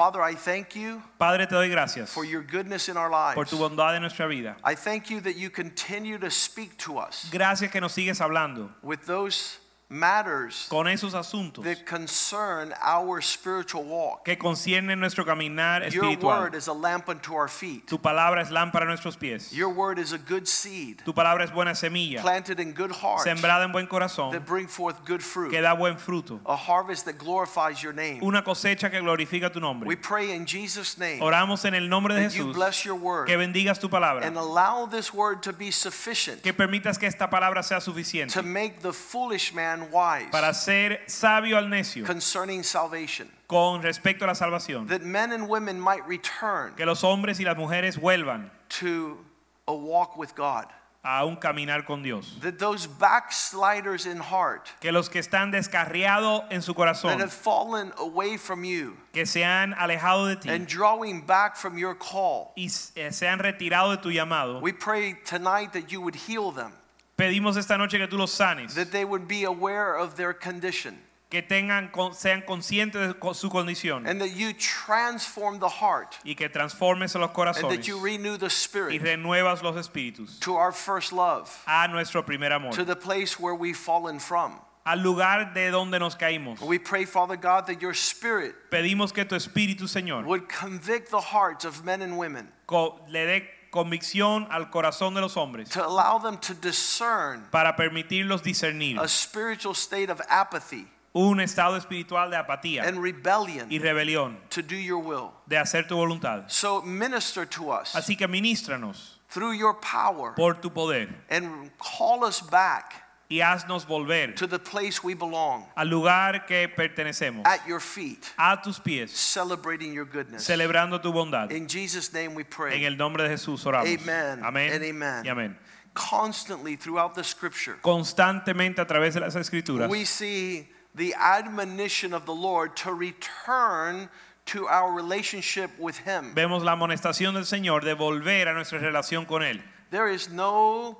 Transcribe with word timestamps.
Father, 0.00 0.22
I 0.22 0.34
thank 0.34 0.74
you 0.74 1.02
Padre, 1.18 1.46
te 1.46 1.54
doy 1.54 1.68
gracias 1.68 2.10
for 2.10 2.24
your 2.24 2.42
goodness 2.42 2.88
in 2.88 2.96
our 2.96 3.10
por 3.34 3.44
tu 3.44 3.56
lives. 3.56 3.68
bondad 3.68 3.94
en 3.96 4.00
nuestra 4.00 4.26
vida. 4.26 4.56
I 4.64 4.74
thank 4.74 5.10
you 5.10 5.20
that 5.20 5.36
you 5.36 5.50
continue 5.50 6.18
to 6.18 6.30
speak 6.30 6.78
to 6.78 6.98
us 6.98 7.28
Gracias 7.30 7.70
que 7.70 7.82
nos 7.82 7.92
sigues 7.92 8.18
hablando 8.22 8.70
with 8.82 9.04
those 9.04 9.58
matters 9.90 10.66
con 10.68 10.86
esos 10.86 11.14
asuntos 11.14 11.64
that 11.64 11.84
concern 11.84 12.72
our 12.80 13.20
spiritual 13.20 13.82
walk. 13.84 14.24
que 14.24 14.38
conciernen 14.38 15.00
nuestro 15.00 15.24
caminar 15.24 15.92
Your 15.92 16.16
word 16.16 16.54
is 16.54 16.68
a 16.68 16.72
lamp 16.72 17.08
unto 17.08 17.34
our 17.34 17.48
feet. 17.48 17.88
Tu 17.88 17.98
palabra 17.98 18.40
es 18.40 18.50
lámpara 18.50 18.84
a 18.84 18.86
nuestros 18.86 19.16
pies. 19.16 19.52
Your 19.52 19.68
word 19.68 19.98
is 19.98 20.12
a 20.12 20.18
good 20.18 20.46
seed 20.46 21.02
Tu 21.04 21.12
palabra 21.12 21.42
es 21.44 21.50
buena 21.50 21.74
semilla, 21.74 22.22
planted 22.22 22.60
in 22.60 22.72
good 22.72 22.92
hearts 22.92 23.24
sembrada 23.24 23.64
en 23.64 23.72
buen 23.72 23.88
corazón, 23.88 24.30
that 24.30 24.46
bring 24.46 24.68
forth 24.68 25.04
good 25.04 25.22
fruit. 25.22 25.50
que 25.50 25.60
da 25.60 25.74
buen 25.74 25.96
fruto. 25.96 26.38
A 26.46 26.54
harvest 26.54 27.04
that 27.06 27.18
glorifies 27.18 27.82
your 27.82 27.92
name. 27.92 28.20
Una 28.22 28.42
cosecha 28.44 28.90
que 28.90 29.00
glorifica 29.00 29.50
tu 29.52 29.58
We 29.58 29.60
nombre. 29.60 29.96
pray 29.96 30.30
in 30.32 30.46
Jesus' 30.46 30.98
name 30.98 31.20
Oramos 31.20 31.64
en 31.64 31.74
el 31.74 31.88
nombre 31.88 32.14
de 32.14 32.28
that 32.28 32.36
you 32.36 32.44
Jesús 32.46 32.54
bless 32.54 32.84
your 32.84 32.94
word 32.94 33.26
que 33.26 33.36
bendigas 33.36 33.80
tu 33.80 33.88
palabra, 33.88 34.24
and 34.24 34.36
allow 34.36 34.86
this 34.86 35.12
word 35.12 35.42
to 35.42 35.52
be 35.52 35.72
sufficient 35.72 36.42
que 36.42 36.52
permitas 36.52 36.96
que 36.96 37.08
esta 37.08 37.28
palabra 37.28 37.64
sea 37.64 37.80
to 38.28 38.42
make 38.42 38.80
the 38.82 38.92
foolish 38.92 39.52
man 39.52 39.79
wise. 39.90 40.28
para 40.30 40.52
ser 40.52 41.00
sabio 41.06 41.56
al 41.56 41.68
necio 41.68 42.04
concerning 42.04 42.62
salvation, 42.62 43.28
con 43.48 43.82
respecto 43.82 44.22
a 44.24 44.26
la 44.26 44.34
salvación. 44.34 44.86
that 44.88 45.02
men 45.02 45.32
and 45.32 45.48
women 45.48 45.80
might 45.80 46.06
return 46.06 46.74
Que 46.76 46.84
los 46.86 47.02
hombres 47.02 47.38
y 47.40 47.44
las 47.44 47.56
mujeres 47.56 47.96
vuelvan 47.98 48.50
to 48.68 49.18
a 49.66 49.72
walk 49.74 50.16
with 50.16 50.34
God, 50.34 50.66
a 51.02 51.24
un 51.24 51.36
caminar 51.36 51.86
con 51.86 52.02
Dios. 52.02 52.36
that 52.42 52.58
those 52.58 52.86
backsliders 52.86 54.04
in 54.06 54.18
heart 54.18 54.68
que 54.80 54.92
los 54.92 55.08
que 55.08 55.20
están 55.20 55.50
descarriados 55.50 56.44
en 56.50 56.60
su 56.62 56.74
that 56.74 57.20
have 57.20 57.32
fallen 57.32 57.92
away 57.98 58.36
from 58.36 58.64
you 58.64 58.96
que 59.12 59.24
se 59.24 59.42
han 59.42 59.72
alejado 59.74 60.28
de 60.28 60.36
ti 60.36 60.48
and 60.50 60.66
drawing 60.66 61.22
back 61.22 61.56
from 61.56 61.78
your 61.78 61.94
call, 61.94 62.52
y 62.56 62.68
se 62.68 63.26
han 63.26 63.38
retirado 63.38 63.90
de 63.90 63.96
tu 64.02 64.10
llamado, 64.10 64.60
we 64.60 64.72
pray 64.72 65.14
tonight 65.24 65.72
that 65.72 65.90
you 65.90 66.00
would 66.00 66.14
heal 66.14 66.50
them, 66.52 66.72
pedimos 67.20 67.56
esta 67.56 67.76
noche 67.76 67.98
que 67.98 68.08
tú 68.08 68.16
los 68.16 68.32
sanes, 68.32 68.74
that 68.74 68.90
they 68.90 69.04
would 69.04 69.28
be 69.28 69.44
aware 69.44 69.94
of 69.94 70.16
their 70.16 70.32
condition, 70.32 70.96
que 71.30 71.42
tengan 71.42 71.90
sean 72.14 72.42
conscientes 72.42 73.14
de 73.14 73.34
su 73.34 73.50
condición 73.50 74.06
and 74.06 74.20
that 74.20 74.30
you 74.30 74.52
transform 74.54 75.58
the 75.58 75.68
heart, 75.68 76.16
y 76.24 76.34
que 76.34 76.48
transformes 76.48 77.14
los 77.14 77.28
and 77.28 77.36
corazones 77.36 77.76
that 77.76 77.86
you 77.86 77.98
renew 77.98 78.36
the 78.36 78.46
y 78.46 78.48
spirit 78.48 79.02
renuevas 79.02 79.62
los 79.62 79.76
espíritus 79.76 80.40
to 80.40 80.56
our 80.56 80.72
first 80.72 81.12
love, 81.12 81.62
a 81.66 81.86
nuestro 81.88 82.22
primer 82.22 82.52
amor, 82.52 82.72
to 82.72 82.84
the 82.84 82.96
place 82.96 83.38
where 83.38 83.54
we've 83.54 83.76
fallen 83.76 84.18
from. 84.18 84.58
al 84.86 84.96
lugar 84.98 85.52
de 85.52 85.70
donde 85.70 85.98
nos 85.98 86.16
caímos. 86.16 86.58
We 86.62 86.78
pray, 86.78 87.04
Father 87.04 87.36
God, 87.36 87.66
that 87.66 87.82
your 87.82 87.92
spirit 87.92 88.54
Pedimos 88.70 89.12
que 89.12 89.24
tu 89.26 89.36
espíritu, 89.36 89.82
Señor, 89.82 90.24
would 90.24 90.48
convict 90.48 91.10
the 91.10 91.20
hearts 91.20 91.66
of 91.66 91.84
men 91.84 92.00
and 92.00 92.16
women 92.16 92.48
le 92.70 93.26
dé 93.26 93.42
convicción 93.70 94.46
al 94.50 94.70
corazón 94.70 95.14
de 95.14 95.20
los 95.20 95.36
hombres 95.36 95.68
to 95.68 95.84
allow 95.84 96.18
them 96.18 96.36
to 96.38 96.54
discern 96.54 97.46
para 97.50 97.76
permitirlos 97.76 98.42
discernir 98.42 98.98
a 98.98 99.08
spiritual 99.08 99.74
state 99.74 100.10
of 100.10 100.20
apathy 100.28 100.88
un 101.12 101.40
estado 101.40 101.76
espiritual 101.76 102.30
de 102.30 102.36
apatía 102.36 102.86
and 102.86 103.02
rebellion 103.02 103.70
y 103.70 103.78
rebelión 103.78 104.38
to 104.48 104.62
do 104.62 104.76
your 104.76 104.98
will. 104.98 105.32
de 105.46 105.56
hacer 105.56 105.86
tu 105.86 105.96
voluntad. 105.96 106.44
So 106.48 106.82
minister 106.82 107.44
to 107.46 107.72
us 107.72 107.94
Así 107.94 108.16
que 108.16 108.28
ministranos 108.28 109.18
through 109.28 109.52
your 109.52 109.74
power 109.80 110.34
por 110.36 110.54
tu 110.54 110.70
poder 110.70 111.08
and 111.28 111.70
call 111.78 112.24
us 112.24 112.40
back 112.40 113.09
y 113.30 113.40
haznos 113.40 113.86
volver 113.86 114.34
to 114.34 114.46
the 114.48 114.58
place 114.58 115.04
we 115.04 115.14
belong 115.14 115.64
al 115.76 115.86
lugar 115.86 116.46
que 116.46 116.66
pertenecemos, 116.68 117.46
at 117.46 117.64
your 117.66 117.78
feet, 117.80 118.32
a 118.36 118.58
tus 118.62 118.78
pies, 118.80 119.10
celebrating 119.12 119.92
your 119.92 120.04
goodness. 120.04 120.44
celebrando 120.46 121.00
tu 121.00 121.12
bondad. 121.12 121.50
In 121.52 121.68
Jesus' 121.68 122.12
name 122.12 122.34
we 122.34 122.42
En 122.42 122.48
pray. 122.50 122.84
el 122.84 122.96
nombre 122.96 123.22
de 123.22 123.28
Jesús 123.30 123.64
oramos. 123.64 123.86
Amen 123.86 124.42
Amén 124.44 124.72
and 124.72 124.84
amen. 124.84 125.24
y 125.24 125.28
amén. 125.30 125.56
Constantly 125.94 126.76
throughout 126.76 127.14
the 127.14 127.22
scripture, 127.24 127.76
Constantemente 127.82 128.80
a 128.80 128.86
través 128.86 129.14
de 129.14 129.20
las 129.20 129.34
escrituras 129.36 129.88
we 129.88 130.04
see 130.04 130.68
the 130.94 131.14
admonition 131.14 132.12
of 132.12 132.26
the 132.26 132.34
Lord 132.34 132.74
to 132.76 132.92
return 132.92 134.08
to 134.46 134.66
our 134.68 134.92
relationship 134.92 135.70
with 135.78 135.98
Him. 135.98 136.34
vemos 136.34 136.62
la 136.64 136.72
amonestación 136.72 137.34
del 137.34 137.44
Señor 137.44 137.84
de 137.84 137.94
volver 137.94 138.48
a 138.48 138.54
nuestra 138.54 138.78
relación 138.80 139.24
con 139.26 139.42
Él. 139.42 139.60
There 139.90 140.08
is 140.08 140.30
no 140.30 140.98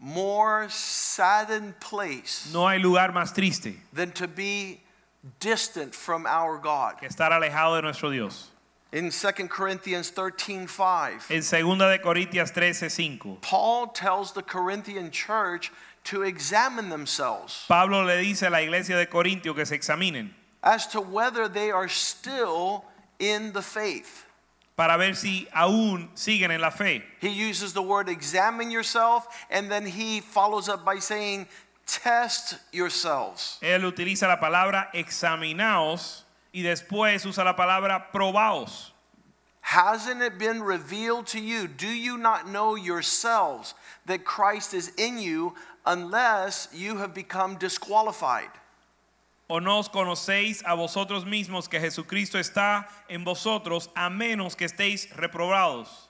more 0.00 0.68
saddened 0.68 1.78
place 1.80 2.50
No 2.52 2.66
hay 2.68 2.78
lugar 2.78 3.12
más 3.12 3.34
triste 3.34 3.74
than 3.92 4.12
to 4.12 4.28
be 4.28 4.80
distant 5.40 5.94
from 5.94 6.26
our 6.26 6.58
God. 6.58 6.98
que 7.00 7.08
estar 7.08 7.32
alejado 7.32 7.76
de 7.76 7.82
nuestro 7.82 8.10
Dios. 8.10 8.50
In 8.90 9.10
2 9.10 9.48
Corinthians 9.48 10.10
13:5, 10.12 11.30
En 11.30 11.42
2 11.42 11.78
de 11.90 11.98
Corintias 11.98 12.52
13:5, 12.52 13.40
Paul 13.42 13.88
tells 13.88 14.32
the 14.32 14.42
Corinthian 14.42 15.10
church 15.10 15.70
to 16.04 16.22
examine 16.22 16.88
themselves 16.88 17.64
Pablo 17.68 18.02
le 18.04 18.16
dice 18.22 18.42
a 18.44 18.50
la 18.50 18.58
iglesia 18.60 18.96
de 18.96 19.06
Corintio 19.06 19.54
que 19.54 19.66
se 19.66 19.74
examinen 19.76 20.30
as 20.62 20.86
to 20.86 21.00
whether 21.00 21.48
they 21.48 21.70
are 21.70 21.88
still 21.88 22.84
in 23.18 23.52
the 23.52 23.60
faith. 23.62 24.24
Para 24.78 24.96
ver 24.96 25.16
si 25.16 25.48
aún 25.52 26.08
siguen 26.14 26.52
en 26.52 26.60
la 26.60 26.70
fe. 26.70 27.02
He 27.18 27.30
uses 27.30 27.72
the 27.72 27.82
word 27.82 28.08
examine 28.08 28.70
yourself 28.70 29.26
and 29.50 29.68
then 29.68 29.84
he 29.84 30.20
follows 30.20 30.68
up 30.68 30.84
by 30.84 31.00
saying 31.00 31.48
test 31.84 32.56
yourselves. 32.70 33.58
Él 33.60 33.84
utiliza 33.84 34.28
la 34.28 34.38
palabra 34.38 34.88
examinaos 34.94 36.22
y 36.54 36.62
después 36.62 37.26
usa 37.26 37.42
la 37.42 37.56
palabra 37.56 38.12
probaos. 38.12 38.92
Hasn't 39.62 40.22
it 40.22 40.38
been 40.38 40.62
revealed 40.62 41.26
to 41.28 41.40
you? 41.40 41.66
Do 41.66 41.88
you 41.88 42.16
not 42.16 42.48
know 42.48 42.76
yourselves 42.76 43.74
that 44.06 44.24
Christ 44.24 44.74
is 44.74 44.92
in 44.96 45.18
you 45.18 45.54
unless 45.86 46.68
you 46.72 46.98
have 46.98 47.12
become 47.12 47.56
disqualified? 47.56 48.50
¿O 49.50 49.60
no 49.60 49.78
os 49.78 49.88
conocéis 49.88 50.62
a 50.66 50.74
vosotros 50.74 51.24
mismos 51.24 51.70
que 51.70 51.80
Jesucristo 51.80 52.38
está 52.38 52.86
en 53.08 53.24
vosotros 53.24 53.88
a 53.94 54.10
menos 54.10 54.54
que 54.54 54.66
estéis 54.66 55.08
reprobados? 55.16 56.07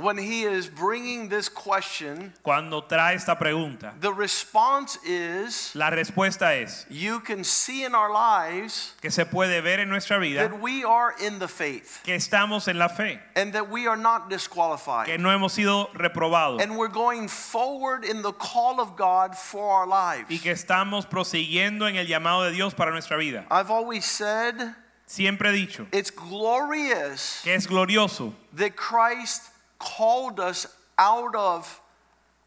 When 0.00 0.18
he 0.18 0.44
is 0.44 0.68
bringing 0.68 1.28
this 1.28 1.48
question, 1.48 2.32
Cuando 2.42 2.82
trae 2.82 3.14
esta 3.14 3.36
pregunta, 3.36 3.92
the 4.00 4.12
response 4.12 4.98
is 5.04 5.74
la 5.74 5.90
respuesta 5.90 6.54
es 6.54 6.86
you 6.90 7.20
can 7.20 7.44
see 7.44 7.84
in 7.84 7.94
our 7.94 8.10
lives 8.12 8.94
que 9.00 9.10
se 9.10 9.24
puede 9.24 9.62
ver 9.62 9.80
en 9.80 9.88
nuestra 9.88 10.18
vida 10.18 10.48
that 10.48 10.60
we 10.60 10.84
are 10.84 11.14
in 11.20 11.38
the 11.38 11.48
faith 11.48 12.00
que 12.04 12.14
estamos 12.14 12.68
en 12.68 12.78
la 12.78 12.88
fe, 12.88 13.20
and 13.34 13.52
that 13.52 13.68
we 13.70 13.86
are 13.86 13.96
not 13.96 14.28
disqualified, 14.28 15.06
que 15.06 15.18
no 15.18 15.30
hemos 15.30 15.52
sido 15.52 15.88
reprobados 15.94 16.60
And 16.62 16.76
we're 16.76 16.88
going 16.88 17.28
forward 17.28 18.04
in 18.04 18.22
the 18.22 18.32
call 18.32 18.80
of 18.80 18.96
God 18.96 19.34
for 19.36 19.70
our 19.70 19.86
lives. 19.86 20.30
y 20.30 20.38
que 20.38 20.52
estamos 20.52 21.06
prosiguiendo 21.06 21.88
en 21.88 21.96
el 21.96 22.06
llamado 22.06 22.44
de 22.44 22.52
Dios 22.52 22.74
para 22.74 22.90
nuestra 22.90 23.16
vida. 23.16 23.44
I've 23.50 23.70
always 23.70 24.04
said 24.04 24.74
Siempre 25.08 25.50
he 25.50 25.52
dicho 25.66 25.86
it's 25.92 26.10
glorious 26.10 27.40
que 27.44 27.54
es 27.54 27.66
glorioso 27.66 28.32
that 28.52 28.74
Christ 28.74 29.50
called 29.78 30.40
us 30.40 30.66
out 30.98 31.34
of 31.34 31.80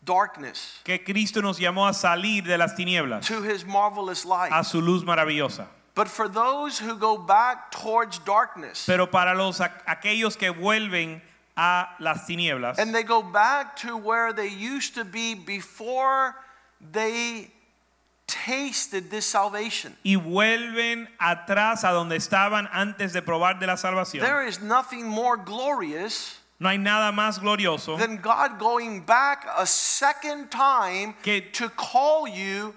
darkness 0.04 0.80
que 0.84 0.98
Cristo 1.00 1.42
nos 1.42 1.60
llamó 1.60 1.88
a 1.88 1.94
salir 1.94 2.44
de 2.44 2.58
las 2.58 2.74
tinieblas 2.74 3.26
to 3.26 3.42
his 3.42 3.66
marvelous 3.66 4.26
light. 4.26 4.52
a 4.54 4.64
su 4.64 4.82
luz 4.82 5.04
maravillosa. 5.04 5.68
But 5.96 6.08
for 6.08 6.30
those 6.30 6.80
who 6.80 6.96
go 6.96 7.18
back 7.18 7.72
towards 7.72 8.20
darkness 8.20 8.86
Pero 8.86 9.08
para 9.08 9.36
los 9.36 9.60
aquellos 9.60 10.38
que 10.38 10.50
vuelven 10.52 11.22
a 11.58 11.90
las 12.00 12.26
tinieblas 12.26 12.80
and 12.80 12.96
they 12.96 13.04
go 13.04 13.22
back 13.22 13.76
to 13.78 13.98
where 13.98 14.32
they 14.32 14.48
used 14.48 14.96
to 14.96 15.04
be 15.04 15.36
before 15.36 16.36
they 16.80 17.52
tasted 18.28 19.10
this 19.10 19.26
salvation, 19.26 19.96
y 20.06 20.16
vuelven 20.16 21.10
atrás 21.20 21.84
a 21.84 21.92
donde 21.92 22.16
estaban 22.16 22.70
antes 22.72 23.12
de 23.12 23.22
probar 23.22 23.60
de 23.60 23.68
la 23.68 23.76
salvación. 23.76 24.22
there 24.22 24.46
is 24.46 24.62
nothing 24.62 25.06
more 25.06 25.36
glorious 25.36 26.39
No 26.60 26.68
hay 26.68 26.78
nada 26.78 27.12
más 27.14 27.40
glorioso 27.40 27.98
than 27.98 28.18
God 28.18 28.60
going 28.60 29.02
back 29.06 29.48
a 29.58 29.66
second 29.66 30.50
time 30.52 31.16
Que- 31.24 31.42
to 31.54 31.70
call 31.70 32.28
you 32.28 32.76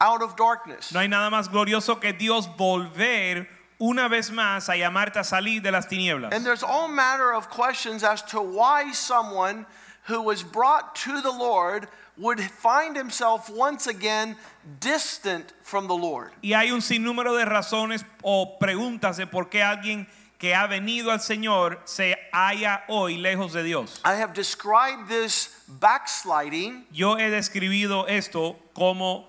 out 0.00 0.22
of 0.22 0.36
darkness. 0.36 0.92
No 0.92 1.00
hay 1.00 1.08
nada 1.08 1.30
más 1.30 1.48
glorioso 1.48 2.00
que 2.00 2.12
Dios 2.12 2.46
volver 2.56 3.48
una 3.80 4.08
vez 4.08 4.30
más 4.30 4.68
a 4.68 4.76
llamarte 4.76 5.16
a 5.18 5.24
salir 5.24 5.60
de 5.62 5.72
las 5.72 5.86
tinieblas. 5.88 6.32
And 6.32 6.44
there's 6.46 6.62
all 6.62 6.86
manner 6.86 7.32
of 7.34 7.50
questions 7.50 8.04
as 8.04 8.22
to 8.26 8.40
why 8.40 8.92
someone 8.92 9.66
who 10.06 10.22
was 10.22 10.42
brought 10.44 10.94
to 10.94 11.20
the 11.20 11.32
Lord 11.32 11.88
would 12.16 12.38
find 12.40 12.94
himself 12.96 13.50
once 13.50 13.88
again 13.88 14.36
distant 14.78 15.52
from 15.62 15.88
the 15.88 15.94
Lord. 15.96 16.30
Y 16.42 16.52
hay 16.52 16.70
un 16.70 16.80
sinnúmero 16.82 17.36
de 17.36 17.44
razones 17.44 18.04
o 18.22 18.58
preguntas 18.60 19.16
de 19.16 19.26
por 19.26 19.46
qué 19.50 19.62
alguien 19.62 20.06
que 20.44 20.54
ha 20.54 20.66
venido 20.66 21.10
al 21.10 21.20
Señor 21.22 21.80
se 21.86 22.18
halla 22.30 22.84
hoy 22.88 23.16
lejos 23.16 23.54
de 23.54 23.62
Dios. 23.62 24.02
I 24.04 24.20
have 24.20 24.34
described 24.34 25.08
this 25.08 25.48
backsliding 25.66 26.86
Yo 26.92 27.16
he 27.16 27.30
describido 27.30 28.06
esto 28.06 28.58
como 28.74 29.26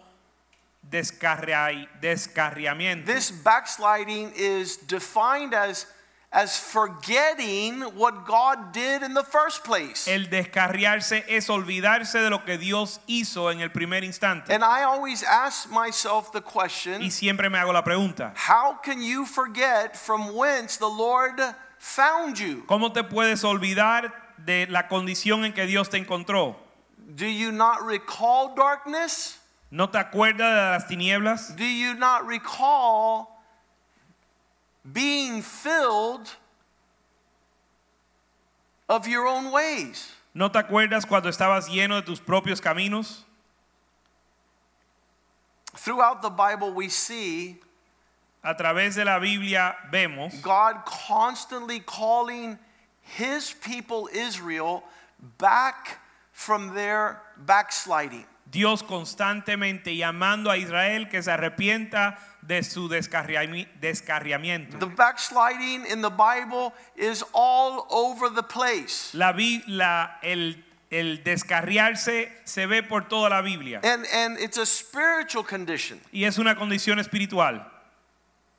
descarria- 0.91 1.87
descarriamiento. 2.01 3.05
This 3.05 3.31
backsliding 3.31 4.33
is 4.35 4.75
defined 4.87 5.53
as, 5.53 5.87
as 6.35 6.57
forgetting 6.57 7.81
what 7.95 8.25
God 8.25 8.73
did 8.73 9.03
in 9.03 9.13
the 9.13 9.23
first 9.23 9.63
place. 9.63 10.05
El 10.05 10.25
descarriarse 10.29 11.23
es 11.29 11.49
olvidarse 11.49 12.19
de 12.19 12.29
lo 12.29 12.43
que 12.43 12.57
Dios 12.57 12.99
hizo 13.07 13.49
en 13.49 13.61
el 13.61 13.69
primer 13.69 14.03
instante. 14.03 14.53
And 14.53 14.61
I 14.61 14.83
always 14.83 15.23
ask 15.23 15.71
myself 15.71 16.33
the 16.33 16.41
question 16.41 17.01
Y 17.01 17.09
siempre 17.09 17.49
me 17.49 17.57
hago 17.57 17.71
la 17.71 17.83
pregunta, 17.83 18.33
how 18.35 18.77
can 18.83 19.01
you 19.01 19.25
forget 19.25 19.95
from 19.95 20.35
whence 20.35 20.77
the 20.77 20.89
Lord 20.89 21.39
found 21.79 22.37
you? 22.37 22.65
¿cómo 22.67 22.91
te 22.91 23.03
puedes 23.03 23.45
olvidar 23.45 24.11
de 24.37 24.67
la 24.67 24.89
condición 24.89 25.45
en 25.45 25.53
que 25.53 25.65
Dios 25.65 25.89
te 25.89 25.97
encontró? 25.97 26.57
Do 26.97 27.25
you 27.25 27.53
not 27.53 27.81
recall 27.81 28.53
darkness? 28.55 29.39
¿No 29.71 29.89
te 29.89 29.99
acuerdas 29.99 30.37
de 30.37 30.71
las 30.71 30.87
tinieblas? 30.87 31.55
Do 31.55 31.63
you 31.63 31.93
not 31.93 32.27
recall 32.27 33.34
being 34.91 35.41
filled 35.41 36.35
of 38.87 39.07
your 39.07 39.27
own 39.27 39.51
ways? 39.51 40.11
¿No 40.33 40.49
te 40.49 40.59
acuerdas 40.59 41.07
cuando 41.07 41.29
estabas 41.29 41.67
lleno 41.69 41.95
de 41.95 42.01
tus 42.01 42.19
propios 42.19 42.61
caminos? 42.61 43.23
Throughout 45.75 46.21
the 46.21 46.29
Bible, 46.29 46.73
we 46.73 46.89
see 46.89 47.59
A 48.47 48.53
través 48.53 48.93
de 48.93 49.03
la 49.03 49.17
Biblia 49.17 49.75
vemos 49.91 50.39
God 50.43 50.85
constantly 50.85 51.79
calling 51.79 52.59
his 53.01 53.51
people 53.53 54.07
Israel 54.13 54.83
back 55.39 55.99
from 56.31 56.75
their 56.75 57.21
backsliding. 57.37 58.25
Dios 58.45 58.83
constantemente 58.83 59.95
llamando 59.95 60.49
a 60.51 60.57
Israel 60.57 61.09
que 61.09 61.21
se 61.21 61.31
arrepienta 61.31 62.17
de 62.41 62.63
su 62.63 62.87
descarriami- 62.87 63.67
descarriamiento. 63.81 64.77
The 64.79 64.85
backsliding 64.85 65.85
in 65.87 66.01
the 66.01 66.09
Bible 66.11 66.73
is 66.95 67.23
all 67.33 67.87
over 67.89 68.29
the 68.29 68.43
place. 68.43 69.13
La, 69.13 69.33
la- 69.67 70.19
el, 70.21 70.63
el 70.91 71.23
descarriarse 71.23 72.31
se 72.45 72.65
ve 72.67 72.83
por 72.83 73.05
toda 73.09 73.29
la 73.29 73.41
Biblia 73.41 73.81
And, 73.83 74.05
and 74.13 74.37
it's 74.39 74.57
a 74.59 74.65
spiritual 74.65 75.43
condition. 75.43 75.99
y 76.13 76.23
es 76.25 76.37
una 76.37 76.55
condición 76.55 76.99
espiritual. 76.99 77.65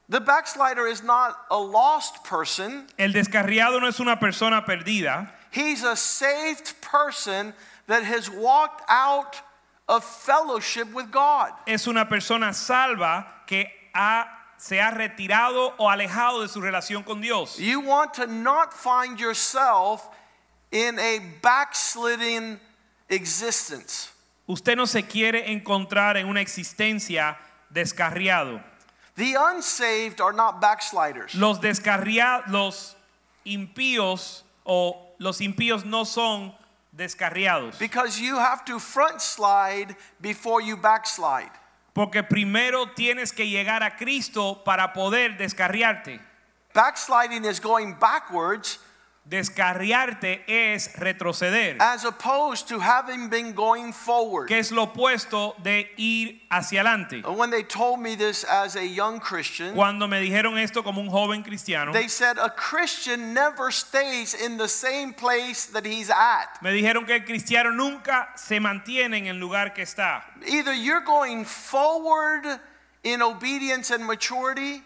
The 0.09 0.21
backslider 0.21 0.87
is 0.87 1.03
not 1.03 1.37
a 1.51 1.57
lost 1.59 2.25
person, 2.25 2.87
El 2.99 3.13
descarriado 3.13 3.81
no 3.81 3.89
es 3.89 3.99
una 4.01 4.19
persona 4.21 4.65
perdida, 4.65 5.33
he's 5.53 5.83
a 5.85 5.97
saved 5.97 6.75
person 6.81 7.55
that 7.89 8.03
has 8.05 8.29
walked 8.31 8.83
out 8.89 9.41
of 9.89 10.05
fellowship 10.05 10.93
with 10.93 11.11
God. 11.11 11.53
es 11.67 11.87
una 11.87 12.09
persona 12.09 12.53
salva 12.53 13.43
que 13.47 13.67
ha- 13.95 14.27
se 14.59 14.81
ha 14.81 14.91
retirado 14.91 15.75
o 15.79 15.89
alejado 15.91 16.41
de 16.43 16.49
su 16.49 16.61
relación 16.61 17.05
con 17.05 17.21
Dios. 17.21 17.59
You 17.59 17.81
want 17.81 18.15
to 18.15 18.27
not 18.27 18.73
find 18.73 19.19
yourself 19.21 20.09
in 20.73 20.99
a 20.99 21.21
backsliding 21.43 22.59
existence. 23.09 24.11
Usted 24.49 24.77
no 24.77 24.87
se 24.87 25.03
quiere 25.03 25.51
encontrar 25.53 26.17
en 26.17 26.27
una 26.29 26.41
existencia 26.41 27.37
descarriado. 27.73 28.63
The 29.17 29.37
unsaved 29.37 30.21
are 30.21 30.33
not 30.33 30.61
backsliders. 30.61 31.35
Los 31.35 31.61
descarriados, 31.61 32.47
los 32.49 32.97
impíos 33.45 34.43
o 34.65 35.15
los 35.19 35.41
impíos 35.41 35.85
no 35.85 36.05
son 36.05 36.55
descarriados. 36.97 37.79
Because 37.79 38.19
you 38.19 38.37
have 38.37 38.65
to 38.65 38.79
front 38.79 39.21
slide 39.21 39.95
before 40.21 40.61
you 40.61 40.77
backslide. 40.77 41.51
Porque 41.93 42.23
primero 42.23 42.87
tienes 42.95 43.33
que 43.33 43.47
llegar 43.47 43.83
a 43.83 43.97
Cristo 43.97 44.63
para 44.65 44.93
poder 44.93 45.37
descarriarte. 45.39 46.21
Backsliding 46.75 47.45
is 47.45 47.59
going 47.59 47.95
backwards 47.99 48.79
Descarriarte 49.29 50.45
es 50.47 50.89
retroceder, 50.95 51.77
as 51.81 52.05
opposed 52.05 52.69
to 52.69 52.79
having 52.79 53.29
been 53.29 53.55
going 53.55 53.93
forward. 53.93 54.47
que 54.47 54.57
es 54.59 54.71
lo 54.71 54.87
opuesto 54.87 55.61
de 55.65 55.91
ir 55.97 56.43
hacia 56.49 56.83
adelante. 56.83 57.23
When 57.27 57.51
they 57.51 57.65
told 57.65 57.99
me 57.99 58.15
this 58.15 58.45
as 58.45 58.77
a 58.77 58.87
young 58.87 59.19
Christian, 59.19 59.75
Cuando 59.75 60.07
me 60.07 60.21
dijeron 60.21 60.57
esto 60.59 60.85
como 60.85 61.01
un 61.01 61.09
joven 61.09 61.43
cristiano, 61.43 61.93
they 61.93 62.07
said 62.07 62.39
a 62.39 62.49
Christian 62.51 63.35
never 63.35 63.73
stays 63.73 64.33
in 64.33 64.59
the 64.59 64.69
same 64.69 65.13
place 65.13 65.67
that 65.67 65.85
he's 65.85 66.09
at. 66.09 66.63
me 66.63 66.71
dijeron 66.71 67.05
que 67.05 67.17
el 67.17 67.25
cristiano 67.25 67.73
nunca 67.73 68.29
se 68.37 68.61
mantiene 68.61 69.19
en 69.19 69.27
el 69.27 69.41
lugar 69.41 69.75
que 69.75 69.83
está. 69.83 70.23
Either 70.47 70.73
you're 70.73 71.01
going 71.05 71.45
forward 71.45 72.61
in 73.03 73.21
obedience 73.23 73.91
and 73.91 74.07
maturity, 74.07 74.85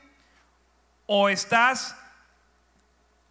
O 1.06 1.24
estás 1.24 1.92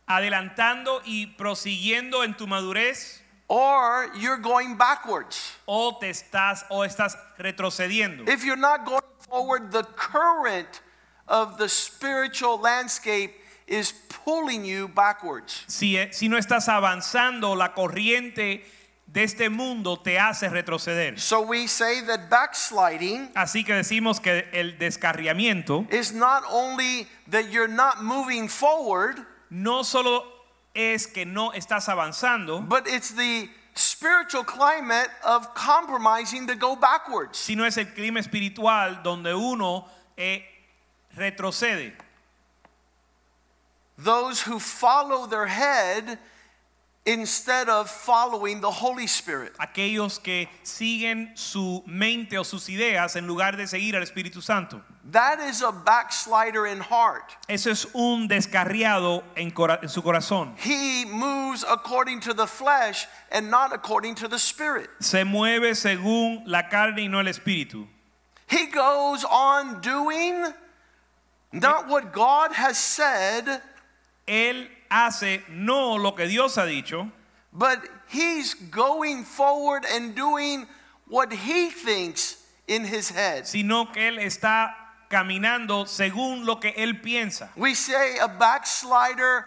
adelantando 0.10 1.02
y 1.06 1.28
prosiguiendo 1.38 2.24
en 2.24 2.36
tu 2.36 2.48
madurez, 2.48 3.22
or 3.48 4.12
you're 4.18 4.42
going 4.42 4.76
backwards. 4.76 5.56
o 5.66 5.98
te 6.00 6.10
estás 6.10 6.66
o 6.70 6.84
estás 6.84 7.16
retrocediendo. 7.38 8.28
If 8.28 8.44
you're 8.44 8.58
not 8.58 8.86
going 8.86 9.02
forward, 9.30 9.72
the 9.72 9.84
current 9.96 10.82
of 11.28 11.58
the 11.58 11.70
spiritual 11.70 12.60
landscape 12.60 13.36
is 13.68 13.94
pulling 14.26 14.66
you 14.66 14.88
backwards. 14.88 15.64
Si, 15.68 15.96
eh, 15.96 16.10
si 16.12 16.28
no 16.28 16.38
estás 16.38 16.68
avanzando, 16.68 17.56
la 17.56 17.74
corriente 17.74 18.66
de 19.06 19.24
este 19.24 19.50
mundo 19.50 19.98
te 19.98 20.18
hace 20.18 20.50
retroceder. 20.50 21.20
So 21.20 21.42
we 21.42 21.68
say 21.68 22.02
that 22.02 22.30
backsliding 22.30 23.30
Así 23.36 23.64
que 23.64 23.76
decimos 23.76 24.20
que 24.20 24.48
el 24.54 24.78
descarriamiento 24.80 25.88
is 25.92 26.14
not 26.14 26.44
only 26.50 27.08
that 27.30 27.52
you're 27.52 27.68
not 27.68 28.02
moving 28.02 28.48
forward, 28.48 29.26
no 29.50 29.84
solo 29.84 30.24
es 30.74 31.08
que 31.08 31.26
no 31.26 31.52
estás 31.52 31.90
avanzando, 31.90 32.62
but 32.68 32.88
it's 32.88 33.12
the 33.12 33.50
spiritual 33.76 34.44
climate 34.44 35.10
of 35.26 35.54
compromising 35.54 36.48
to 36.48 36.56
go 36.56 36.76
backwards. 36.76 37.38
sino 37.38 37.66
es 37.66 37.78
el 37.78 37.86
clima 37.86 38.20
espiritual 38.20 39.02
donde 39.04 39.34
uno 39.34 39.88
eh, 40.18 40.44
retrocede. 41.16 41.94
Those 43.98 44.42
who 44.42 44.60
follow 44.60 45.28
their 45.28 45.48
head 45.48 46.20
instead 47.06 47.70
of 47.70 47.90
following 47.90 48.62
the 48.62 48.70
Holy 48.70 49.06
Spirit. 49.08 49.54
Aquellos 49.60 50.22
que 50.22 50.48
siguen 50.64 51.32
su 51.36 51.84
mente 51.88 52.38
o 52.38 52.44
sus 52.44 52.68
ideas 52.70 53.16
en 53.16 53.26
lugar 53.26 53.58
de 53.58 53.66
seguir 53.68 53.96
al 53.96 54.04
Espíritu 54.04 54.42
Santo. 54.44 54.82
That 55.12 55.40
is 55.40 55.64
a 55.64 55.72
backslider 55.72 56.68
in 56.68 56.82
heart. 56.82 57.36
Eso 57.48 57.72
es 57.72 57.86
un 57.96 58.28
descarriado 58.28 59.24
en, 59.36 59.50
cora- 59.50 59.80
en 59.82 59.90
su 59.90 60.02
corazón. 60.04 60.54
He 60.58 61.06
moves 61.06 61.64
according 61.68 62.20
to 62.22 62.34
the 62.34 62.46
flesh 62.46 63.08
and 63.32 63.50
not 63.50 63.74
according 63.74 64.16
to 64.16 64.28
the 64.28 64.38
spirit. 64.38 64.90
Se 65.00 65.24
mueve 65.24 65.74
según 65.76 66.44
la 66.46 66.64
carne 66.70 67.00
y 67.02 67.08
no 67.08 67.20
el 67.20 67.26
espíritu. 67.28 67.88
He 68.48 68.68
goes 68.68 69.24
on 69.26 69.80
doing 69.82 70.44
not 71.52 71.88
what 71.88 72.12
God 72.14 72.52
has 72.54 72.78
said, 72.78 73.62
Él 74.28 74.68
hace 74.90 75.42
no 75.50 75.96
lo 75.96 76.12
que 76.12 76.28
Dios 76.28 76.56
ha 76.56 76.66
dicho, 76.66 77.12
but 77.54 77.80
he's 78.08 78.54
going 78.54 79.24
forward 79.24 79.86
and 79.86 80.16
doing 80.16 80.68
what 81.08 81.32
he 81.32 81.70
thinks 81.70 82.44
in 82.68 82.86
his 82.86 83.10
head. 83.10 83.46
sino 83.48 83.92
que 83.92 84.02
Él 84.08 84.20
está 84.20 84.74
caminando 85.10 85.88
según 85.88 86.46
lo 86.46 86.58
que 86.58 86.72
Él 86.78 87.02
piensa. 87.02 87.50
We 87.56 87.74
say 87.74 88.18
a 88.22 88.28
backslider 88.28 89.46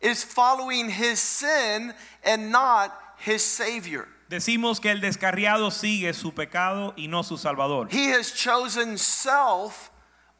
is 0.00 0.24
following 0.24 0.90
his 0.90 1.18
sin 1.18 1.94
and 2.24 2.50
not 2.50 2.92
his 3.18 3.42
savior. 3.42 4.08
Decimos 4.28 4.80
que 4.80 4.90
el 4.90 5.00
descarriado 5.00 5.70
sigue 5.70 6.12
su 6.12 6.32
pecado 6.32 6.92
y 6.96 7.06
no 7.06 7.22
su 7.22 7.36
salvador. 7.36 7.88
He 7.90 8.08
has 8.08 8.32
chosen 8.32 8.98
self 8.98 9.90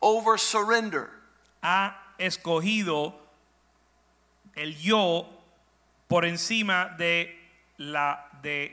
over 0.03 0.39
surrender. 0.39 1.11
Ha 1.63 1.95
escogido 2.19 3.15
el 4.57 4.75
yo 4.77 5.27
por 6.09 6.25
encima 6.25 6.97
de 6.99 7.35
la 7.79 8.19
de 8.43 8.73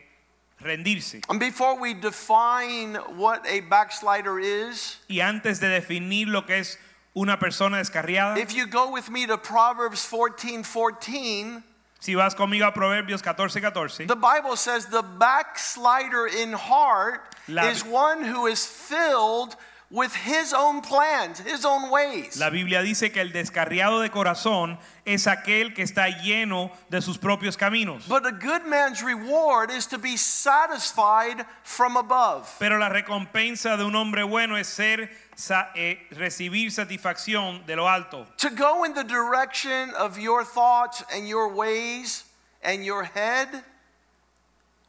rendirse. 0.61 1.21
And 1.29 1.39
before 1.39 1.77
we 1.79 1.93
define 1.93 2.95
what 3.17 3.45
a 3.47 3.61
backslider 3.61 4.39
is, 4.39 4.97
Y 5.09 5.19
antes 5.19 5.59
de 5.59 5.67
definir 5.67 6.27
lo 6.27 6.43
que 6.45 6.59
es 6.59 6.77
una 7.15 7.37
persona 7.37 7.77
descarriada. 7.77 8.37
If 8.37 8.53
you 8.53 8.65
go 8.67 8.91
with 8.91 9.09
me 9.09 9.27
to 9.27 9.37
Proverbs 9.37 10.05
14 10.05 10.63
14, 10.63 11.63
Si 11.99 12.15
vas 12.15 12.35
conmigo 12.35 12.67
a 12.67 12.73
Proverbios 12.73 13.21
14, 13.23 13.61
14, 13.61 14.07
the 14.07 14.15
Bible 14.15 14.57
says 14.57 14.87
the 14.87 15.03
backslider 15.03 16.27
in 16.27 16.53
heart 16.53 17.21
La- 17.47 17.69
is 17.69 17.83
one 17.85 18.23
who 18.23 18.45
is 18.47 18.65
filled 18.65 19.55
with 19.95 20.11
his 20.15 20.53
own 20.53 20.81
plans, 20.81 21.37
his 21.41 21.63
own 21.63 21.91
ways. 21.91 22.35
la 22.39 22.49
Biblia 22.49 22.81
dice 22.81 23.11
que 23.11 23.21
el 23.21 23.31
descarriado 23.31 24.01
de 24.01 24.09
corazón 24.09 24.79
es 25.05 25.27
aquel 25.27 25.75
que 25.75 25.83
está 25.83 26.07
lleno 26.09 26.71
de 26.89 26.99
sus 26.99 27.19
propios 27.19 27.55
caminos. 27.55 28.07
But 28.07 28.25
a 28.25 28.31
good 28.31 28.65
man's 28.65 29.03
reward 29.03 29.69
is 29.69 29.85
to 29.87 29.99
be 29.99 30.17
satisfied 30.17 31.45
from 31.63 31.95
above. 31.95 32.49
Pero 32.59 32.79
la 32.79 32.89
recompensa 32.89 33.77
de 33.77 33.83
un 33.85 33.95
hombre 33.95 34.23
bueno 34.23 34.55
es 34.57 34.67
ser 34.67 35.11
sa- 35.35 35.69
eh, 35.75 35.99
recibir 36.11 36.71
satisfacción 36.71 37.63
de 37.67 37.75
lo 37.75 37.87
alto. 37.87 38.25
To 38.37 38.49
go 38.49 38.83
in 38.85 38.95
the 38.95 39.03
direction 39.03 39.91
of 39.91 40.17
your 40.17 40.43
thoughts 40.43 41.03
and 41.13 41.27
your 41.27 41.49
ways 41.53 42.23
and 42.63 42.83
your 42.83 43.03
head 43.03 43.63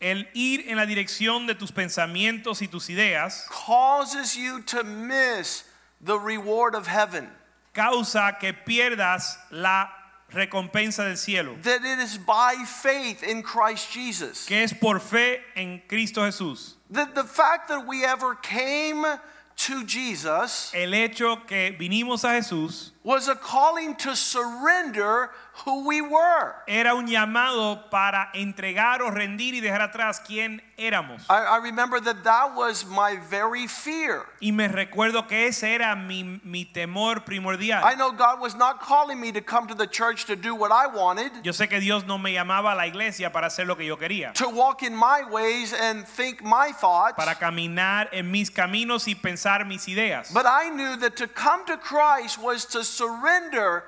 El 0.04 0.28
ir 0.34 0.68
en 0.68 0.76
la 0.76 0.84
dirección 0.84 1.46
de 1.46 1.54
tus 1.54 1.70
pensamientos 1.72 2.60
y 2.60 2.66
tus 2.66 2.90
ideas 2.90 3.46
causes 3.48 4.36
you 4.36 4.60
to 4.60 4.84
miss 4.84 5.64
the 6.02 6.18
reward 6.18 6.74
of 6.74 6.86
heaven. 6.86 7.30
causa 7.72 8.36
que 8.38 8.52
pierdas 8.52 9.38
la 9.50 9.88
recompensa 10.30 11.04
del 11.04 11.16
cielo, 11.16 11.56
That 11.62 11.84
it 11.84 11.98
is 12.00 12.18
by 12.18 12.54
faith 12.66 13.22
in 13.22 13.42
Christ 13.42 13.90
Jesus. 13.90 14.44
que 14.46 14.58
es 14.62 14.74
por 14.74 15.00
fe 15.00 15.40
en 15.56 15.80
Cristo 15.88 16.20
Jesús. 16.20 16.74
The, 16.90 17.06
the 17.14 17.24
fact 17.24 17.68
that 17.68 17.86
we 17.86 18.04
ever 18.04 18.34
came 18.34 19.06
to 19.56 19.84
Jesus 19.84 20.72
El 20.74 20.92
hecho 20.94 21.36
que 21.46 21.72
vinimos 21.78 22.24
a 22.24 22.28
Jesús 22.40 22.90
was 23.04 23.28
a 23.28 23.36
calling 23.36 23.94
to 23.96 24.14
surrender 24.14 25.30
who 25.64 25.86
we 25.86 26.00
were. 26.00 26.54
era 26.66 26.94
un 26.94 27.06
llamado 27.06 27.88
para 27.90 28.30
entregar 28.34 29.02
o 29.02 29.10
rendir 29.10 29.54
y 29.54 29.60
dejar 29.60 29.82
atrás 29.82 30.20
quién 30.26 30.60
éramos. 30.76 31.24
I, 31.30 31.56
I 31.56 31.58
remember 31.62 32.00
that 32.00 32.24
that 32.24 32.54
was 32.56 32.84
my 32.84 33.16
very 33.30 33.66
fear. 33.68 34.26
Y 34.40 34.50
me 34.50 34.66
recuerdo 34.68 35.28
que 35.28 35.46
ese 35.46 35.74
era 35.74 35.94
mi, 35.94 36.40
mi 36.42 36.64
temor 36.64 37.24
primordial. 37.24 37.82
I 37.84 37.94
know 37.94 38.10
God 38.10 38.40
was 38.40 38.56
not 38.56 38.80
calling 38.80 39.20
me 39.20 39.30
to 39.32 39.40
come 39.40 39.68
to 39.68 39.74
the 39.74 39.86
church 39.86 40.26
to 40.26 40.34
do 40.36 40.54
what 40.54 40.72
I 40.72 40.86
wanted, 40.88 41.30
Yo 41.44 41.52
sé 41.52 41.68
que 41.68 41.78
Dios 41.80 42.04
no 42.04 42.18
me 42.18 42.32
llamaba 42.32 42.72
a 42.72 42.74
la 42.74 42.86
iglesia 42.86 43.30
para 43.32 43.46
hacer 43.46 43.66
lo 43.66 43.76
que 43.76 43.86
yo 43.86 43.96
quería, 43.96 44.32
to 44.34 44.48
walk 44.48 44.82
in 44.82 44.94
my 44.94 45.22
ways 45.30 45.72
and 45.72 46.06
think 46.06 46.42
my 46.42 46.72
thoughts. 46.72 47.14
para 47.16 47.34
caminar 47.36 48.08
en 48.12 48.30
mis 48.30 48.50
caminos 48.50 49.06
y 49.06 49.14
pensar 49.14 49.64
mis 49.66 49.86
ideas. 49.88 50.32
But 50.32 50.46
I 50.46 50.70
knew 50.70 50.96
that 50.96 51.16
to 51.16 51.28
come 51.28 51.64
to 51.66 51.76
Christ 51.76 52.38
was 52.42 52.64
to 52.66 52.82
surrender 52.82 53.84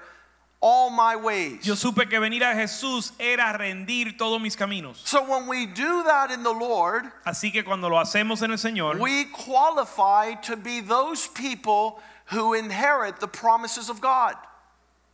all 0.61 0.91
my 0.91 1.17
ways. 1.17 1.67
Yo 1.67 1.75
supe 1.75 2.09
que 2.09 2.19
venir 2.19 2.43
a 2.43 2.55
Jesús 2.55 3.13
era 3.19 3.57
rendir 3.59 4.17
todos 4.17 4.41
mis 4.41 4.57
caminos. 4.57 4.97
So 5.07 5.23
when 5.29 5.47
we 5.47 5.67
do 5.67 6.03
that 6.05 6.31
in 6.31 6.43
the 6.43 6.53
Lord, 6.53 7.05
Así 7.25 7.53
que 7.53 7.63
cuando 7.63 7.89
lo 7.89 7.97
hacemos 7.97 8.43
en 8.43 8.51
el 8.51 8.59
Señor, 8.59 8.99
we 8.99 9.25
qualify 9.27 10.35
to 10.43 10.57
be 10.57 10.81
those 10.81 11.27
people 11.29 12.01
who 12.27 12.55
inherit 12.55 13.21
the 13.21 13.29
promises 13.29 13.89
of 13.89 14.01
God. 14.01 14.35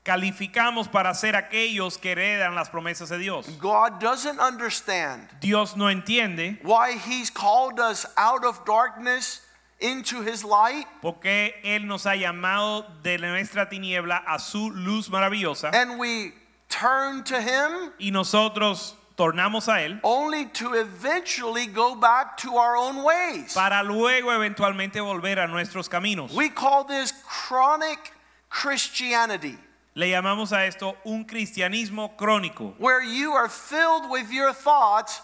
calificamos 0.04 0.90
para 0.90 1.14
ser 1.14 1.36
aquellos 1.36 1.96
que 1.96 2.10
heredan 2.10 2.54
las 2.54 2.68
promesas 2.70 3.08
de 3.08 3.18
Dios. 3.18 3.46
God 3.60 4.00
doesn't 4.00 4.40
understand 4.40 5.28
Dios 5.40 5.76
no 5.76 5.86
entiende 5.86 6.58
why 6.62 6.92
He's 6.96 7.30
called 7.30 7.78
us 7.78 8.04
out 8.16 8.44
of 8.44 8.64
darkness 8.64 9.40
into 9.82 10.22
His 10.22 10.44
light, 10.44 10.86
Porque 11.02 11.54
Él 11.64 11.86
nos 11.86 12.04
ha 12.06 12.14
llamado 12.16 12.86
de 13.02 13.18
nuestra 13.18 13.68
tiniebla 13.68 14.22
a 14.26 14.38
su 14.38 14.70
luz 14.70 15.08
maravillosa 15.10 15.70
and 15.74 15.98
we 15.98 16.32
turn 16.68 17.22
to 17.24 17.40
Him 17.40 17.92
y 17.98 18.10
nosotros 18.10 18.94
tornamos 19.16 19.68
a 19.68 19.82
Él 19.82 20.00
only 20.02 20.46
to 20.46 20.74
eventually 20.74 21.66
go 21.66 21.94
back 21.94 22.36
to 22.38 22.56
our 22.56 22.76
own 22.76 23.02
ways. 23.04 23.52
para 23.54 23.82
luego 23.82 24.30
eventualmente 24.32 25.00
volver 25.00 25.38
a 25.38 25.46
nuestros 25.46 25.88
caminos. 25.88 26.32
We 26.32 26.48
call 26.48 26.84
this 26.84 27.12
chronic 27.28 28.12
Christianity, 28.48 29.58
Le 29.94 30.08
llamamos 30.10 30.52
a 30.52 30.64
esto 30.66 30.96
un 31.04 31.24
cristianismo 31.24 32.16
crónico, 32.16 32.74
where 32.78 33.02
you 33.02 33.32
are 33.32 33.48
filled 33.48 34.10
with 34.10 34.30
your 34.30 34.52
thoughts, 34.54 35.20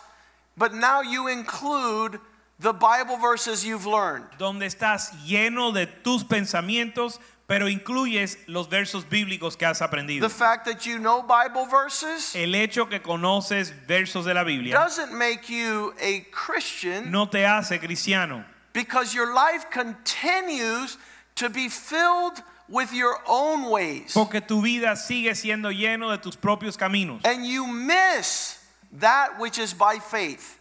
but 0.56 0.74
now 0.74 1.00
you 1.00 1.28
include 1.28 2.20
the 2.60 2.72
Bible 2.72 3.16
verses 3.18 3.64
you've 3.64 3.86
learned. 3.86 4.24
donde 4.38 4.66
estás 4.66 5.10
lleno 5.26 5.72
de 5.72 5.86
tus 5.86 6.24
pensamientos, 6.24 7.18
pero 7.46 7.66
incluyes 7.66 8.36
los 8.46 8.68
versos 8.68 9.04
bíblicos 9.08 9.56
que 9.56 9.66
has 9.66 9.80
aprendido. 9.80 10.20
The 10.20 10.28
fact 10.28 10.66
that 10.66 10.84
you 10.84 10.98
know 10.98 11.22
Bible 11.22 11.66
verses 11.66 12.34
El 12.34 12.54
hecho 12.54 12.86
que 12.86 13.00
conoces 13.00 13.72
versos 13.86 14.24
de 14.24 14.34
la 14.34 14.44
Biblia 14.44 14.74
doesn't 14.74 15.12
make 15.16 15.48
you 15.48 15.94
a 16.00 16.20
Christian 16.30 17.10
no 17.10 17.26
te 17.26 17.44
hace 17.44 17.78
cristiano, 17.78 18.44
because 18.72 19.14
your 19.14 19.32
life 19.34 19.70
continues 19.70 20.98
to 21.36 21.48
be 21.48 21.68
filled 21.68 22.42
with 22.68 22.92
your 22.92 23.16
own 23.26 23.70
ways. 23.70 24.12
porque 24.12 24.42
tu 24.46 24.60
vida 24.60 24.94
sigue 24.96 25.34
siendo 25.34 25.70
lleno 25.70 26.10
de 26.10 26.18
tus 26.18 26.36
propios 26.36 26.76
caminos 26.76 27.20
And 27.24 27.46
you 27.46 27.66
miss 27.66 28.58
that 28.98 29.38
which 29.38 29.58
is 29.58 29.72
by 29.72 29.98
faith, 30.00 30.57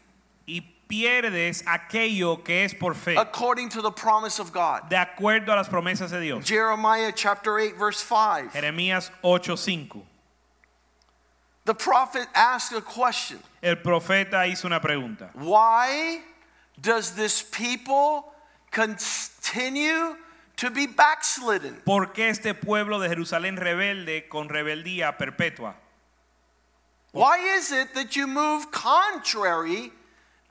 pierdes 0.87 1.63
aquello 1.65 2.43
que 2.43 2.63
es 2.63 2.73
por 2.73 2.93
fe, 2.93 3.15
according 3.15 3.69
to 3.69 3.81
the 3.81 3.91
promise 3.91 4.39
of 4.39 4.51
God. 4.51 4.89
de 4.89 4.95
acuerdo 4.95 5.49
a 5.49 5.55
las 5.55 5.67
promesas 5.69 6.11
de 6.11 6.19
Dios. 6.19 6.45
Jeremiah 6.45 7.11
chapter 7.15 7.59
8, 7.59 7.75
verse 7.77 7.99
5. 7.99 8.51
Jeremías 8.53 9.11
8:5. 9.23 10.03
The 11.65 11.73
prophet 11.75 12.27
asked 12.33 12.77
a 12.77 12.81
question 12.81 13.39
El 13.61 13.75
profeta 13.75 14.47
hizo 14.47 14.65
una 14.65 14.79
pregunta. 14.79 15.29
Why 15.33 16.21
does 16.79 17.11
this 17.15 17.41
people 17.41 18.33
continue 18.71 20.15
to 20.55 20.69
be 20.69 20.87
backslidden? 20.87 21.83
¿Por 21.83 22.13
qué 22.13 22.29
este 22.29 22.53
pueblo 22.53 22.99
de 22.99 23.09
Jerusalén 23.09 23.57
rebelde 23.57 24.29
con 24.29 24.47
rebeldía 24.47 25.17
perpetua? 25.17 25.75
Why 27.11 27.37
is 27.57 27.71
it 27.71 27.93
that 27.95 28.15
you 28.15 28.27
move 28.27 28.71
contrary 28.71 29.91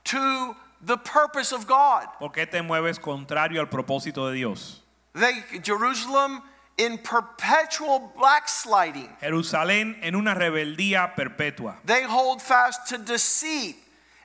to 0.07 0.57
the 0.83 0.97
purpose 0.97 1.53
of 1.53 1.67
God? 1.67 2.07
¿Por 2.19 2.31
qué 2.31 2.51
te 2.51 2.63
mueves 2.63 2.99
contrario 2.99 3.61
al 3.61 3.67
propósito 3.67 4.29
de 4.29 4.37
Dios? 4.37 4.81
They, 5.15 5.43
Jerusalem 5.63 6.43
in 6.79 6.99
perpetual 6.99 8.13
backsliding. 8.21 9.09
Jerusalén 9.21 9.97
en 10.03 10.15
una 10.15 10.35
rebeldía 10.35 11.15
perpetua. 11.15 11.77
They 11.85 12.03
hold 12.03 12.43
fast 12.43 12.89
to 12.89 12.99
deceit 12.99 13.77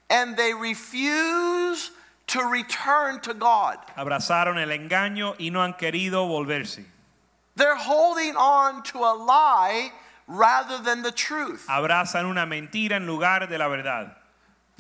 and 0.10 0.36
they 0.36 0.54
refuse 0.54 1.92
to 2.28 2.44
return 2.44 3.20
to 3.22 3.34
God. 3.34 3.78
Abrazaron 3.98 4.58
el 4.58 4.70
engaño 4.70 5.36
y 5.40 5.50
no 5.50 5.62
han 5.62 5.74
querido 5.74 6.28
volverse. 6.28 6.84
They're 7.56 7.76
holding 7.76 8.36
on 8.36 8.84
to 8.84 9.00
a 9.00 9.14
lie 9.14 9.92
rather 10.28 10.80
than 10.80 11.04
the 11.04 11.12
truth. 11.12 11.66
Abrazan 11.68 12.26
una 12.26 12.46
mentira 12.46 12.96
en 12.96 13.06
lugar 13.06 13.48
de 13.48 13.58
la 13.58 13.68
verdad. 13.68 14.18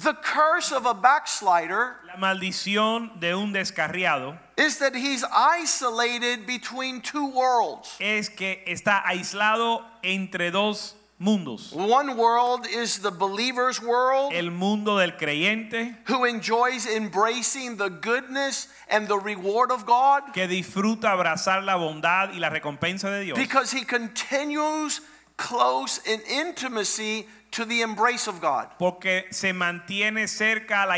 The 0.03 0.13
curse 0.13 0.71
of 0.71 0.85
a 0.85 0.93
backslider 0.93 1.97
La 2.07 2.15
maldición 2.17 3.19
de 3.19 3.35
un 3.35 3.53
descarriado 3.53 4.37
is 4.57 4.79
that 4.79 4.95
he's 4.95 5.23
isolated 5.31 6.47
between 6.47 7.01
two 7.01 7.27
worlds. 7.27 7.95
es 7.99 8.29
que 8.29 8.63
está 8.67 9.03
aislado 9.05 9.83
entre 10.01 10.49
dos 10.49 10.95
mundos. 11.19 11.71
One 11.73 12.15
world 12.15 12.65
is 12.65 12.99
the 12.99 13.11
believer's 13.11 13.79
world 13.79 14.33
El 14.33 14.49
mundo 14.49 14.97
del 14.97 15.11
creyente 15.17 15.95
who 16.07 16.25
enjoys 16.25 16.87
embracing 16.87 17.77
the 17.77 17.89
goodness 17.89 18.69
and 18.89 19.07
the 19.07 19.19
reward 19.19 19.71
of 19.71 19.85
God 19.85 20.33
que 20.33 20.47
disfruta 20.47 21.11
abrazar 21.11 21.63
la 21.63 21.75
bondad 21.75 22.33
y 22.33 22.39
la 22.39 22.49
recompensa 22.49 23.11
de 23.11 23.25
Dios 23.25 23.37
because 23.37 23.71
he 23.71 23.83
continues 23.85 25.01
close 25.37 25.99
in 26.07 26.21
intimacy 26.21 27.27
to 27.51 27.65
the 27.65 27.81
embrace 27.81 28.27
of 28.27 28.39
God. 28.41 28.67
porque 28.79 29.25
se 29.31 29.53
mantiene 29.53 30.27
cerca 30.27 30.83
a 30.83 30.85
la, 30.85 30.95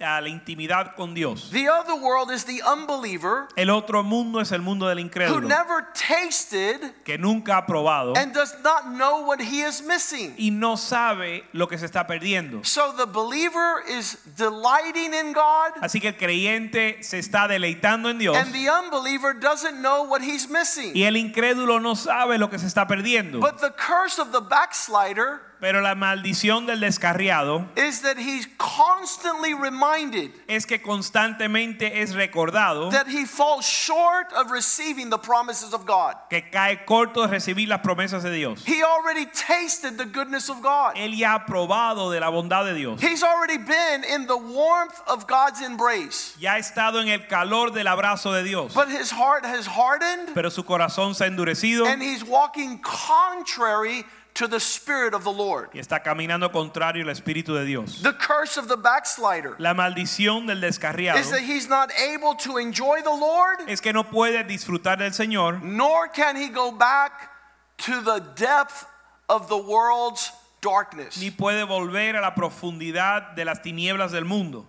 a 0.00 0.20
la 0.20 0.28
intimidad 0.28 0.96
con 0.96 1.14
Dios. 1.14 1.48
The 1.52 1.68
other 1.68 1.94
world 1.94 2.32
is 2.32 2.44
the 2.44 2.60
unbeliever 2.66 3.46
El 3.56 3.70
otro 3.70 4.02
mundo 4.02 4.40
es 4.40 4.50
el 4.50 4.60
mundo 4.60 4.86
del 4.88 4.98
incrédulo. 4.98 5.42
who 5.42 5.48
never 5.48 5.86
tasted 5.94 6.80
que 7.04 7.18
nunca 7.18 7.56
ha 7.58 7.66
probado 7.66 8.14
and 8.16 8.34
does 8.34 8.52
not 8.64 8.86
know 8.96 9.24
what 9.24 9.40
he 9.40 9.62
is 9.62 9.80
missing. 9.80 10.34
y 10.36 10.50
no 10.50 10.74
sabe 10.76 11.44
lo 11.52 11.68
que 11.68 11.78
se 11.78 11.86
está 11.86 12.04
perdiendo. 12.08 12.64
So 12.66 12.92
the 12.96 13.06
believer 13.06 13.84
is 13.88 14.18
delighting 14.36 15.14
in 15.14 15.32
God, 15.32 15.74
Así 15.82 16.00
que 16.00 16.08
el 16.08 16.16
creyente 16.16 17.00
se 17.04 17.20
está 17.20 17.46
deleitando 17.46 18.10
en 18.10 18.18
Dios 18.18 18.36
and 18.36 18.52
the 18.52 18.68
unbeliever 18.68 19.34
doesn't 19.34 19.80
know 19.80 20.02
what 20.02 20.20
he's 20.20 20.48
missing. 20.48 20.96
y 20.96 21.04
el 21.04 21.16
incrédulo 21.16 21.80
no 21.80 21.94
sabe 21.94 22.38
lo 22.38 22.50
que 22.50 22.58
se 22.58 22.66
está 22.66 22.88
perdiendo. 22.88 23.38
But 23.38 23.60
the 23.60 23.70
curse 23.70 24.18
of 24.20 24.32
the 24.32 24.40
backslider 24.40 25.42
Pero 25.62 25.80
la 25.80 25.94
maldición 25.94 26.66
del 26.66 26.80
descarriado 26.80 27.68
is 27.76 28.02
that 28.02 28.18
he's 28.18 28.48
constantly 28.58 29.54
reminded 29.54 30.32
es 30.48 30.66
que 30.66 30.82
constantemente 30.82 32.02
es 32.02 32.16
recordado 32.16 32.90
that 32.90 33.06
he 33.06 33.24
falls 33.24 33.64
short 33.64 34.26
of 34.32 34.50
receiving 34.50 35.08
the 35.08 35.18
promises 35.18 35.72
of 35.72 35.86
God. 35.86 36.16
que 36.28 36.50
cae 36.50 36.84
corto 36.84 37.22
de 37.22 37.28
recibir 37.28 37.68
las 37.68 37.78
promesas 37.80 38.24
de 38.24 38.32
Dios. 38.32 38.64
He 38.66 38.82
already 38.82 39.24
tasted 39.26 39.96
the 39.98 40.04
goodness 40.04 40.50
of 40.50 40.60
God. 40.62 40.96
Él 40.96 41.16
ya 41.16 41.34
ha 41.34 41.46
probado 41.46 42.10
de 42.10 42.18
la 42.18 42.28
bondad 42.28 42.64
de 42.64 42.74
Dios. 42.74 43.00
He's 43.00 43.22
already 43.22 43.58
been 43.58 44.02
in 44.02 44.26
the 44.26 44.36
warmth 44.36 45.00
of 45.06 45.28
God's 45.28 45.62
embrace. 45.62 46.34
Ya 46.40 46.54
ha 46.54 46.58
estado 46.58 47.00
en 47.00 47.06
el 47.06 47.28
calor 47.28 47.70
del 47.70 47.86
abrazo 47.86 48.32
de 48.32 48.42
Dios. 48.42 48.74
But 48.74 48.88
his 48.88 49.12
heart 49.12 49.44
has 49.44 49.68
hardened 49.68 50.34
Pero 50.34 50.50
su 50.50 50.64
corazón 50.64 51.14
se 51.14 51.24
ha 51.24 51.28
endurecido 51.28 51.86
and 51.86 52.02
he's 52.02 52.24
walking 52.24 52.80
contrary 52.80 54.04
to 54.34 54.48
the 54.48 54.60
Spirit 54.60 55.14
of 55.14 55.24
the 55.24 55.32
Lord. 55.32 55.70
y 55.74 55.78
está 55.78 56.02
caminando 56.02 56.50
contrario 56.50 57.04
al 57.04 57.10
Espíritu 57.10 57.54
de 57.54 57.64
Dios. 57.64 58.02
The 58.02 58.14
curse 58.14 58.56
of 58.56 58.68
the 58.68 58.76
backslider 58.76 59.54
La 59.58 59.74
maldición 59.74 60.46
del 60.46 60.60
descarriado 60.60 61.18
is 61.18 61.30
that 61.30 61.40
he's 61.40 61.68
not 61.68 61.90
able 61.98 62.34
to 62.36 62.58
enjoy 62.58 63.02
the 63.02 63.10
Lord, 63.10 63.68
es 63.68 63.80
que 63.80 63.92
no 63.92 64.04
puede 64.04 64.44
disfrutar 64.44 64.98
del 64.98 65.10
Señor 65.10 65.62
nor 65.62 66.08
can 66.08 66.36
he 66.36 66.48
go 66.48 66.72
back 66.72 67.30
to 67.78 68.00
the 68.00 68.20
depth 68.34 68.86
of 69.28 69.48
the 69.48 69.56
world's 69.56 70.32
darkness. 70.60 71.20
ni 71.20 71.30
puede 71.30 71.64
volver 71.64 72.16
a 72.16 72.20
la 72.20 72.34
profundidad 72.34 73.34
de 73.34 73.44
las 73.44 73.60
tinieblas 73.60 74.12
del 74.12 74.24
mundo. 74.24 74.66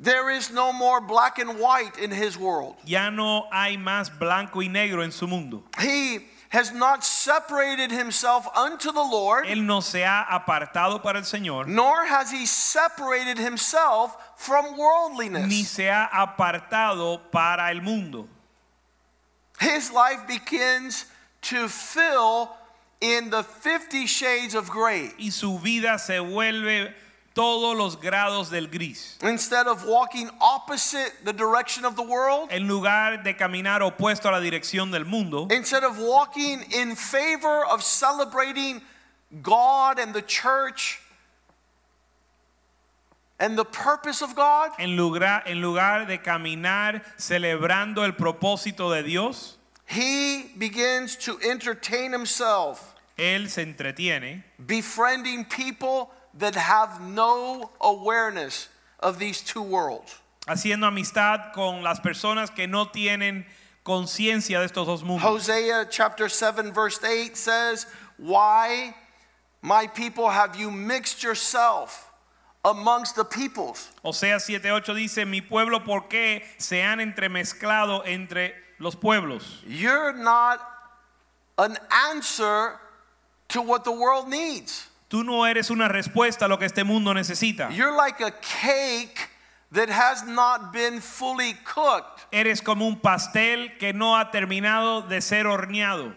There 0.00 0.30
is 0.30 0.52
no 0.52 0.72
more 0.72 1.00
black 1.00 1.38
and 1.40 1.58
white 1.58 1.98
in 1.98 2.12
his 2.12 2.38
world. 2.38 2.76
Ya 2.84 3.10
no 3.10 3.48
hay 3.52 3.76
más 3.76 4.16
blanco 4.16 4.60
y 4.60 4.68
negro 4.68 5.02
en 5.02 5.10
su 5.10 5.26
mundo. 5.26 5.64
He 5.76 6.20
has 6.50 6.72
not 6.72 7.04
separated 7.04 7.90
himself 7.90 8.48
unto 8.56 8.90
the 8.90 9.02
Lord, 9.02 9.46
Él 9.46 9.64
no 9.64 9.80
se 9.80 10.00
ha 10.00 10.24
apartado 10.30 11.02
para 11.02 11.18
el 11.18 11.24
Señor 11.24 11.66
nor 11.66 12.06
has 12.06 12.30
he 12.30 12.46
separated 12.46 13.38
himself 13.38 14.16
from 14.36 14.76
worldliness. 14.78 15.46
ni 15.46 15.62
se 15.62 15.84
ha 15.84 16.08
apartado 16.10 17.20
para 17.30 17.70
el 17.70 17.82
mundo. 17.82 18.28
His 19.60 19.92
life 19.92 20.26
begins 20.26 21.06
to 21.42 21.68
fill 21.68 22.50
in 23.00 23.30
the 23.30 23.42
50 23.42 24.06
shades 24.06 24.54
of 24.54 24.70
gray. 24.70 25.12
Y 25.18 25.30
su 25.30 25.58
vida 25.58 25.98
se 25.98 26.18
vuelve 26.18 26.92
todos 27.38 27.76
los 27.76 27.94
grados 27.94 28.50
del 28.50 28.66
gris. 28.66 29.16
Instead 29.22 29.68
of 29.68 29.86
walking 29.86 30.28
opposite 30.40 31.12
the 31.24 31.32
direction 31.32 31.84
of 31.84 31.94
the 31.94 32.02
world, 32.02 32.48
En 32.50 32.66
lugar 32.66 33.22
de 33.22 33.32
caminar 33.34 33.80
opuesto 33.80 34.28
a 34.28 34.32
la 34.32 34.40
dirección 34.40 34.90
del 34.90 35.04
mundo, 35.04 35.46
instead 35.52 35.84
of 35.84 36.00
walking 36.00 36.64
in 36.72 36.96
favor 36.96 37.64
of 37.66 37.84
celebrating 37.84 38.82
God 39.40 40.00
and 40.00 40.12
the 40.12 40.22
church 40.22 41.00
and 43.38 43.56
the 43.56 43.64
purpose 43.64 44.20
of 44.20 44.34
God, 44.34 44.72
en 44.80 44.96
lugar, 44.96 45.44
en 45.46 45.60
lugar 45.62 46.06
de 46.06 46.18
caminar 46.18 47.04
celebrando 47.18 48.04
el 48.04 48.14
propósito 48.14 48.90
de 48.90 49.04
Dios, 49.04 49.58
he 49.86 50.50
begins 50.58 51.14
to 51.14 51.38
entertain 51.48 52.10
himself, 52.10 52.96
Él 53.16 53.48
se 53.48 53.62
entretiene 53.62 54.42
befriending 54.58 55.44
people 55.44 56.10
that 56.38 56.54
have 56.54 57.00
no 57.00 57.70
awareness 57.80 58.68
of 59.00 59.18
these 59.18 59.40
two 59.40 59.62
worlds. 59.62 60.16
haciendo 60.46 60.86
amistad 60.86 61.52
con 61.52 61.82
las 61.82 62.00
personas 62.00 62.50
que 62.50 62.66
no 62.66 62.86
tienen 62.86 63.46
conciencia 63.84 64.60
de 64.60 64.66
estos 64.66 64.86
dos 64.86 65.02
mundos. 65.02 65.22
Hosea 65.22 65.86
chapter 65.90 66.28
7 66.28 66.72
verse 66.72 66.98
8 67.04 67.36
says, 67.36 67.86
"Why 68.16 68.94
my 69.62 69.86
people 69.86 70.30
have 70.30 70.56
you 70.56 70.70
mixed 70.70 71.22
yourself 71.22 72.10
amongst 72.64 73.14
the 73.14 73.24
peoples?" 73.24 73.90
Oseas 74.04 74.44
7:8 74.46 74.94
dice, 74.94 75.24
mi 75.26 75.40
pueblo, 75.40 75.80
¿por 75.80 76.08
qué 76.08 76.42
se 76.58 76.82
han 76.82 76.98
entremezclado 77.00 78.02
entre 78.06 78.54
los 78.78 78.94
pueblos? 78.94 79.62
You're 79.66 80.12
not 80.12 80.60
an 81.58 81.76
answer 81.90 82.78
to 83.48 83.62
what 83.62 83.84
the 83.84 83.92
world 83.92 84.28
needs. 84.28 84.87
Tú 85.08 85.24
no 85.24 85.46
eres 85.46 85.70
una 85.70 85.88
respuesta 85.88 86.44
a 86.44 86.48
lo 86.48 86.58
que 86.58 86.66
este 86.66 86.84
mundo 86.84 87.14
necesita. 87.14 87.70
You're 87.70 87.96
like 87.96 88.20
a 88.20 88.30
cake 88.30 89.30
that 89.72 89.88
has 89.88 90.24
not 90.26 90.72
been 90.72 91.00
fully 91.00 91.54
cooked. 91.64 92.26
Eres 92.30 92.60
como 92.60 92.86
un 92.86 92.96
pastel 93.00 93.78
que 93.78 93.92
no 93.92 94.16
ha 94.16 94.30
terminado 94.30 95.08
de 95.08 95.20
ser 95.20 95.44
horneado. 95.44 96.14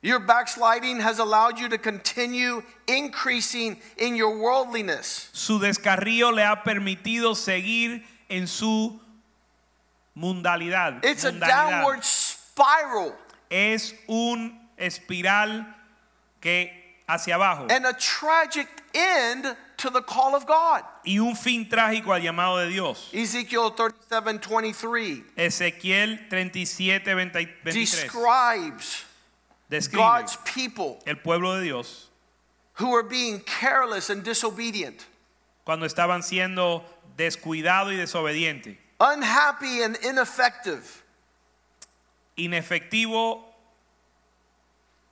Your 0.00 0.20
backsliding 0.20 1.00
has 1.00 1.18
allowed 1.18 1.58
you 1.58 1.68
to 1.68 1.78
continue 1.78 2.62
increasing 2.86 3.78
in 3.96 4.14
your 4.14 4.38
worldliness. 4.38 5.28
Su 5.32 5.58
descarrío 5.58 6.32
le 6.32 6.44
ha 6.44 6.62
permitido 6.62 7.34
seguir 7.34 8.04
en 8.30 8.46
su 8.46 9.00
mundalidad. 10.16 11.04
It's 11.04 11.24
a 11.24 11.32
downward 11.32 12.04
spiral 12.04 13.14
Es 13.50 13.94
un 14.06 14.58
espiral 14.76 15.74
que 16.40 16.77
hacia 17.08 17.36
abajo. 17.36 17.66
And 17.70 17.86
a 17.86 17.92
tragic 17.94 18.68
end 18.94 19.56
to 19.78 19.90
the 19.90 20.02
call 20.02 20.34
of 20.34 20.46
God. 20.46 20.82
y 21.04 21.18
un 21.18 21.34
fin 21.34 21.66
trágico 21.68 22.12
al 22.12 22.20
llamado 22.20 22.58
de 22.58 22.68
Dios. 22.68 23.10
Ezekiel 23.12 23.70
37 23.70 24.20
23 24.24 25.22
Ezequiel 25.36 26.28
37, 26.28 27.14
20 27.14 27.48
23 27.64 27.74
describes 27.74 29.04
describe 29.68 30.22
God's 30.22 30.36
people 30.44 31.00
el 31.06 31.16
pueblo 31.16 31.56
de 31.56 31.64
Dios 31.64 32.08
who 32.74 32.90
were 32.90 33.02
being 33.02 33.40
careless 33.40 34.08
and 34.08 34.22
disobedient, 34.22 35.06
cuando 35.64 35.84
estaban 35.84 36.22
siendo 36.22 36.84
descuidado 37.16 37.92
y 37.92 37.96
desobediente, 37.96 38.78
unhappy 39.00 39.82
and 39.82 39.96
ineffective, 40.04 41.02
inefectivo 42.36 43.47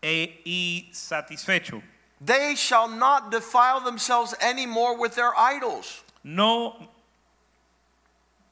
e 0.06 0.86
insatisfecho. 0.92 1.82
They 2.20 2.54
shall 2.54 2.88
not 2.88 3.30
defile 3.30 3.80
themselves 3.80 4.34
anymore 4.40 4.96
with 4.96 5.16
their 5.16 5.32
idols. 5.36 6.02
No, 6.22 6.88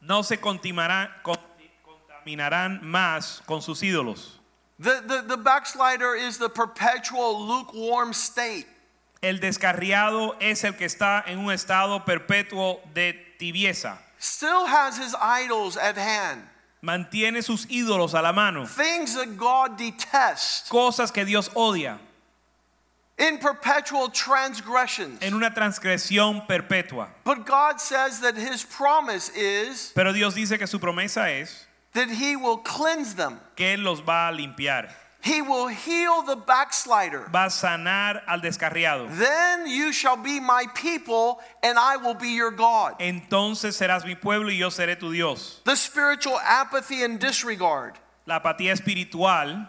no 0.00 0.22
se 0.22 0.36
contaminarán, 0.36 1.08
con- 1.22 1.38
contaminarán 1.84 2.82
más 2.82 3.40
con 3.46 3.62
sus 3.62 3.80
ídolos. 3.82 4.38
The, 4.78 5.02
the, 5.06 5.22
the 5.28 5.36
backslider 5.36 6.14
is 6.14 6.38
the 6.38 6.48
perpetual 6.48 7.46
lukewarm 7.46 8.12
state. 8.12 8.66
El 9.22 9.38
descarriado 9.38 10.36
es 10.40 10.64
el 10.64 10.72
que 10.72 10.86
está 10.86 11.22
en 11.26 11.38
un 11.38 11.50
estado 11.50 12.04
perpetuo 12.04 12.80
de 12.92 13.14
tibieza. 13.38 13.96
Still 14.18 14.66
has 14.66 14.98
his 14.98 15.14
idols 15.14 15.76
at 15.76 15.96
hand. 15.96 16.42
Mantiene 16.84 17.42
sus 17.42 17.64
ídolos 17.66 18.14
a 18.14 18.20
la 18.20 18.32
mano. 18.32 18.66
Things 18.66 19.14
that 19.14 19.36
God 19.38 19.78
detests 19.78 20.68
Cosas 20.68 21.10
que 21.10 21.24
Dios 21.24 21.48
odia 21.54 21.98
in 23.16 23.38
perpetual 23.38 24.10
transgressions. 24.10 25.22
en 25.22 25.34
una 25.34 25.50
transgresión 25.54 26.46
perpetua. 26.46 27.08
But 27.24 27.46
God 27.46 27.80
says 27.80 28.20
that 28.20 28.36
his 28.36 28.64
promise 28.64 29.30
is 29.34 29.92
Pero 29.94 30.12
Dios 30.12 30.34
dice 30.34 30.58
que 30.58 30.66
su 30.66 30.78
promesa 30.78 31.30
es 31.30 31.66
that 31.92 32.10
he 32.10 32.36
will 32.36 32.58
cleanse 32.58 33.14
them. 33.14 33.40
que 33.56 33.72
Él 33.74 33.82
los 33.84 34.00
va 34.00 34.28
a 34.28 34.32
limpiar. 34.32 34.90
He 35.24 35.40
will 35.40 35.68
heal 35.68 36.20
the 36.22 36.36
backslider. 36.36 37.30
Va 37.32 37.44
a 37.46 37.48
sanar 37.48 38.20
al 38.26 38.40
descarriado. 38.40 39.08
Then 39.16 39.66
you 39.66 39.90
shall 39.90 40.18
be 40.18 40.38
my 40.38 40.66
people 40.74 41.40
and 41.62 41.78
I 41.78 41.96
will 41.96 42.12
be 42.12 42.28
your 42.34 42.50
God. 42.50 42.96
Entonces 43.00 43.74
serás 43.80 44.04
mi 44.04 44.16
pueblo 44.16 44.50
y 44.50 44.58
yo 44.58 44.68
seré 44.68 44.98
tu 45.00 45.10
Dios. 45.12 45.62
The 45.64 45.76
spiritual 45.76 46.38
apathy 46.44 47.02
and 47.04 47.18
disregard 47.18 47.94
La 48.26 48.38
apatía 48.40 48.72
espiritual 48.72 49.66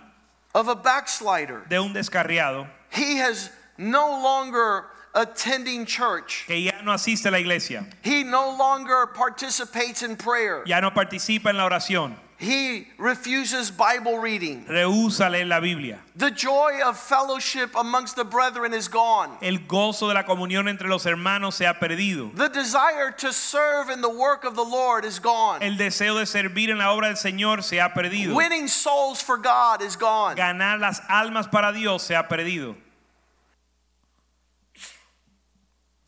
of 0.53 0.67
a 0.67 0.75
backslider. 0.75 1.63
de 1.69 1.79
un 1.79 1.93
descarriado 1.93 2.67
He 2.89 3.17
has 3.19 3.49
no 3.77 4.21
longer 4.21 4.85
attending 5.13 5.85
church. 5.85 6.43
que 6.47 6.59
ya 6.59 6.81
no 6.83 6.91
asiste 6.91 7.27
a 7.27 7.31
la 7.31 7.37
iglesia, 7.39 7.85
He 8.03 8.23
no 8.23 8.57
longer 8.57 9.07
participates 9.07 10.03
in 10.03 10.17
prayer. 10.17 10.63
ya 10.65 10.81
no 10.81 10.91
participa 10.91 11.49
en 11.49 11.55
la 11.57 11.63
oración, 11.65 12.15
He 12.37 12.87
refuses 12.97 13.71
Bible 13.71 14.17
reading. 14.17 14.65
rehúsa 14.65 15.31
leer 15.31 15.45
la 15.45 15.61
Biblia. 15.61 15.99
The 16.17 16.31
joy 16.31 16.81
of 16.85 16.99
fellowship 16.99 17.73
amongst 17.77 18.17
the 18.17 18.25
brethren 18.25 18.73
is 18.73 18.89
gone. 18.89 19.37
El 19.41 19.59
gozo 19.59 20.09
de 20.09 20.15
la 20.15 20.23
comunión 20.23 20.67
entre 20.67 20.89
los 20.89 21.05
hermanos 21.05 21.55
se 21.55 21.65
ha 21.65 21.73
perdido. 21.75 22.35
The 22.35 22.49
desire 22.49 23.11
to 23.19 23.31
serve 23.31 23.89
in 23.89 24.01
the 24.01 24.09
work 24.09 24.43
of 24.43 24.55
the 24.55 24.63
Lord 24.63 25.05
is 25.05 25.17
gone. 25.19 25.63
El 25.63 25.77
deseo 25.77 26.19
de 26.19 26.25
servir 26.25 26.69
en 26.69 26.79
la 26.79 26.93
obra 26.93 27.07
del 27.07 27.15
Señor 27.15 27.63
se 27.63 27.77
ha 27.77 27.93
perdido. 27.93 28.35
Winning 28.35 28.67
souls 28.67 29.21
for 29.21 29.37
God 29.37 29.81
is 29.81 29.95
gone. 29.95 30.35
Ganar 30.35 30.77
las 30.79 30.99
almas 31.07 31.49
para 31.49 31.71
Dios 31.71 32.03
se 32.03 32.15
ha 32.15 32.23
perdido. 32.23 32.75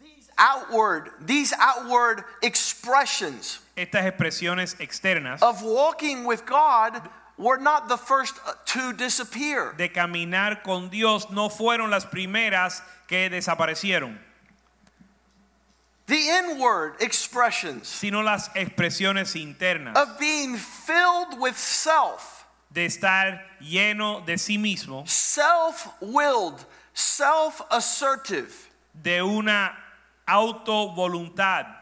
These 0.03 0.29
Outward, 0.37 1.11
these 1.25 1.53
outward 1.57 2.25
expressions 2.41 3.59
Estas 3.77 4.05
expresiones 4.05 4.75
externas 4.79 5.41
of 5.43 5.61
walking 5.63 6.25
with 6.25 6.45
God 6.47 6.99
were 7.37 7.59
not 7.59 7.87
the 7.87 7.97
first 7.97 8.35
to 8.65 8.91
disappear. 8.93 9.73
de 9.77 9.87
caminar 9.89 10.63
con 10.63 10.89
Dios 10.89 11.29
no 11.29 11.47
fueron 11.49 11.91
las 11.91 12.03
primeras 12.05 12.81
que 13.07 13.29
desaparecieron, 13.29 14.17
The 16.07 16.15
inward 16.15 16.95
expressions 17.01 17.87
sino 17.87 18.23
las 18.23 18.49
expresiones 18.55 19.35
internas 19.35 19.95
of 19.95 20.17
being 20.17 20.55
filled 20.57 21.39
with 21.39 21.55
self, 21.57 22.47
de 22.73 22.85
estar 22.85 23.41
lleno 23.61 24.25
de 24.25 24.37
sí 24.37 24.57
mismo, 24.57 25.07
self 25.07 25.87
willed, 26.01 26.65
self 26.93 27.61
assertive, 27.69 28.69
de 28.99 29.21
una 29.21 29.77
autovoluntad, 30.27 31.76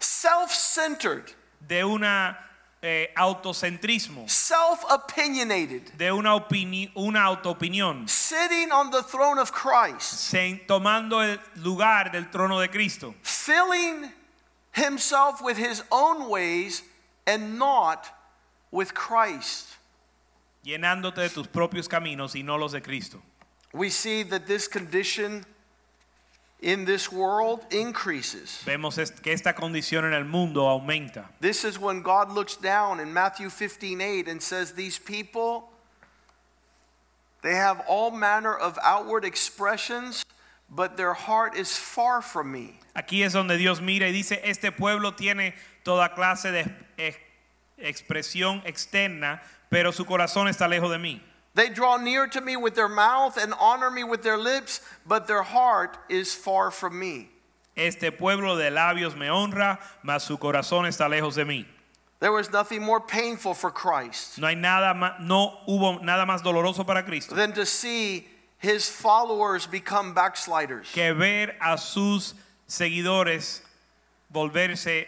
self 0.00 0.50
centered, 0.52 1.32
de 1.66 1.82
una 1.84 2.36
eh, 2.82 3.08
autocentrismo, 3.16 4.28
self 4.28 4.84
opinionated, 4.90 5.90
de 5.96 6.12
una, 6.12 6.34
opini- 6.34 6.90
una 6.96 7.22
autoopinión, 7.24 8.08
sitting 8.08 8.70
on 8.70 8.90
the 8.90 9.02
throne 9.02 9.38
of 9.40 9.50
Christ, 9.52 10.32
tomando 10.66 11.22
el 11.22 11.38
lugar 11.56 12.10
del 12.12 12.24
trono 12.30 12.60
de 12.60 12.68
Cristo, 12.68 13.14
filling 13.22 14.12
himself 14.72 15.40
with 15.42 15.56
his 15.56 15.82
own 15.90 16.28
ways 16.28 16.82
and 17.26 17.58
not 17.58 18.06
with 18.70 18.92
Christ. 18.94 19.76
llenándote 20.64 21.20
de 21.22 21.28
tus 21.30 21.46
propios 21.46 21.88
caminos 21.88 22.34
y 22.34 22.42
no 22.42 22.56
los 22.56 22.72
de 22.72 22.80
Cristo. 22.82 23.22
We 23.72 23.88
see 23.90 24.22
that 24.24 24.46
this 24.46 24.68
condition 24.68 25.44
in 26.60 26.84
this 26.84 27.12
world 27.12 27.64
increases. 27.70 28.62
Vemos 28.64 28.96
que 29.22 29.32
esta 29.32 29.52
condición 29.52 30.04
en 30.04 30.14
el 30.14 30.24
mundo 30.24 30.66
aumenta. 30.66 31.26
This 31.40 31.64
is 31.64 31.78
when 31.78 32.02
God 32.02 32.30
looks 32.30 32.56
down 32.56 33.00
in 33.00 33.12
Matthew 33.12 33.50
15 33.50 34.00
8 34.00 34.28
and 34.28 34.42
says, 34.42 34.72
These 34.72 34.98
people, 34.98 35.68
they 37.42 37.54
have 37.54 37.82
all 37.86 38.10
manner 38.10 38.54
of 38.54 38.78
outward 38.82 39.24
expressions, 39.24 40.24
but 40.70 40.96
their 40.96 41.14
heart 41.14 41.56
is 41.56 41.76
far 41.76 42.22
from 42.22 42.50
me. 42.50 42.78
Aquí 42.96 43.22
es 43.22 43.34
donde 43.34 43.58
Dios 43.58 43.80
mira 43.80 44.08
y 44.08 44.12
dice, 44.12 44.40
este 44.42 44.72
pueblo 44.72 45.12
tiene 45.12 45.54
toda 45.84 46.14
clase 46.14 46.50
de 46.50 47.14
expresión 47.78 48.62
externa, 48.64 49.42
pero 49.68 49.92
su 49.92 50.06
corazón 50.06 50.48
está 50.48 50.66
lejos 50.66 50.90
de 50.90 50.98
mí. 50.98 51.22
They 51.56 51.70
draw 51.70 51.96
near 51.96 52.26
to 52.26 52.40
me 52.42 52.54
with 52.56 52.74
their 52.74 52.88
mouth 52.88 53.38
and 53.38 53.54
honor 53.58 53.90
me 53.90 54.04
with 54.04 54.22
their 54.22 54.36
lips, 54.36 54.82
but 55.06 55.26
their 55.26 55.42
heart 55.42 55.96
is 56.10 56.34
far 56.34 56.70
from 56.70 56.98
me. 56.98 57.30
Este 57.74 58.12
pueblo 58.12 58.56
de 58.56 58.70
labios 58.70 59.16
me 59.16 59.26
honra, 59.28 59.78
mas 60.02 60.24
su 60.24 60.36
corazón 60.36 60.86
está 60.86 61.08
lejos 61.08 61.34
de 61.34 61.44
mí. 61.44 61.64
There 62.20 62.32
was 62.32 62.52
nothing 62.52 62.82
more 62.82 63.00
painful 63.00 63.54
for 63.54 63.70
Christ 63.70 64.38
No 64.38 64.46
hay 64.46 64.54
nada 64.54 64.94
más, 64.94 65.20
no 65.20 65.60
hubo 65.66 66.02
nada 66.02 66.26
más 66.26 66.42
doloroso 66.42 66.86
para 66.86 67.02
Cristo 67.02 67.34
than 67.34 67.52
to 67.54 67.64
see 67.64 68.26
his 68.58 68.88
followers 68.88 69.66
become 69.66 70.14
backsliders. 70.14 70.92
que 70.92 71.14
ver 71.14 71.54
a 71.60 71.78
sus 71.78 72.34
seguidores 72.68 73.60
volverse 74.32 75.06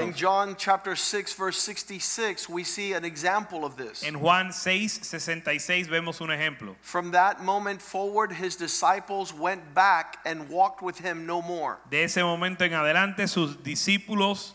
In. 0.00 0.14
John 0.14 0.54
chapter 0.56 0.94
6 0.94 1.34
verse 1.34 1.58
66 1.58 2.48
we 2.48 2.62
see 2.64 2.92
an 2.92 3.04
example 3.04 3.64
of 3.64 3.76
this. 3.76 4.04
En 4.04 4.20
Juan 4.20 4.52
6, 4.52 5.00
66 5.02 5.88
vemos 5.88 6.20
un 6.20 6.28
ejemplo. 6.28 6.76
From 6.80 7.10
that 7.10 7.42
moment 7.42 7.82
forward 7.82 8.32
his 8.32 8.56
disciples 8.56 9.34
went 9.34 9.74
back 9.74 10.18
and 10.24 10.48
walked 10.48 10.80
with 10.80 10.98
him 10.98 11.26
no 11.26 11.42
more. 11.42 11.78
De 11.90 12.04
ese 12.04 12.18
momento 12.18 12.64
en 12.64 12.72
adelante 12.72 13.26
sus 13.26 13.56
discípulos 13.56 14.52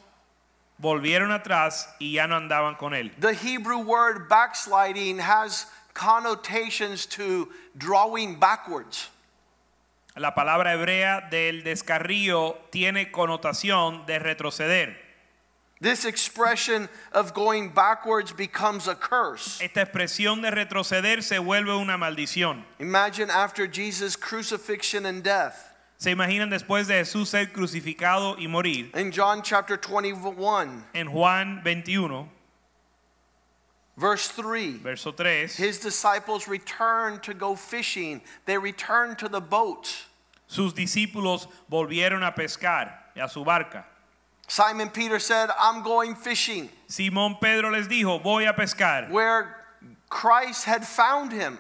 volvieron 0.82 1.32
atrás 1.32 1.88
y 2.00 2.14
ya 2.14 2.28
no 2.28 2.36
andaban 2.36 2.78
con 2.78 2.94
él. 2.94 3.12
The 3.20 3.34
Hebrew 3.34 3.80
word 3.80 4.30
backsliding 4.30 5.20
has 5.20 5.66
connotations 5.94 7.06
to 7.08 7.50
drawing 7.78 8.40
backwards. 8.40 9.10
La 10.22 10.36
palabra 10.36 10.74
hebrea 10.74 11.22
del 11.32 11.64
descarrío 11.64 12.56
tiene 12.70 13.10
connotación 13.10 14.06
de 14.06 14.20
retroceder. 14.20 14.96
This 15.82 16.06
expression 16.06 16.90
of 17.12 17.34
going 17.34 17.70
backwards 17.70 18.32
becomes 18.32 18.88
a 18.88 18.94
curse. 18.94 19.60
Esta 19.60 19.82
expresión 19.82 20.44
de 20.44 20.52
retroceder 20.52 21.24
se 21.24 21.40
vuelve 21.40 21.74
una 21.74 21.98
maldición. 21.98 22.64
Imagine 22.78 23.32
after 23.32 23.66
Jesus' 23.66 24.16
crucifixion 24.16 25.08
and 25.08 25.24
death. 25.24 25.56
¿Se 25.98 26.12
imaginan 26.12 26.52
después 26.52 26.86
de 26.86 27.04
Jesús 27.04 27.30
ser 27.30 27.48
crucificado 27.48 28.38
y 28.38 28.46
morir? 28.46 28.92
In 28.94 29.12
John 29.12 29.42
chapter 29.42 29.78
21, 29.78 30.86
En 30.94 31.08
Juan 31.08 31.64
21, 31.64 32.30
verse 33.98 34.28
3, 34.28 34.84
verso 34.84 35.12
3, 35.14 35.58
his 35.58 35.80
disciples 35.80 36.48
returned 36.48 37.24
to 37.24 37.34
go 37.34 37.56
fishing. 37.56 38.22
They 38.46 38.60
returned 38.60 39.18
to 39.18 39.28
the 39.28 39.42
boats. 39.42 40.06
Sus 40.52 40.74
discípulos 40.74 41.48
volvieron 41.70 42.24
a 42.24 42.36
pescar 42.36 43.10
a 43.16 43.30
su 43.30 43.46
barca. 43.46 43.86
Simon 44.48 44.90
Peter 44.90 45.18
said, 45.18 45.50
I'm 45.58 45.82
going 45.82 46.14
fishing, 46.14 46.70
Simón 46.90 47.40
Pedro 47.40 47.72
les 47.72 47.88
dijo, 47.88 48.22
voy 48.22 48.46
a 48.46 48.54
pescar. 48.54 49.10
where 49.10 49.56
Christ 50.10 50.66
had 50.66 50.86
found 50.86 51.32
him 51.32 51.58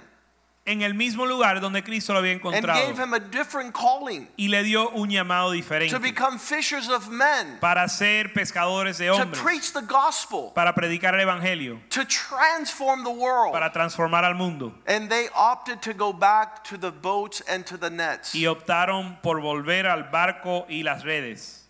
En 0.63 0.83
el 0.83 0.93
mismo 0.93 1.25
lugar 1.25 1.59
donde 1.59 1.83
Cristo 1.83 2.13
lo 2.13 2.19
había 2.19 2.33
and 2.33 2.41
encontrado. 2.41 2.79
gave 2.87 2.99
him 2.99 3.13
a 3.15 3.19
different 3.19 3.73
calling 3.73 4.27
Y 4.37 4.47
le 4.47 4.61
dio 4.61 4.89
un 4.91 5.09
llamado 5.09 5.49
to 5.49 5.55
diferente 5.55 5.99
become 5.99 6.37
fishers 6.37 6.87
of 6.87 7.09
men, 7.09 7.57
para 7.59 7.89
ser 7.89 8.31
pescadores 8.31 8.99
de 8.99 9.07
to 9.07 9.15
hombres, 9.15 9.41
preach 9.41 9.73
the 9.73 9.81
gospel, 9.81 10.51
para 10.53 10.73
predicar 10.75 11.15
el 11.15 11.21
Evangelio, 11.21 11.79
to 11.89 12.05
transform 12.05 13.03
the 13.03 13.09
world. 13.09 13.53
para 13.53 13.71
transformar 13.71 14.23
al 14.23 14.35
mundo. 14.35 14.71
And 14.85 15.09
they 15.09 15.29
opted 15.35 15.81
to 15.81 15.93
go 15.95 16.13
back 16.13 16.63
to 16.65 16.77
the 16.77 16.91
boats 16.91 17.41
and 17.47 17.65
to 17.65 17.75
the 17.75 17.89
nets. 17.89 18.35
Y 18.35 18.45
optaron 18.45 19.19
por 19.23 19.41
volver 19.41 19.87
al 19.87 20.11
barco 20.11 20.67
y 20.69 20.83
las 20.83 21.03
redes. 21.03 21.63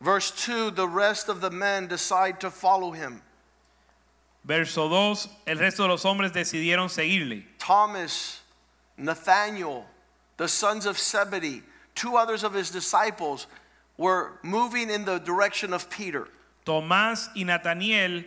Verse 0.00 0.30
2 0.30 0.70
the 0.70 0.86
rest 0.86 1.28
of 1.28 1.40
the 1.40 1.50
men 1.50 1.88
decide 1.88 2.38
to 2.38 2.50
follow 2.50 2.92
him. 2.92 3.22
Verso 4.44 4.88
2, 4.88 5.28
el 5.46 5.58
resto 5.58 5.84
de 5.84 5.88
los 5.88 6.04
hombres 6.04 6.32
decidieron 6.32 6.90
seguirle. 6.90 7.46
Thomas, 7.58 8.42
Nathanael, 8.98 9.84
the 10.36 10.48
sons 10.48 10.84
of 10.84 10.98
Zebedee, 10.98 11.62
two 11.94 12.16
others 12.16 12.44
of 12.44 12.52
his 12.52 12.70
disciples 12.70 13.46
were 13.96 14.38
moving 14.42 14.90
in 14.90 15.04
the 15.04 15.18
direction 15.18 15.72
of 15.72 15.88
Peter. 15.88 16.28
Tomás 16.66 17.30
y 17.34 17.44
Nataniel 17.44 18.26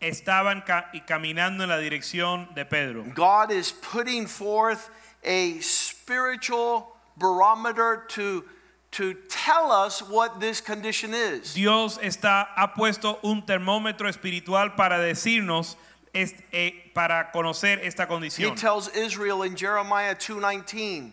estaban 0.00 0.62
caminando 1.06 1.62
en 1.62 1.68
la 1.68 1.78
dirección 1.78 2.54
de 2.54 2.64
Pedro. 2.64 3.04
God 3.14 3.50
is 3.50 3.72
putting 3.72 4.26
forth 4.26 4.90
a 5.24 5.60
spiritual 5.60 6.96
barometer 7.16 8.04
to, 8.08 8.44
to 8.92 9.14
tell 9.28 9.72
us 9.72 10.00
what 10.02 10.38
this 10.40 10.60
condition 10.60 11.14
is. 11.14 11.54
Dios 11.54 11.98
está, 11.98 12.48
ha 12.56 12.74
puesto 12.74 13.18
un 13.22 13.42
termómetro 13.44 14.08
espiritual 14.08 14.76
para 14.76 14.98
decirnos, 14.98 15.76
es- 16.14 16.34
eh, 16.52 16.90
para 16.94 17.30
conocer 17.32 17.80
esta 17.82 18.06
condición. 18.06 18.52
He 18.52 18.54
tells 18.54 18.88
Israel 18.94 19.42
in 19.44 19.56
Jeremiah 19.56 20.14
2:19. 20.14 21.12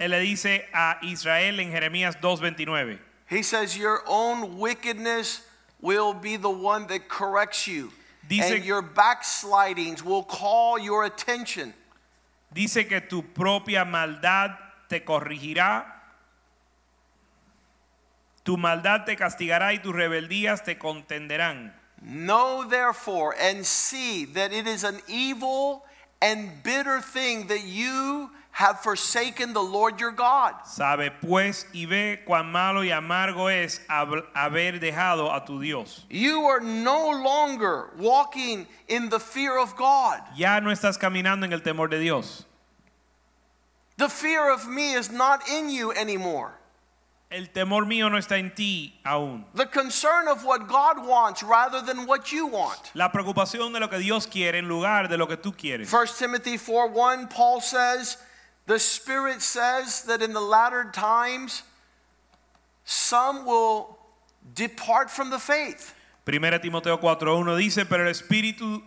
Él 0.00 0.10
le 0.10 0.18
dice 0.20 0.64
a 0.74 0.98
Israel 1.02 1.60
en 1.60 1.70
Jeremías 1.70 2.16
2:29, 2.20 2.98
He 3.28 3.42
says, 3.42 3.76
Your 3.78 4.02
own 4.06 4.58
wickedness 4.58 5.42
will 5.80 6.12
be 6.12 6.36
the 6.36 6.50
one 6.50 6.86
that 6.88 7.08
corrects 7.08 7.66
you, 7.68 7.92
Dice- 8.28 8.50
and 8.50 8.64
your 8.64 8.82
backslidings 8.82 10.02
will 10.02 10.24
call 10.24 10.78
your 10.78 11.04
attention. 11.04 11.72
dice 12.52 12.86
que 12.88 13.00
tu 13.00 13.22
propia 13.22 13.84
maldad 13.84 14.56
te 14.88 15.00
corregirá, 15.04 15.91
tu 18.44 18.56
maldad 18.56 19.04
te 19.04 19.16
castigará 19.16 19.72
y 19.72 19.78
tus 19.78 19.94
rebeldías 19.94 20.64
te 20.64 20.78
contenderán. 20.78 21.72
Know 22.02 22.64
therefore 22.68 23.34
and 23.40 23.64
see 23.64 24.24
that 24.24 24.52
it 24.52 24.66
is 24.66 24.84
an 24.84 25.00
evil 25.06 25.84
and 26.20 26.62
bitter 26.62 27.00
thing 27.00 27.46
that 27.48 27.64
you 27.64 28.30
have 28.52 28.80
forsaken 28.80 29.54
the 29.54 29.62
Lord 29.62 29.98
your 29.98 30.12
God. 30.12 30.54
Sabe 30.66 31.10
pues 31.20 31.66
y 31.72 31.86
ve 31.86 32.20
cuán 32.26 32.50
malo 32.52 32.82
y 32.82 32.90
amargo 32.90 33.48
es 33.48 33.80
haber 33.88 34.78
dejado 34.78 35.34
a 35.34 35.44
tu 35.44 35.60
Dios. 35.60 36.04
You 36.10 36.44
are 36.44 36.60
no 36.60 37.10
longer 37.10 37.90
walking 37.98 38.66
in 38.88 39.08
the 39.08 39.18
fear 39.18 39.58
of 39.58 39.74
God. 39.76 40.20
Ya 40.36 40.60
no 40.60 40.70
estás 40.70 40.98
caminando 40.98 41.44
en 41.44 41.52
el 41.52 41.60
temor 41.60 41.88
de 41.88 41.98
Dios. 41.98 42.44
The 43.96 44.08
fear 44.08 44.50
of 44.52 44.68
me 44.68 44.92
is 44.92 45.10
not 45.10 45.48
in 45.48 45.70
you 45.70 45.92
anymore. 45.92 46.58
El 47.32 47.48
temor 47.48 47.86
mío 47.86 48.10
no 48.10 48.18
está 48.18 48.36
en 48.36 48.54
ti 48.54 49.00
aún. 49.04 49.46
The 49.54 49.66
concern 49.66 50.28
of 50.28 50.44
what 50.44 50.68
God 50.68 51.06
wants 51.06 51.42
rather 51.42 51.80
than 51.80 52.06
what 52.06 52.30
you 52.30 52.46
want. 52.46 52.90
La 52.94 53.10
preocupación 53.10 53.72
de 53.72 53.80
lo 53.80 53.88
que 53.88 53.98
Dios 53.98 54.26
quiere 54.26 54.58
en 54.58 54.68
lugar 54.68 55.08
de 55.08 55.16
lo 55.16 55.26
que 55.26 55.36
tú 55.36 55.56
quieres. 55.56 55.90
1 55.90 56.06
Timothy 56.18 56.58
4 56.58 56.88
1, 56.92 57.28
Paul 57.28 57.60
says, 57.62 58.18
The 58.66 58.78
Spirit 58.78 59.40
says 59.40 60.02
that 60.02 60.20
in 60.20 60.34
the 60.34 60.40
latter 60.40 60.90
times 60.92 61.62
some 62.84 63.46
will 63.46 63.98
depart 64.54 65.10
from 65.10 65.30
the 65.30 65.38
faith. 65.38 65.94
Primera 66.24 66.60
Timoteo 66.60 66.98
4:1 66.98 67.56
dice, 67.56 67.84
pero 67.86 68.04
el 68.04 68.10
Espíritu 68.10 68.82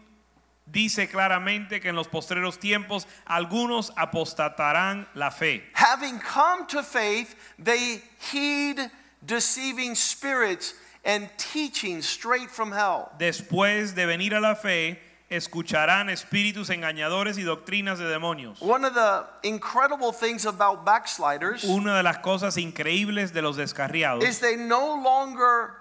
dice 0.66 1.08
claramente 1.08 1.80
que 1.80 1.90
en 1.90 1.96
los 1.96 2.08
postreros 2.08 2.60
tiempos 2.60 3.08
algunos 3.26 3.94
apostatarán 3.96 5.08
la 5.14 5.32
fe. 5.32 5.64
Having 5.74 6.20
come 6.20 6.66
to 6.68 6.84
faith, 6.84 7.36
they 7.64 8.02
heed 8.32 8.92
deceiving 9.26 9.96
spirits 9.96 10.76
and 11.04 11.30
teaching 11.38 12.02
straight 12.02 12.50
from 12.50 12.72
hell. 12.72 13.12
Después 13.20 13.96
de 13.96 14.06
venir 14.06 14.34
a 14.34 14.40
la 14.40 14.56
fe, 14.56 15.00
escucharán 15.30 16.10
espíritus 16.10 16.70
engañadores 16.70 17.38
y 17.38 17.44
doctrinas 17.44 17.98
de 17.98 18.06
demonios. 18.06 18.62
One 18.62 18.86
of 18.86 18.94
the 18.94 19.26
incredible 19.44 20.12
things 20.12 20.46
about 20.46 20.86
backsliders 20.86 21.64
Una 21.64 21.98
de 21.98 22.04
las 22.04 22.20
cosas 22.20 22.58
increíbles 22.58 23.34
de 23.34 23.42
los 23.42 23.58
descarriados 23.58 24.24
is 24.24 24.40
they 24.40 24.56
no 24.56 25.02
longer 25.04 25.74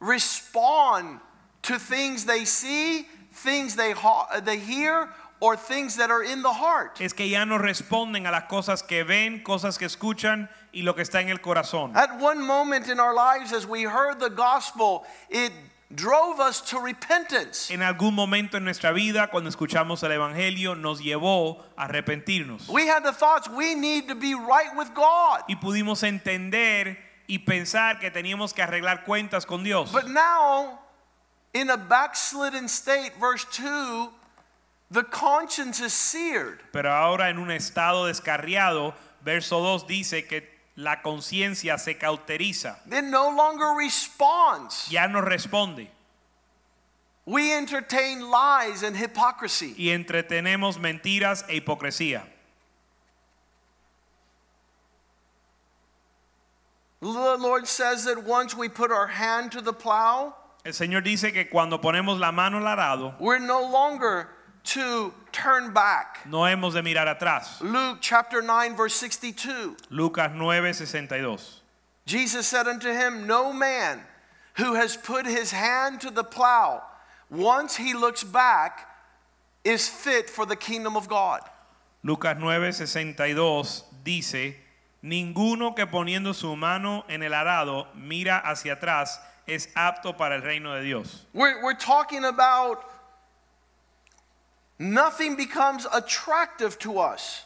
respond 0.00 1.20
to 1.62 1.78
things 1.78 2.26
they 2.26 2.44
see, 2.44 3.06
things 3.34 3.76
they, 3.76 3.94
they 4.44 4.58
hear, 4.58 5.08
or 5.40 5.56
things 5.56 5.96
that 5.96 6.10
are 6.10 6.22
in 6.22 6.42
the 6.42 6.52
heart. 6.52 7.00
es 7.00 7.12
que 7.12 7.28
ya 7.28 7.44
no 7.44 7.58
responden 7.58 8.26
a 8.26 8.30
las 8.30 8.44
cosas 8.44 8.82
que 8.82 9.04
ven, 9.04 9.42
cosas 9.42 9.76
que 9.78 9.86
escuchan 9.86 10.48
y 10.72 10.82
lo 10.82 10.94
que 10.94 11.02
está 11.02 11.20
en 11.20 11.28
el 11.28 11.38
corazón. 11.38 11.94
At 11.94 12.18
one 12.20 12.40
moment 12.40 12.88
in 12.88 12.98
our 12.98 13.14
lives, 13.14 13.52
as 13.52 13.66
we 13.66 13.82
heard 13.82 14.20
the 14.20 14.30
gospel, 14.30 15.04
it 15.28 15.52
drove 15.94 16.40
us 16.40 16.60
to 16.60 16.78
repentance. 16.78 17.70
En 17.70 17.82
algún 17.82 18.14
momento 18.14 18.56
en 18.56 18.64
nuestra 18.64 18.92
vida, 18.92 19.28
cuando 19.30 19.50
escuchamos 19.50 20.02
el 20.02 20.12
Evangelio, 20.12 20.74
nos 20.74 21.00
llevó 21.00 21.64
a 21.76 21.88
arrepentirnos. 21.88 22.68
We 22.68 22.86
had 22.86 23.04
the 23.04 23.12
thoughts 23.12 23.48
we 23.48 23.74
need 23.74 24.08
to 24.08 24.14
be 24.14 24.34
right 24.34 24.74
with 24.76 24.94
God. 24.94 25.42
Y 25.48 25.56
pudimos 25.56 26.02
entender 26.02 26.98
y 27.26 27.38
pensar 27.38 27.98
que 27.98 28.10
teníamos 28.10 28.54
que 28.54 28.62
arreglar 28.62 29.04
cuentas 29.04 29.46
con 29.46 29.64
Dios. 29.64 29.92
But 29.92 30.08
now, 30.08 30.78
in 31.54 31.70
a 31.70 31.76
backslidden 31.76 32.68
state, 32.68 33.12
verse 33.20 33.44
2, 33.52 34.08
the 34.90 35.04
conscience 35.04 35.80
is 35.80 35.92
seared. 35.92 36.60
Pero 36.72 36.90
ahora 36.90 37.30
en 37.30 37.38
un 37.38 37.48
estado 37.50 38.06
descarriado, 38.06 38.92
verso 39.24 39.60
2 39.62 39.86
dice 39.86 40.26
que 40.28 40.42
la 40.76 40.96
conciencia 40.96 41.78
se 41.78 41.94
cauteriza, 41.94 42.76
It 42.90 43.04
no 43.04 43.30
longer 43.34 43.76
responds. 43.78 44.88
ya 44.90 45.06
no 45.06 45.20
responde 45.22 45.88
We 47.26 47.52
entertain 47.54 48.28
lies 48.28 48.82
and 48.82 48.96
hypocrisy. 48.96 49.74
y 49.78 49.88
entretenemos 49.96 50.76
mentiras 50.78 51.44
e 51.48 51.60
hipocresía. 51.60 52.22
The 57.00 57.08
Lord 57.38 57.66
says 57.66 58.04
that 58.04 58.24
once 58.24 58.54
we 58.56 58.68
put 58.68 58.90
our 58.90 59.06
hand 59.06 59.52
to 59.52 59.60
the 59.60 59.72
plow, 59.72 60.34
El 60.64 60.72
Señor 60.72 61.02
dice 61.02 61.32
que 61.32 61.48
cuando 61.48 61.80
ponemos 61.80 62.18
la 62.18 62.32
mano 62.32 62.56
al 62.56 62.66
arado, 62.66 63.14
we're 63.20 63.38
no 63.38 63.60
longer 63.60 64.28
to 64.64 65.12
turn 65.30 65.74
back. 65.74 66.24
no 66.26 66.46
hemos 66.46 66.72
de 66.72 66.80
mirar 66.82 67.06
atrás. 67.06 67.60
Luke 67.60 67.98
chapter 68.00 68.40
9, 68.40 68.74
verse 68.74 68.94
62. 68.94 69.76
Lucas 69.90 70.32
9:62. 70.32 71.60
Jesus 72.06 72.46
said 72.46 72.66
unto 72.66 72.90
him, 72.90 73.26
No 73.26 73.52
man 73.52 74.00
who 74.56 74.74
has 74.74 74.96
put 74.96 75.26
his 75.26 75.50
hand 75.52 76.00
to 76.00 76.10
the 76.10 76.24
plow, 76.24 76.82
once 77.28 77.76
he 77.76 77.92
looks 77.92 78.24
back, 78.24 78.88
is 79.64 79.88
fit 79.88 80.30
for 80.30 80.46
the 80.46 80.56
kingdom 80.56 80.96
of 80.96 81.08
God. 81.08 81.40
Lucas 82.02 82.36
9:62 82.38 83.82
dice, 84.02 84.56
ninguno 85.02 85.74
que 85.74 85.86
poniendo 85.86 86.34
su 86.34 86.56
mano 86.56 87.04
en 87.08 87.22
el 87.22 87.32
arado 87.32 87.86
mira 87.94 88.40
hacia 88.44 88.76
atrás 88.76 89.18
es 89.46 89.68
apto 89.76 90.16
para 90.16 90.36
el 90.36 90.42
reino 90.42 90.74
de 90.74 90.82
Dios. 90.82 91.24
We're, 91.32 91.62
we're 91.62 91.74
talking 91.74 92.24
about 92.24 92.84
nothing 94.78 95.36
becomes 95.36 95.86
attractive 95.92 96.78
to 96.80 96.98
us. 96.98 97.44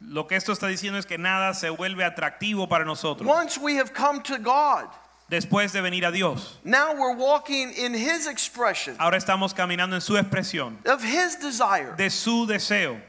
Lo 0.00 0.24
que 0.24 0.36
esto 0.36 0.52
está 0.52 0.66
diciendo 0.66 0.98
es 0.98 1.06
que 1.06 1.16
nada 1.16 1.54
se 1.54 1.68
vuelve 1.68 2.04
atractivo 2.04 2.68
para 2.68 2.84
nosotros. 2.84 3.26
Once 3.26 3.58
we 3.58 3.76
have 3.76 3.94
come 3.94 4.20
to 4.22 4.38
God, 4.38 4.88
Después 5.30 5.72
de 5.72 5.80
venir 5.80 6.04
a 6.06 6.12
Dios, 6.12 6.58
now 6.64 6.92
we're 6.92 7.14
walking 7.14 7.72
in 7.72 7.94
His 7.94 8.26
expression 8.26 8.96
ahora 8.98 9.16
estamos 9.16 9.54
caminando 9.54 9.94
en 9.94 10.00
su 10.00 10.14
expresión, 10.14 10.76
of 10.84 11.02
His 11.02 11.36
desire. 11.36 11.94
de 11.96 12.10
su 12.10 12.46
deseo. 12.46 13.00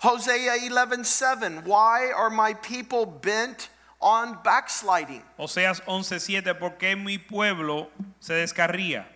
Hosea 0.00 0.58
11:7 0.70 1.64
Why 1.64 2.12
are 2.12 2.30
my 2.30 2.54
people 2.54 3.04
bent 3.04 3.68
on 4.00 4.38
backsliding? 4.42 5.22
Oseas 5.38 5.82
11:7, 5.86 6.58
¿por 6.58 6.78
qué 6.78 6.96
mi 6.96 7.18
pueblo 7.18 7.90
se 8.20 8.34
descarría? 8.34 9.06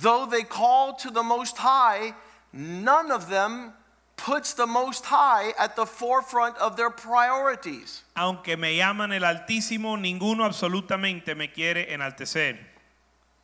Though 0.00 0.26
they 0.26 0.44
call 0.44 0.94
to 0.96 1.10
the 1.10 1.22
Most 1.22 1.58
High, 1.58 2.14
none 2.52 3.10
of 3.10 3.28
them 3.28 3.72
puts 4.16 4.54
the 4.54 4.66
Most 4.66 5.06
High 5.06 5.52
at 5.58 5.76
the 5.76 5.86
forefront 5.86 6.56
of 6.58 6.76
their 6.76 6.90
priorities. 6.90 8.04
Aunque 8.16 8.56
me 8.56 8.76
llaman 8.76 9.12
el 9.12 9.22
Altísimo, 9.22 9.96
ninguno 9.96 10.44
absolutamente 10.44 11.36
me 11.36 11.48
quiere 11.48 11.92
enaltecer. 11.92 12.58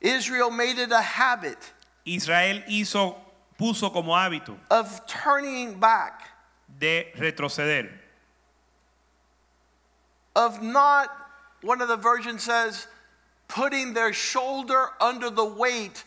Israel 0.01 0.51
made 0.51 0.79
it 0.79 0.93
a 0.93 1.01
habit 1.01 1.59
Israel 2.05 2.63
hizo, 2.69 3.17
puso 3.59 3.93
como 3.93 4.15
hábito 4.15 4.57
of 4.71 5.07
turning 5.07 5.79
back, 5.81 6.23
de 6.69 7.13
retroceder, 7.17 7.91
of 10.35 10.63
not, 10.63 11.09
one 11.63 11.81
of 11.81 11.89
the 11.89 11.97
versions 11.97 12.43
says, 12.43 12.87
putting 13.49 13.95
their 13.95 14.13
shoulder 14.13 14.89
under 15.01 15.31
the 15.31 15.45
weight 15.45 16.05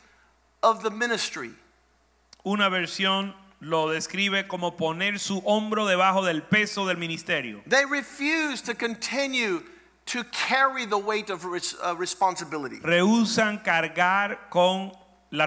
of 0.63 0.83
the 0.83 0.89
ministry. 0.89 1.51
Una 2.45 2.69
versión 2.69 3.33
lo 3.61 3.89
describe 3.89 4.47
como 4.47 4.71
poner 4.71 5.19
su 5.19 5.41
hombro 5.41 5.85
debajo 5.85 6.25
del 6.25 6.41
peso 6.41 6.85
del 6.85 6.95
ministerio. 6.97 7.61
They 7.65 7.85
refuse 7.85 8.61
to 8.61 8.73
continue 8.73 9.63
to 10.07 10.23
carry 10.25 10.85
the 10.85 10.97
weight 10.97 11.29
of 11.29 11.45
res- 11.45 11.75
uh, 11.83 11.95
responsibility. 11.95 12.79
Rehusan 12.79 13.63
cargar 13.63 14.49
con 14.49 14.91
la 15.31 15.45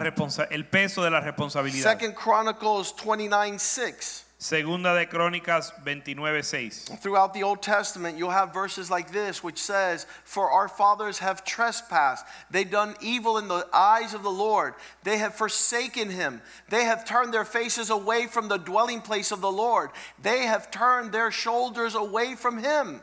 el 0.50 0.64
peso 0.64 1.02
de 1.02 1.10
la 1.10 1.20
responsabilidad. 1.20 1.82
Second 1.82 2.14
Chronicles 2.14 2.92
29 2.92 3.58
6. 3.58 4.24
Segunda 4.42 4.94
de 4.94 5.04
Crónicas 5.04 5.70
29:6. 5.84 6.98
Throughout 7.02 7.34
the 7.34 7.42
Old 7.42 7.60
Testament, 7.60 8.16
you'll 8.16 8.30
have 8.30 8.54
verses 8.54 8.90
like 8.90 9.12
this, 9.12 9.44
which 9.44 9.58
says, 9.60 10.06
For 10.24 10.50
our 10.50 10.66
fathers 10.66 11.18
have 11.18 11.44
trespassed. 11.44 12.24
they've 12.50 12.70
done 12.70 12.96
evil 13.02 13.36
in 13.36 13.48
the 13.48 13.68
eyes 13.70 14.14
of 14.14 14.22
the 14.22 14.30
Lord. 14.30 14.72
They 15.02 15.18
have 15.18 15.34
forsaken 15.34 16.08
him. 16.08 16.40
They 16.70 16.84
have 16.84 17.04
turned 17.04 17.34
their 17.34 17.44
faces 17.44 17.90
away 17.90 18.26
from 18.26 18.48
the 18.48 18.56
dwelling 18.56 19.02
place 19.02 19.30
of 19.30 19.42
the 19.42 19.52
Lord. 19.52 19.90
They 20.18 20.46
have 20.46 20.70
turned 20.70 21.12
their 21.12 21.30
shoulders 21.30 21.94
away 21.94 22.34
from 22.34 22.62
him. 22.62 23.02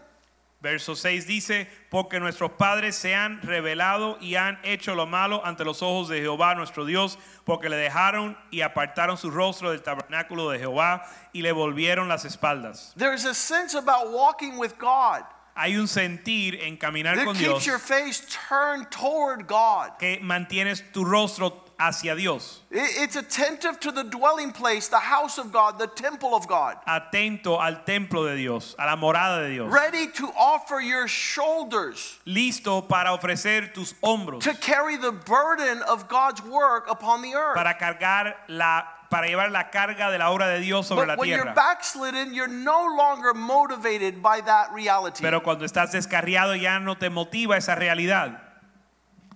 Verso 0.59 0.95
6 0.95 1.27
dice, 1.27 1.69
porque 1.89 2.19
nuestros 2.19 2.51
padres 2.51 2.95
se 2.95 3.13
han 3.13 3.41
revelado 3.43 4.17
y 4.19 4.35
han 4.35 4.59
hecho 4.63 4.95
lo 4.95 5.05
malo 5.05 5.45
ante 5.45 5.63
los 5.63 5.83
ojos 5.83 6.09
de 6.09 6.19
Jehová 6.19 6.55
nuestro 6.55 6.83
Dios, 6.85 7.19
porque 7.45 7.69
le 7.69 7.75
dejaron 7.75 8.35
y 8.49 8.61
apartaron 8.61 9.17
su 9.17 9.29
rostro 9.29 9.69
del 9.69 9.83
tabernáculo 9.83 10.49
de 10.49 10.57
Jehová 10.57 11.05
y 11.31 11.43
le 11.43 11.51
volvieron 11.51 12.07
las 12.07 12.25
espaldas. 12.25 12.93
There's 12.97 13.25
a 13.25 13.35
sense 13.35 13.77
about 13.77 14.11
walking 14.11 14.57
with 14.57 14.73
God 14.79 15.23
Hay 15.59 15.75
un 15.75 15.87
sentir 15.87 16.55
en 16.61 16.77
caminar 16.77 17.15
that 17.15 17.25
con 17.25 17.35
keeps 17.35 17.47
Dios 17.47 17.65
your 17.65 17.79
face 17.79 18.21
turned 18.47 18.91
toward 18.91 19.47
God. 19.47 19.97
que 19.97 20.19
mantienes 20.21 20.83
tu 20.91 21.03
rostro 21.03 21.65
hacia 21.79 22.15
Dios, 22.15 22.61
It's 22.71 23.15
attentive 23.15 23.79
to 23.81 23.91
the 23.91 24.03
dwelling 24.03 24.51
place, 24.51 24.87
the 24.87 24.97
house 24.99 25.37
of 25.37 25.51
God, 25.51 25.77
the 25.77 25.87
temple 25.87 26.33
of 26.35 26.47
God. 26.47 26.77
atento 26.87 27.59
al 27.61 27.83
templo 27.85 28.25
de 28.25 28.35
Dios, 28.35 28.75
a 28.79 28.85
la 28.85 28.95
morada 28.95 29.43
de 29.43 29.49
Dios, 29.51 29.71
Ready 29.71 30.07
to 30.13 30.27
offer 30.37 30.79
your 30.81 31.07
shoulders 31.07 32.17
listo 32.25 32.87
para 32.87 33.13
ofrecer 33.13 33.73
tus 33.73 33.93
hombros, 34.03 34.41
to 34.43 34.53
carry 34.55 34.97
the 34.97 35.11
burden 35.11 35.81
of 35.83 36.07
God's 36.07 36.41
work 36.43 36.87
upon 36.89 37.21
the 37.21 37.33
earth. 37.35 37.55
para 37.55 37.77
cargar 37.77 38.35
la 38.47 38.83
para 39.09 39.27
llevar 39.27 39.49
la 39.51 39.69
carga 39.71 40.11
de 40.11 40.17
la 40.17 40.31
obra 40.31 40.47
de 40.49 40.59
Dios 40.59 40.85
sobre 40.87 41.05
la 41.07 41.15
But 41.15 41.19
when 41.21 41.29
you're 41.29 41.43
tierra. 41.43 41.55
backslidden, 41.55 42.33
you're 42.33 42.49
no 42.49 42.85
longer 42.97 43.33
motivated 43.33 44.21
by 44.21 44.41
that 44.41 44.73
reality. 44.73 45.21
Pero 45.21 45.41
cuando 45.41 45.63
estás 45.63 45.93
descarriado 45.93 46.55
ya 46.59 46.77
no 46.79 46.95
te 46.95 47.09
motiva 47.09 47.55
esa 47.55 47.75
realidad. 47.75 48.41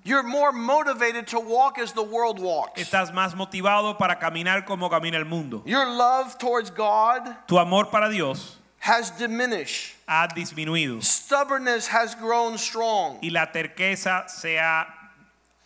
You're 0.03 0.23
more 0.23 0.51
motivated 0.51 1.27
to 1.27 1.39
walk 1.39 1.77
as 1.77 1.93
the 1.93 2.01
world 2.03 2.39
walks. 2.39 2.81
Estás 2.81 3.11
más 3.11 3.35
motivado 3.35 3.97
para 3.97 4.15
caminar 4.15 4.65
como 4.65 4.89
camina 4.89 5.17
el 5.17 5.25
mundo. 5.25 5.61
Your 5.65 5.85
love 5.85 6.37
towards 6.39 6.71
God 6.71 7.21
Tu 7.47 7.57
amor 7.57 7.85
para 7.85 8.09
Dios 8.09 8.57
has 8.79 9.11
diminished. 9.11 9.95
ha 10.07 10.27
disminuido 10.27 11.03
Stubbornness 11.03 11.87
has 11.87 12.15
grown 12.15 12.57
strong. 12.57 13.19
y 13.21 13.29
la 13.29 13.45
terqueza 13.51 14.27
se 14.27 14.57
ha 14.57 14.87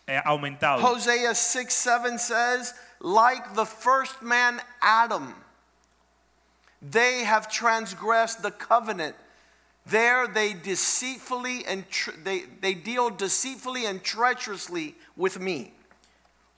eh, 0.07 0.21
aumentado. 0.25 0.81
Hosea 0.81 1.33
6 1.33 1.73
7 1.73 2.17
says, 2.19 2.73
like 2.99 3.55
the 3.55 3.65
first 3.65 4.21
man 4.21 4.59
Adam, 4.81 5.33
they 6.81 7.23
have 7.23 7.49
transgressed 7.49 8.41
the 8.43 8.51
covenant 8.51 9.15
There 9.85 10.27
they 10.27 10.53
deceitfully 10.53 11.65
and 11.65 11.87
tr- 11.89 12.11
they, 12.23 12.43
they 12.61 12.73
deal 12.73 13.11
deceitfully 13.11 13.85
and 13.85 14.03
treacherously 14.03 14.95
with 15.15 15.39
me. 15.39 15.73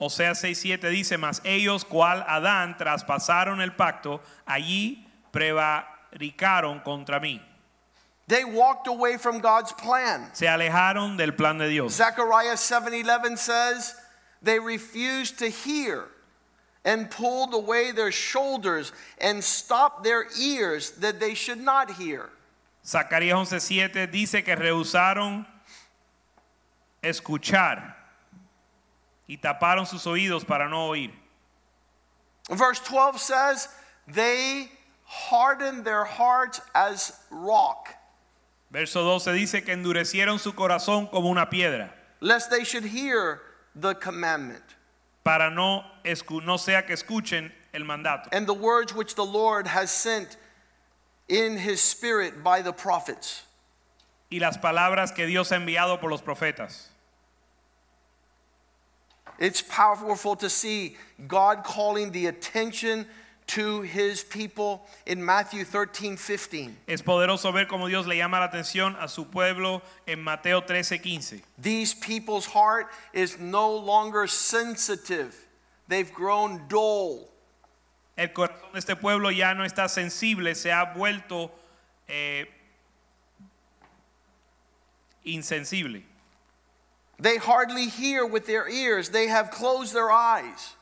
Osea 0.00 0.32
6:7 0.32 0.90
dice, 0.90 1.18
mas 1.18 1.40
ellos, 1.44 1.84
cual 1.84 2.24
Adán, 2.26 2.78
traspasaron 2.78 3.60
el 3.60 3.70
pacto, 3.70 4.20
allí 4.46 5.04
prevaricaron 5.32 6.82
contra 6.82 7.20
mí. 7.20 7.40
They 8.28 8.44
walked 8.44 8.86
away 8.86 9.16
from 9.16 9.40
God's 9.40 9.72
plan. 9.72 10.30
Se 10.34 10.46
alejaron 10.46 11.16
del 11.16 11.32
plan 11.32 11.58
de 11.58 11.68
Dios. 11.68 11.94
Zechariah 11.94 12.56
7:11 12.56 13.36
says, 13.38 13.94
"They 14.42 14.58
refused 14.58 15.38
to 15.38 15.48
hear 15.48 16.08
and 16.84 17.10
pulled 17.10 17.52
away 17.52 17.90
their 17.90 18.12
shoulders 18.12 18.92
and 19.18 19.42
stopped 19.42 20.04
their 20.04 20.26
ears 20.38 20.92
that 21.00 21.20
they 21.20 21.34
should 21.34 21.60
not 21.60 21.92
hear." 21.92 22.30
Zacarías 22.88 23.36
11:7 23.36 24.06
dice 24.06 24.42
que 24.42 24.56
rehusaron 24.56 25.46
escuchar 27.02 27.96
y 29.26 29.36
taparon 29.36 29.86
sus 29.86 30.06
oídos 30.06 30.44
para 30.44 30.68
no 30.68 30.86
oír. 30.86 31.12
Verse 32.48 32.80
12 32.80 33.18
says, 33.18 33.68
"They 34.06 34.72
hardened 35.04 35.84
their 35.84 36.04
hearts 36.04 36.62
as 36.74 37.12
rock, 37.30 37.94
Verso 38.70 39.02
12 39.02 39.32
dice 39.32 39.64
que 39.64 39.72
endurecieron 39.72 40.38
su 40.38 40.52
corazón 40.52 41.10
como 41.10 41.28
una 41.30 41.48
piedra 41.48 41.92
lest 42.20 42.50
they 42.50 42.64
should 42.64 42.84
hear 42.84 43.42
the 43.74 43.94
commandment. 43.94 44.64
para 45.24 45.50
no, 45.50 45.84
no 46.42 46.56
sea 46.56 46.86
que 46.86 46.94
escuchen 46.94 47.52
el 47.72 47.84
mandato. 47.84 48.28
And 48.32 48.46
the 48.46 48.54
words 48.54 48.94
which 48.94 49.14
the 49.14 49.24
Lord 49.24 49.66
has 49.66 49.90
sent 49.90 50.36
in 51.28 51.58
his 51.58 51.82
spirit 51.82 52.42
by 52.42 52.62
the 52.62 52.72
prophets." 52.72 53.42
y 54.30 54.38
las 54.38 54.58
palabras 54.58 55.12
que 55.12 55.26
Dios 55.26 55.52
ha 55.52 55.56
enviado 55.56 56.00
por 56.00 56.10
los 56.10 56.22
profetas. 56.22 56.88
It's 59.38 59.62
powerful 59.62 60.36
to 60.36 60.50
see 60.50 60.96
God 61.26 61.62
calling 61.62 62.10
the 62.10 62.26
attention 62.26 63.06
to 63.46 63.80
his 63.82 64.22
people 64.22 64.86
in 65.06 65.24
Matthew 65.24 65.64
13 65.64 66.16
15. 66.16 66.76
Es 66.86 67.02
poderoso 67.02 67.52
ver 67.52 67.66
cómo 67.66 67.88
Dios 67.88 68.06
le 68.06 68.16
llama 68.16 68.40
la 68.40 68.48
atención 68.48 68.96
a 69.00 69.08
su 69.08 69.24
pueblo 69.24 69.80
en 70.06 70.22
Mateo 70.22 70.60
13:15. 70.60 71.40
These 71.56 71.94
people's 71.94 72.46
heart 72.46 72.88
is 73.12 73.38
no 73.38 73.74
longer 73.74 74.26
sensitive, 74.26 75.34
they've 75.86 76.12
grown 76.12 76.66
dull. 76.68 77.30
El 78.18 78.32
corazón 78.32 78.72
de 78.72 78.80
este 78.80 78.96
pueblo 78.96 79.30
ya 79.30 79.54
no 79.54 79.64
está 79.64 79.88
sensible, 79.88 80.56
se 80.56 80.72
ha 80.72 80.92
vuelto 80.92 81.52
eh, 82.08 82.46
insensible. 85.24 86.02
They 87.20 87.36
hardly 87.36 87.86
hear 87.86 88.26
with 88.26 88.46
their 88.46 88.68
ears, 88.68 89.10
they 89.10 89.28
have 89.28 89.52
closed 89.52 89.94
their 89.94 90.10
eyes. 90.10 90.74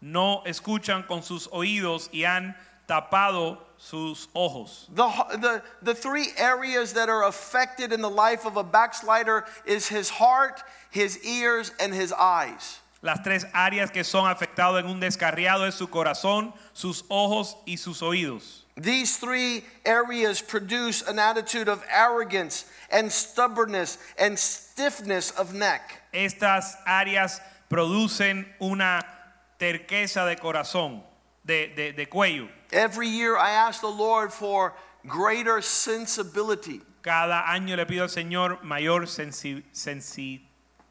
No 0.00 0.42
escuchan 0.46 1.06
con 1.06 1.22
sus 1.22 1.46
oídos 1.46 2.08
y 2.12 2.24
han 2.24 2.56
tapado 2.88 3.58
sus 3.76 4.26
ojos. 4.34 4.88
The, 4.92 5.08
the, 5.38 5.62
the 5.82 5.94
three 5.94 6.32
areas 6.36 6.94
that 6.94 7.08
are 7.08 7.22
affected 7.24 7.92
in 7.92 8.00
the 8.02 8.10
life 8.10 8.44
of 8.44 8.56
a 8.56 8.64
backslider 8.64 9.44
is 9.64 9.86
his 9.86 10.10
heart, 10.10 10.64
his 10.90 11.24
ears, 11.24 11.70
and 11.78 11.94
his 11.94 12.12
eyes. 12.12 12.80
Las 13.00 13.22
tres 13.22 13.46
áreas 13.52 13.90
que 13.92 14.02
son 14.02 14.28
afectadas 14.28 14.82
en 14.84 14.90
un 14.90 14.98
descarriado 15.00 15.66
es 15.66 15.74
su 15.76 15.88
corazón, 15.88 16.52
sus 16.72 17.04
ojos 17.08 17.56
y 17.64 17.76
sus 17.76 18.02
oídos. 18.02 18.66
These 18.80 19.18
three 19.18 19.64
areas 19.84 20.40
produce 20.42 21.02
an 21.08 21.18
attitude 21.18 21.68
of 21.68 21.82
arrogance 21.90 22.64
and 22.90 23.10
stubbornness 23.10 23.98
and 24.18 24.36
stiffness 24.38 25.30
of 25.36 25.52
neck. 25.52 26.00
Estas 26.12 26.76
áreas 26.86 27.40
producen 27.68 28.46
una 28.60 29.04
terqueza 29.58 30.24
de 30.26 30.36
corazón, 30.36 31.02
de, 31.44 31.68
de- 31.74 31.92
de 31.92 32.06
cuello. 32.08 32.48
Every 32.72 33.08
year 33.08 33.36
I 33.36 33.50
ask 33.50 33.80
the 33.80 33.90
Lord 33.90 34.32
for 34.32 34.74
greater 35.06 35.60
sensibility. 35.62 36.82
Cada 37.02 37.44
año 37.48 37.76
le 37.76 37.86
pido 37.86 38.02
al 38.02 38.08
Señor 38.10 38.62
mayor 38.64 39.02
sensi- 39.06 39.62
sensi- 39.72 40.42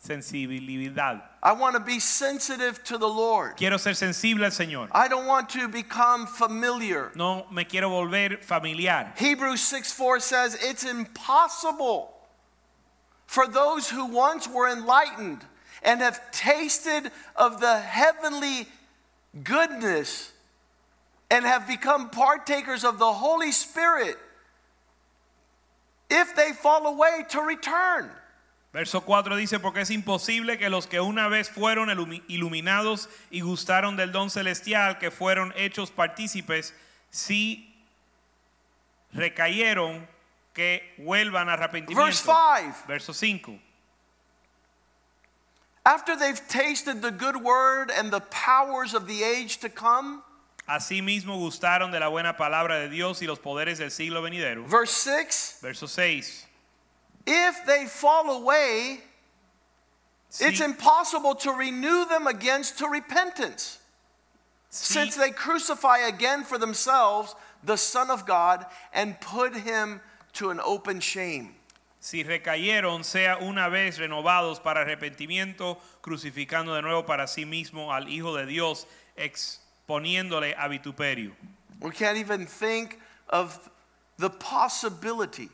sensibilidad. 0.07 1.21
I 1.43 1.53
want 1.53 1.75
to 1.75 1.79
be 1.79 1.99
sensitive 1.99 2.83
to 2.85 2.97
the 2.97 3.07
Lord. 3.07 3.57
Quiero 3.57 3.77
ser 3.77 3.93
sensible 3.93 4.45
al 4.45 4.51
Señor. 4.51 4.87
I 4.91 5.07
don't 5.07 5.27
want 5.27 5.49
to 5.49 5.67
become 5.67 6.25
familiar. 6.25 7.11
No 7.15 7.45
me 7.51 7.65
quiero 7.65 7.89
volver 7.89 8.41
familiar. 8.41 9.13
Hebrews 9.17 9.61
6 9.61 9.91
4 9.93 10.19
says 10.19 10.57
it's 10.61 10.83
impossible 10.83 12.13
for 13.25 13.47
those 13.47 13.89
who 13.89 14.05
once 14.05 14.47
were 14.47 14.69
enlightened 14.69 15.45
and 15.83 16.01
have 16.01 16.19
tasted 16.31 17.11
of 17.35 17.59
the 17.59 17.77
heavenly 17.79 18.67
goodness 19.43 20.31
and 21.29 21.45
have 21.45 21.67
become 21.67 22.09
partakers 22.09 22.83
of 22.83 22.99
the 22.99 23.13
Holy 23.13 23.51
Spirit 23.51 24.17
if 26.09 26.35
they 26.35 26.51
fall 26.53 26.87
away 26.87 27.25
to 27.29 27.41
return. 27.41 28.09
Verso 28.77 29.01
4 29.01 29.35
dice, 29.35 29.59
porque 29.59 29.81
es 29.81 29.89
imposible 29.89 30.59
que 30.59 30.69
los 30.69 30.85
que 30.85 30.99
una 30.99 31.27
vez 31.27 31.49
fueron 31.49 31.89
ilumi- 31.89 32.23
iluminados 32.27 33.09
y 33.31 33.41
gustaron 33.41 33.95
del 33.97 34.11
don 34.11 34.29
celestial, 34.29 34.99
que 34.99 35.09
fueron 35.09 35.51
hechos 35.57 35.89
partícipes, 35.89 36.75
si 37.09 37.73
recayeron, 39.13 40.07
que 40.53 40.93
vuelvan 40.99 41.49
a 41.49 41.53
arrepentimiento. 41.53 42.05
Verse 42.05 42.21
5 42.23 42.85
Verso 42.87 43.13
5. 43.13 43.59
After 45.83 46.15
they've 46.15 46.39
tasted 46.47 47.01
the 47.01 47.09
good 47.11 47.37
word 47.37 47.89
and 47.89 48.11
the 48.11 48.19
powers 48.29 48.93
of 48.93 49.07
the 49.07 49.23
age 49.23 49.57
to 49.59 49.69
come, 49.69 50.21
Asimismo 50.67 51.37
gustaron 51.39 51.91
de 51.91 51.99
la 51.99 52.09
buena 52.09 52.37
palabra 52.37 52.77
de 52.77 52.89
Dios 52.89 53.21
y 53.21 53.25
los 53.25 53.39
poderes 53.39 53.79
del 53.79 53.89
siglo 53.89 54.21
venidero. 54.21 54.65
verse 54.67 54.91
6 54.93 55.59
Verso 55.63 55.87
6. 55.87 56.46
If 57.27 57.65
they 57.65 57.85
fall 57.85 58.31
away, 58.41 59.01
It's 60.39 60.61
impossible 60.61 61.35
to 61.35 61.51
renew 61.51 62.05
them 62.05 62.27
against 62.27 62.77
to 62.79 62.87
repentance, 62.87 63.79
si- 64.69 64.93
since 64.93 65.15
they 65.15 65.31
crucify 65.31 65.99
again 65.99 66.43
for 66.43 66.57
themselves 66.57 67.33
the 67.63 67.77
Son 67.77 68.11
of 68.11 68.25
God 68.25 68.65
and 68.93 69.19
put 69.19 69.55
him 69.55 70.01
to 70.33 70.49
an 70.51 70.59
open 70.63 70.99
shame. 70.99 71.55
Si 71.99 72.23
recayeron, 72.23 73.03
sea 73.03 73.37
una 73.41 73.69
vez 73.69 73.97
renovados 73.97 74.61
para 74.61 74.81
arrepentimiento, 74.85 75.77
crucificando 76.01 76.75
de 76.75 76.81
nuevo 76.81 77.03
para 77.05 77.25
sí 77.25 77.45
mismo 77.45 77.91
al 77.91 78.07
Hijo 78.07 78.35
de 78.37 78.45
Dios, 78.45 78.85
exponiéndole 79.17 80.53
a 80.57 80.67
vituperio. 80.69 81.31
We 81.81 81.91
can't 81.91 82.17
even 82.17 82.45
think 82.45 82.99
of 83.29 83.69
the 84.17 84.29
possibility 84.29 85.49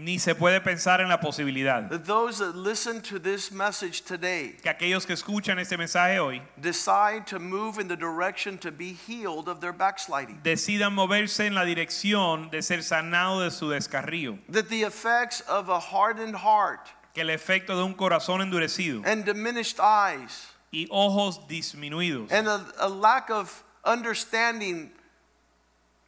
Ni 0.00 0.18
se 0.20 0.34
puede 0.34 0.60
pensar 0.60 1.00
en 1.00 1.08
la 1.08 1.18
posibilidad 1.18 1.88
that 1.90 2.04
those 2.04 2.38
that 2.38 2.54
listen 2.54 3.00
to 3.02 3.18
this 3.18 3.50
message 3.50 4.02
today 4.02 4.54
que 4.62 4.70
aquellos 4.70 5.04
que 5.04 5.12
escuchan 5.14 5.58
este 5.58 5.76
mensaje 5.76 6.20
hoy 6.20 6.40
decide 6.60 7.26
to 7.26 7.40
move 7.40 7.80
in 7.80 7.88
the 7.88 7.96
direction 7.96 8.56
to 8.58 8.70
be 8.70 8.92
healed 9.06 9.48
of 9.48 9.60
their 9.60 9.72
backsliding. 9.72 10.40
decidan 10.44 10.94
moverse 10.94 11.40
en 11.46 11.54
la 11.54 11.64
dirección 11.64 12.48
de 12.50 12.62
ser 12.62 12.82
sanado 12.84 13.40
de 13.40 13.50
su 13.50 13.70
descarrío. 13.70 14.38
That 14.48 14.68
the 14.68 14.84
effects 14.84 15.40
of 15.48 15.68
a 15.68 15.80
hardened 15.80 16.36
heart 16.36 16.88
Que 17.12 17.22
el 17.22 17.30
efecto 17.30 17.76
de 17.76 17.82
un 17.82 17.94
corazón 17.94 18.40
endurecido 18.40 19.02
and 19.04 19.24
diminished 19.24 19.80
eyes 19.80 20.46
y 20.72 20.86
ojos 20.90 21.40
disminuidos 21.48 22.30
and 22.30 22.46
a, 22.46 22.64
a 22.78 22.88
lack 22.88 23.30
of 23.30 23.64
understanding 23.84 24.92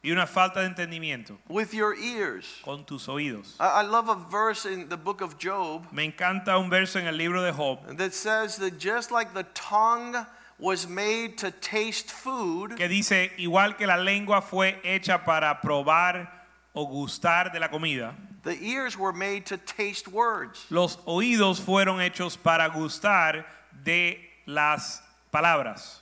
y 0.03 0.11
una 0.11 0.25
falta 0.25 0.61
de 0.61 0.67
entendimiento 0.67 1.37
with 1.47 1.73
your 1.73 1.93
ears. 1.95 2.59
con 2.63 2.83
tus 2.85 3.07
oídos. 3.07 3.55
I 3.59 3.81
I 3.81 3.83
love 3.83 4.09
a 4.09 4.15
verse 4.15 4.65
in 4.65 4.89
the 4.89 4.97
book 4.97 5.21
of 5.21 5.37
Job 5.37 5.85
Me 5.91 6.03
encanta 6.05 6.57
un 6.57 6.69
verso 6.69 6.99
en 6.99 7.07
el 7.07 7.15
libro 7.17 7.41
de 7.43 7.51
Job 7.51 7.97
that 7.97 8.13
says 8.13 8.57
that 8.57 8.79
just 8.79 9.11
like 9.11 9.33
the 9.33 9.43
tongue 9.53 10.15
was 10.57 10.87
made 10.87 11.37
to 11.39 11.49
taste 11.51 12.11
food, 12.11 12.75
que 12.77 12.87
dice, 12.87 13.31
igual 13.37 13.75
que 13.77 13.87
la 13.87 13.97
lengua 13.97 14.41
fue 14.41 14.79
hecha 14.83 15.23
para 15.25 15.59
probar 15.59 16.29
o 16.75 16.85
gustar 16.85 17.51
de 17.51 17.59
la 17.59 17.67
comida, 17.67 18.13
the 18.43 18.55
ears 18.63 18.95
were 18.97 19.11
made 19.11 19.43
to 19.45 19.57
taste 19.57 20.07
words. 20.07 20.65
los 20.69 20.97
oídos 21.05 21.59
fueron 21.59 21.99
hechos 21.99 22.37
para 22.37 22.69
gustar 22.69 23.45
de 23.83 24.19
las 24.45 25.01
palabras. 25.31 26.00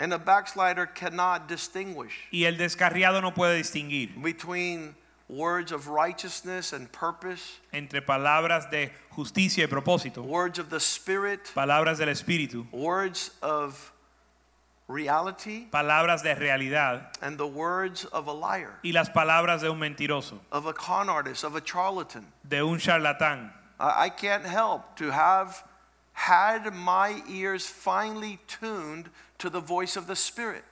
And 0.00 0.14
a 0.14 0.18
backslider 0.18 0.86
cannot 0.86 1.46
distinguish 1.46 2.26
Y 2.32 2.44
el 2.46 2.54
descarriado 2.54 3.20
no 3.20 3.32
puede 3.32 3.58
distinguir 3.58 4.20
between 4.22 4.94
words 5.28 5.72
of 5.72 5.88
righteousness 5.88 6.72
and 6.72 6.90
purpose, 6.90 7.60
entre 7.70 8.00
palabras 8.00 8.70
de 8.70 8.90
justicia 9.10 9.64
y 9.64 9.70
propósito, 9.70 10.24
words 10.24 10.58
of 10.58 10.70
the 10.70 10.80
Spirit, 10.80 11.52
palabras 11.54 11.98
del 11.98 12.08
Espíritu, 12.08 12.66
words 12.72 13.30
of 13.42 13.92
reality 14.88 15.68
palabras 15.70 16.22
de 16.22 16.34
realidad 16.34 17.16
and 17.22 17.38
the 17.38 17.46
words 17.46 18.06
of 18.06 18.26
a 18.26 18.32
liar, 18.32 18.78
y 18.82 18.90
las 18.92 19.10
palabras 19.10 19.60
de 19.60 19.70
un 19.70 19.78
mentiroso, 19.78 20.38
of 20.50 20.66
a 20.66 20.72
con 20.72 21.08
artist, 21.08 21.44
of 21.44 21.54
a 21.54 21.60
charlatan. 21.60 22.26
de 22.48 22.60
un 22.64 22.78
charlatán. 22.78 23.50
I 23.78 24.06
I 24.06 24.08
can't 24.08 24.44
help 24.44 24.96
to 24.96 25.10
have 25.10 25.62
had 26.12 26.74
my 26.74 27.22
ears 27.28 27.66
finely 27.66 28.38
tuned 28.46 29.10
to 29.40 29.50
the 29.50 29.60
voice 29.60 29.96
of 29.96 30.06
the 30.06 30.16
Spirit. 30.16 30.64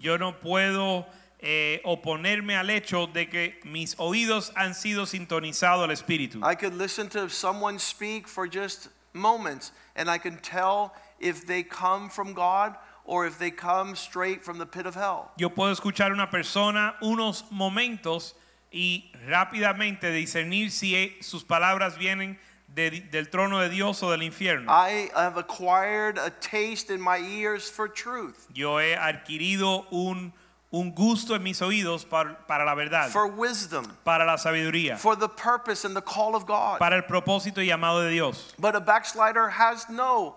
Yo 0.00 0.16
no 0.16 0.32
puedo 0.32 1.06
eh, 1.40 1.80
oponerme 1.84 2.58
al 2.58 2.70
hecho 2.70 3.06
de 3.06 3.26
que 3.26 3.54
mis 3.64 3.94
oídos 3.96 4.52
han 4.56 4.74
sido 4.74 5.06
sintonizados 5.06 5.84
al 5.84 5.90
Espíritu. 5.90 6.42
I 6.42 6.54
could 6.54 6.74
listen 6.74 7.08
to 7.10 7.28
someone 7.28 7.78
speak 7.78 8.26
for 8.28 8.46
just 8.46 8.88
moments 9.12 9.72
and 9.96 10.10
I 10.10 10.18
can 10.18 10.38
tell 10.38 10.94
if 11.18 11.46
they 11.46 11.62
come 11.62 12.08
from 12.08 12.34
God 12.34 12.76
or 13.04 13.26
if 13.26 13.38
they 13.38 13.50
come 13.50 13.96
straight 13.96 14.42
from 14.42 14.58
the 14.58 14.66
pit 14.66 14.86
of 14.86 14.94
hell. 14.94 15.30
Yo 15.36 15.50
puedo 15.50 15.72
escuchar 15.72 16.12
una 16.12 16.28
persona 16.30 16.94
unos 17.02 17.44
momentos 17.50 18.34
y 18.72 19.10
rápidamente 19.26 20.12
discernir 20.12 20.70
si 20.70 20.94
eh, 20.94 21.16
sus 21.20 21.44
palabras 21.44 21.98
vienen 21.98 22.38
de- 22.74 23.00
del 23.10 23.28
trono 23.30 23.58
de 23.60 23.68
Dios 23.68 24.02
o 24.02 24.10
del 24.10 24.22
infierno. 24.22 24.70
I 24.70 25.10
have 25.14 25.36
acquired 25.36 26.18
a 26.18 26.30
taste 26.30 26.90
in 26.90 27.00
my 27.00 27.18
ears 27.18 27.68
for 27.70 27.88
truth, 27.88 28.46
Yo 28.52 28.78
he 28.78 28.94
adquirido 28.96 29.86
un, 29.90 30.32
un 30.72 30.92
gusto 30.94 31.34
en 31.34 31.42
mis 31.42 31.60
oídos 31.62 32.04
para, 32.08 32.36
para 32.46 32.64
la 32.64 32.74
verdad, 32.74 33.08
for 33.10 33.26
wisdom, 33.26 33.84
para 34.04 34.24
la 34.24 34.36
sabiduría, 34.36 34.96
for 34.96 35.16
the 35.16 35.28
purpose 35.28 35.84
and 35.84 35.96
the 35.96 36.02
call 36.02 36.34
of 36.36 36.46
God. 36.46 36.78
para 36.78 36.96
el 36.96 37.02
propósito 37.02 37.56
y 37.60 37.66
llamado 37.66 38.02
de 38.02 38.10
Dios. 38.10 38.54
But 38.58 38.76
a 38.76 38.80
backslider 38.80 39.48
has 39.50 39.88
no 39.90 40.36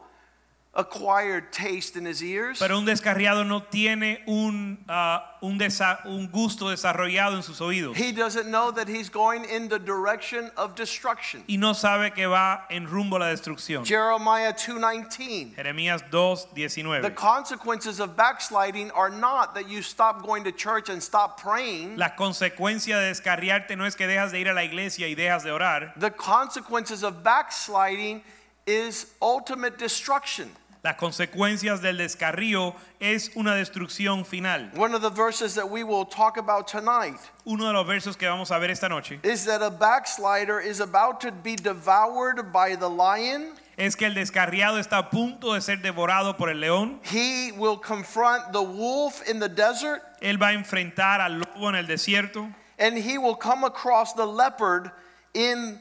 acquired 0.76 1.51
taste 1.51 1.95
in 1.95 2.05
his 2.05 2.24
ears. 2.24 2.57
Pero 2.57 2.78
un 2.80 2.86
descarriado 2.86 3.45
no 3.45 3.61
tiene 3.61 4.24
un, 4.26 4.84
ah, 4.89 5.38
un, 5.41 5.59
un 6.05 6.28
gusto 6.32 6.69
desarrollado 6.69 7.36
en 7.36 7.43
sus 7.43 7.61
oídos 7.61 7.95
He 7.95 8.11
doesn't 8.11 8.49
know 8.49 8.71
that 8.71 8.88
he's 8.88 9.09
going 9.09 9.45
in 9.45 9.69
the 9.69 9.78
direction 9.78 10.49
of 10.57 10.76
destruction. 10.76 11.43
y 11.47 11.57
no 11.57 11.74
sabe 11.74 12.11
que 12.13 12.26
va 12.26 12.65
en 12.71 12.88
rumbo 12.88 13.17
a 13.17 13.19
la 13.19 13.26
destrucción. 13.28 13.86
Jeremiah 13.86 14.53
2:19. 14.53 15.55
Jeremías 15.55 16.03
2:19. 16.09 17.03
The 17.03 17.11
consequences 17.11 17.99
of 17.99 18.15
backsliding 18.15 18.89
are 18.91 19.11
not 19.11 19.53
that 19.53 19.69
you 19.69 19.84
stop 19.84 20.24
going 20.24 20.43
to 20.43 20.51
church 20.51 20.89
and 20.89 21.03
stop 21.03 21.39
praying. 21.39 21.97
La 21.97 22.15
consecuencia 22.15 22.97
de 22.97 23.13
descarriarte 23.13 23.78
no 23.78 23.86
es 23.86 23.95
que 23.95 24.07
dejas 24.07 24.32
de 24.32 24.39
ir 24.39 24.49
a 24.49 24.53
la 24.53 24.63
iglesia 24.63 25.07
y 25.07 25.13
dejas 25.13 25.43
de 25.43 25.51
orar. 25.51 25.93
The 25.99 26.09
consequences 26.09 27.03
of 27.03 27.21
backsliding 27.24 28.24
is 28.65 29.13
ultimate 29.21 29.78
destruction. 29.78 30.49
Las 30.84 30.97
consecuencias 30.97 31.81
del 31.81 31.97
descarrío 31.97 32.75
es 32.99 33.31
una 33.36 33.55
destrucción 33.55 34.25
final. 34.25 34.69
One 34.75 34.93
of 34.93 35.01
the 35.01 35.09
verses 35.09 35.55
that 35.55 35.69
we 35.69 35.81
will 35.81 36.05
talk 36.05 36.36
about 36.36 36.67
tonight 36.67 37.17
Uno 37.45 37.67
de 37.67 37.71
los 37.71 37.88
versos 37.88 38.17
que 38.17 38.27
vamos 38.27 38.51
a 38.51 38.59
ver 38.59 38.69
esta 38.69 38.89
noche 38.89 39.17
is 39.23 39.45
that 39.45 39.61
a 39.61 39.69
backslider 39.69 40.59
is 40.59 40.81
about 40.81 41.21
to 41.21 41.31
be 41.31 41.55
devoured 41.55 42.51
by 42.51 42.75
the 42.75 42.89
lion. 42.89 43.53
es 43.77 43.95
que 43.95 44.05
el 44.05 44.13
descarriado 44.13 44.77
está 44.77 44.97
a 44.97 45.09
punto 45.09 45.53
de 45.53 45.61
ser 45.61 45.77
devorado 45.77 46.38
por 46.38 46.49
el 46.49 46.59
león. 46.59 46.99
He 47.05 47.53
will 47.53 47.77
confront 47.77 48.51
the 48.51 48.61
wolf 48.61 49.21
in 49.25 49.39
the 49.39 49.47
desert, 49.47 50.01
Él 50.21 50.38
va 50.38 50.49
a 50.49 50.53
enfrentar 50.53 51.21
al 51.21 51.39
lobo 51.39 51.69
en 51.69 51.75
el 51.75 51.88
desierto 51.88 52.53
and 52.77 52.97
he 52.97 53.17
will 53.17 53.36
come 53.36 53.63
across 53.63 54.13
the 54.13 54.25
leopard 54.25 54.91
in 55.34 55.79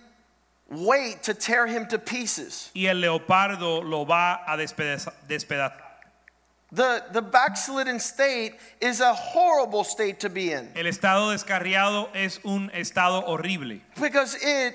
wait 0.72 1.22
to 1.22 1.34
tear 1.34 1.66
him 1.66 1.86
to 1.86 1.98
pieces. 1.98 2.70
y 2.74 2.86
el 2.86 2.96
leopardo 3.00 3.82
lo 3.82 4.04
va 4.04 4.40
a 4.46 4.56
despedazar. 4.56 5.72
The, 6.74 7.04
the 7.12 7.20
backslidden 7.20 8.00
state 8.00 8.54
is 8.80 9.00
a 9.00 9.12
horrible 9.12 9.84
state 9.84 10.20
to 10.20 10.30
be 10.30 10.52
in 10.52 10.70
El 10.74 10.86
estado 10.86 11.30
descarriado 11.30 12.08
es 12.14 12.40
un 12.44 12.70
estado 12.72 13.22
horrible 13.26 13.82
because 14.00 14.34
it 14.40 14.74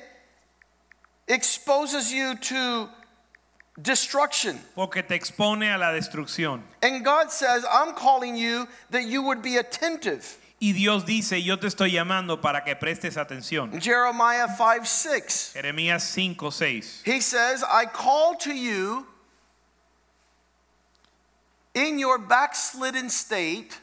exposes 1.28 2.12
you 2.12 2.36
to 2.36 2.90
destruction. 3.82 4.60
porque 4.76 5.02
te 5.08 5.16
expone 5.16 5.74
a 5.74 5.78
la 5.78 5.92
destrucción. 5.92 6.62
And 6.84 7.04
God 7.04 7.32
says, 7.32 7.66
I'm 7.72 7.96
calling 7.96 8.36
you 8.36 8.68
that 8.92 9.06
you 9.06 9.24
would 9.24 9.42
be 9.42 9.58
attentive. 9.58 10.38
Y 10.60 10.74
Dios 10.74 11.06
dice, 11.06 11.44
yo 11.44 11.58
te 11.58 11.68
estoy 11.68 11.92
llamando 11.92 12.42
para 12.42 12.64
que 12.64 12.76
prestes 12.76 13.16
atención. 13.16 13.72
Jeremiah 13.80 14.48
5 14.48 14.86
6. 14.86 15.52
Jeremías 15.54 16.04
5, 16.04 16.52
6. 16.52 17.04
He 17.06 17.22
says, 17.22 17.64
I 17.64 17.86
call 17.86 18.36
to 18.38 18.54
you 18.54 19.06
in 21.76 22.00
your 22.00 22.18
backslidden 22.18 23.10
state 23.10 23.80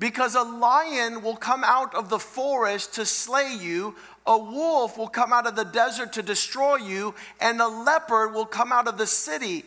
because 0.00 0.34
a 0.34 0.42
lion 0.42 1.22
will 1.22 1.36
come 1.36 1.62
out 1.62 1.94
of 1.94 2.08
the 2.08 2.18
forest 2.18 2.94
to 2.94 3.04
slay 3.04 3.54
you, 3.54 3.94
a 4.26 4.36
wolf 4.36 4.98
will 4.98 5.08
come 5.08 5.32
out 5.32 5.46
of 5.46 5.54
the 5.54 5.64
desert 5.64 6.12
to 6.14 6.22
destroy 6.22 6.76
you, 6.76 7.14
and 7.40 7.60
a 7.60 7.68
leopard 7.68 8.34
will 8.34 8.46
come 8.46 8.72
out 8.72 8.88
of 8.88 8.98
the 8.98 9.06
city 9.06 9.64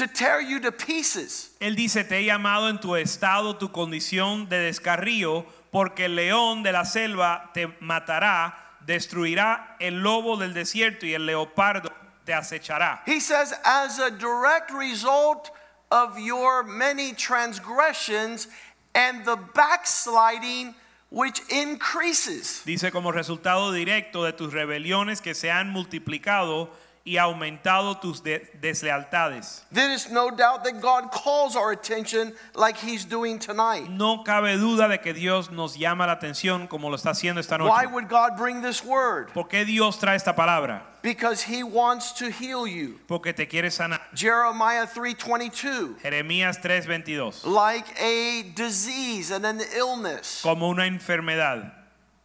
to 0.00 0.06
tear 0.06 0.40
you 0.40 0.58
to 0.60 0.72
pieces. 0.72 1.50
Él 1.60 1.76
dice, 1.76 2.04
te 2.04 2.18
he 2.18 2.24
llamado 2.24 2.70
en 2.70 2.80
tu 2.80 2.96
estado, 2.96 3.58
tu 3.58 3.70
condición 3.70 4.48
de 4.48 4.58
descarrío, 4.58 5.44
porque 5.70 6.06
el 6.06 6.16
león 6.16 6.62
de 6.62 6.72
la 6.72 6.84
selva 6.84 7.50
te 7.52 7.68
matará, 7.80 8.54
destruirá 8.86 9.76
el 9.78 10.02
lobo 10.02 10.38
del 10.38 10.54
desierto 10.54 11.04
y 11.04 11.12
el 11.12 11.26
leopardo 11.26 11.92
te 12.24 12.32
acechará. 12.32 13.02
He 13.06 13.20
says, 13.20 13.54
as 13.62 13.98
a 13.98 14.10
direct 14.10 14.70
result 14.72 15.50
of 15.90 16.18
your 16.18 16.62
many 16.62 17.12
transgressions 17.12 18.48
and 18.94 19.24
the 19.26 19.36
backsliding 19.54 20.74
which 21.10 21.42
increases. 21.50 22.62
Dice 22.64 22.90
como 22.90 23.12
resultado 23.12 23.70
directo 23.72 24.24
de 24.24 24.32
tus 24.32 24.52
rebeliones 24.52 25.20
que 25.20 25.34
se 25.34 25.50
han 25.50 25.70
multiplicado 25.70 26.70
y 27.10 27.18
aumentado 27.18 27.98
tus 27.98 28.22
de- 28.22 28.48
deslealtades. 28.60 29.62
There 29.72 29.92
is 29.92 30.10
no 30.10 30.30
doubt 30.30 30.62
that 30.62 30.80
God 30.80 31.10
calls 31.10 31.56
our 31.56 31.72
attention 31.72 32.32
like 32.54 32.76
He's 32.76 33.04
doing 33.04 33.40
tonight. 33.40 33.88
No 33.90 34.22
cabe 34.22 34.56
duda 34.56 34.88
de 34.88 34.98
que 34.98 35.12
Dios 35.12 35.50
nos 35.50 35.76
llama 35.76 36.06
la 36.06 36.12
atención 36.14 36.68
como 36.68 36.88
lo 36.88 36.96
está 36.96 37.10
haciendo 37.10 37.40
esta 37.40 37.56
Why 37.58 37.82
noche. 37.84 37.92
would 37.92 38.08
God 38.08 38.36
bring 38.36 38.62
this 38.62 38.84
word? 38.84 39.32
¿Por 39.34 39.48
qué 39.48 39.64
Dios 39.64 39.98
trae 39.98 40.14
esta 40.14 40.34
palabra? 40.36 40.82
Because 41.02 41.42
He 41.42 41.64
wants 41.64 42.12
to 42.12 42.30
heal 42.30 42.66
you. 42.68 43.00
Porque 43.08 43.32
te 43.34 43.46
quiere 43.46 43.70
sanar. 43.70 44.00
Jeremiah 44.14 44.86
3:22. 44.86 45.98
Jeremías 46.02 46.58
3:22. 46.60 47.44
Like 47.44 47.86
a 48.00 48.42
disease 48.54 49.32
and 49.32 49.44
an 49.44 49.60
illness. 49.76 50.40
Como 50.42 50.68
una 50.68 50.86
enfermedad. 50.86 51.72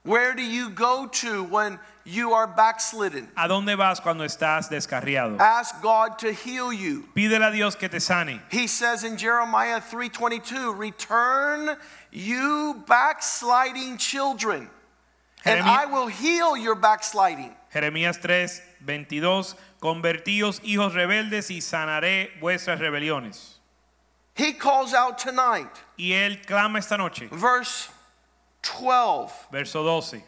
Where 0.05 0.35
do 0.35 0.43
you 0.43 0.69
go 0.69 1.07
to 1.07 1.43
when 1.45 1.79
you 2.03 2.33
are 2.33 2.45
backslidden? 2.45 3.27
¿A 3.35 3.47
dónde 3.47 3.75
vas 3.75 3.99
cuando 3.99 4.23
estás 4.23 4.69
descarriado? 4.69 5.39
Ask 5.39 5.81
God 5.81 6.19
to 6.19 6.31
heal 6.31 6.71
you. 6.71 7.09
Pídele 7.15 7.47
a 7.47 7.51
Dios 7.51 7.75
que 7.75 7.89
te 7.89 7.99
sane. 7.99 8.39
He 8.51 8.67
says 8.67 9.03
in 9.03 9.17
Jeremiah 9.17 9.81
3:22, 9.81 10.71
"Return 10.77 11.75
you 12.11 12.83
backsliding 12.87 13.97
children, 13.97 14.69
and 15.43 15.61
I 15.63 15.85
will 15.87 16.07
heal 16.07 16.55
your 16.55 16.75
backsliding." 16.75 17.55
Jeremías 17.73 18.19
3:22. 18.21 19.55
Convertíos 19.81 20.61
hijos 20.63 20.93
rebeldes 20.93 21.49
y 21.49 21.61
sanaré 21.61 22.29
vuestras 22.39 22.79
rebeliones. 22.79 23.59
He 24.35 24.53
calls 24.53 24.93
out 24.93 25.17
tonight, 25.17 25.71
Y 25.97 26.11
él 26.11 26.45
clama 26.45 26.77
esta 26.77 26.95
noche. 26.95 27.27
verse 27.31 27.89
12. 28.65 29.47
Verso 29.51 29.83
12. 29.83 30.23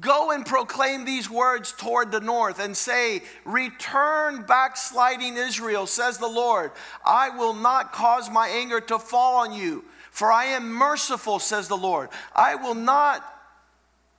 Go 0.00 0.32
and 0.32 0.44
proclaim 0.44 1.04
these 1.04 1.30
words 1.30 1.72
toward 1.72 2.10
the 2.10 2.20
north 2.20 2.58
and 2.58 2.76
say, 2.76 3.22
Return 3.44 4.42
backsliding 4.42 5.36
Israel, 5.36 5.86
says 5.86 6.18
the 6.18 6.26
Lord. 6.26 6.72
I 7.04 7.28
will 7.30 7.54
not 7.54 7.92
cause 7.92 8.28
my 8.28 8.48
anger 8.48 8.80
to 8.80 8.98
fall 8.98 9.36
on 9.46 9.52
you, 9.52 9.84
for 10.10 10.32
I 10.32 10.46
am 10.46 10.72
merciful, 10.72 11.38
says 11.38 11.68
the 11.68 11.76
Lord. 11.76 12.08
I 12.34 12.56
will 12.56 12.74
not 12.74 13.24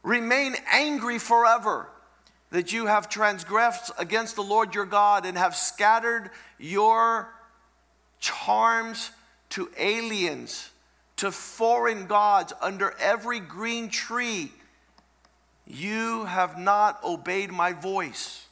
remain 0.03 0.55
angry 0.71 1.19
forever 1.19 1.89
that 2.51 2.71
you 2.71 2.85
have 2.85 3.09
transgressed 3.09 3.91
against 3.97 4.35
the 4.35 4.43
Lord 4.43 4.75
your 4.75 4.85
God 4.85 5.25
and 5.25 5.37
have 5.37 5.55
scattered 5.55 6.29
your 6.59 7.33
charms 8.19 9.11
to 9.53 9.69
aliens, 9.77 10.71
to 11.15 11.31
foreign 11.31 12.07
gods 12.07 12.53
under 12.59 12.95
every 12.99 13.39
green 13.39 13.89
tree. 13.89 14.51
You 15.67 16.25
have 16.25 16.57
not 16.57 16.99
obeyed 17.03 17.51
my 17.51 17.73
voice. 17.73 18.47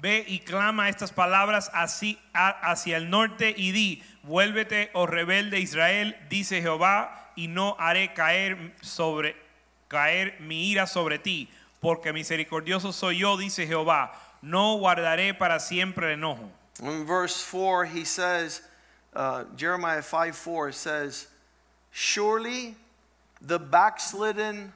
Ve 0.00 0.24
y 0.26 0.38
clama 0.38 0.88
estas 0.88 1.12
palabras 1.12 1.70
así 1.74 2.18
hacia 2.34 2.96
el 2.96 3.10
norte 3.10 3.54
y 3.54 3.72
di, 3.72 4.02
vuélvete, 4.26 4.88
oh 4.94 5.06
rebelde 5.06 5.60
Israel, 5.60 6.16
dice 6.30 6.62
Jehová, 6.62 7.10
y 7.36 7.48
no 7.48 7.76
haré 7.78 8.14
caer 8.14 8.72
sobre 8.80 9.36
caer 9.88 10.40
mi 10.40 10.70
ira 10.70 10.86
sobre 10.86 11.18
ti, 11.18 11.50
porque 11.80 12.14
misericordioso 12.14 12.92
soy 12.92 13.18
yo, 13.18 13.36
dice 13.36 13.66
Jehová, 13.66 14.12
no 14.40 14.78
guardaré 14.78 15.34
para 15.34 15.60
siempre 15.60 16.06
el 16.06 16.18
enojo. 16.18 16.50
In 16.82 17.04
verse 17.06 17.44
4, 17.44 17.84
he 17.84 18.06
says, 18.06 18.62
uh, 19.14 19.44
Jeremiah 19.56 20.02
5 20.02 20.36
4 20.36 20.72
says, 20.72 21.26
Surely 21.90 22.76
the 23.40 23.58
backslidden 23.58 24.72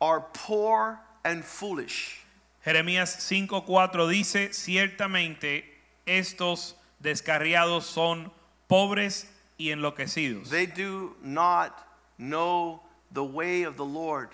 are 0.00 0.20
poor 0.20 1.00
and 1.24 1.44
foolish. 1.44 2.20
Jeremías 2.64 3.16
5:4 3.18 4.08
dice, 4.10 4.48
ciertamente 4.52 5.64
estos 6.06 6.74
descarriados 7.02 7.84
son 7.84 8.30
pobres 8.68 9.26
y 9.58 9.66
enloquecidos, 9.70 10.48
They 10.48 10.66
do 10.66 11.14
not 11.22 11.86
know 12.18 12.80
the 13.12 13.24
way 13.24 13.62
of 13.64 13.76
the 13.76 13.84
Lord. 13.84 14.30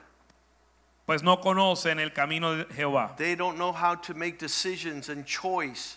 pues 1.07 1.23
no 1.25 1.39
conocen 1.41 1.99
el 1.99 2.11
camino 2.11 2.57
de 2.57 2.65
Jehová. 2.67 3.17
They 3.17 3.35
don't 3.35 3.59
know 3.59 3.73
how 3.73 3.97
to 3.97 4.15
make 4.15 4.39
decisions 4.39 5.09
and 5.09 5.27
choice, 5.27 5.97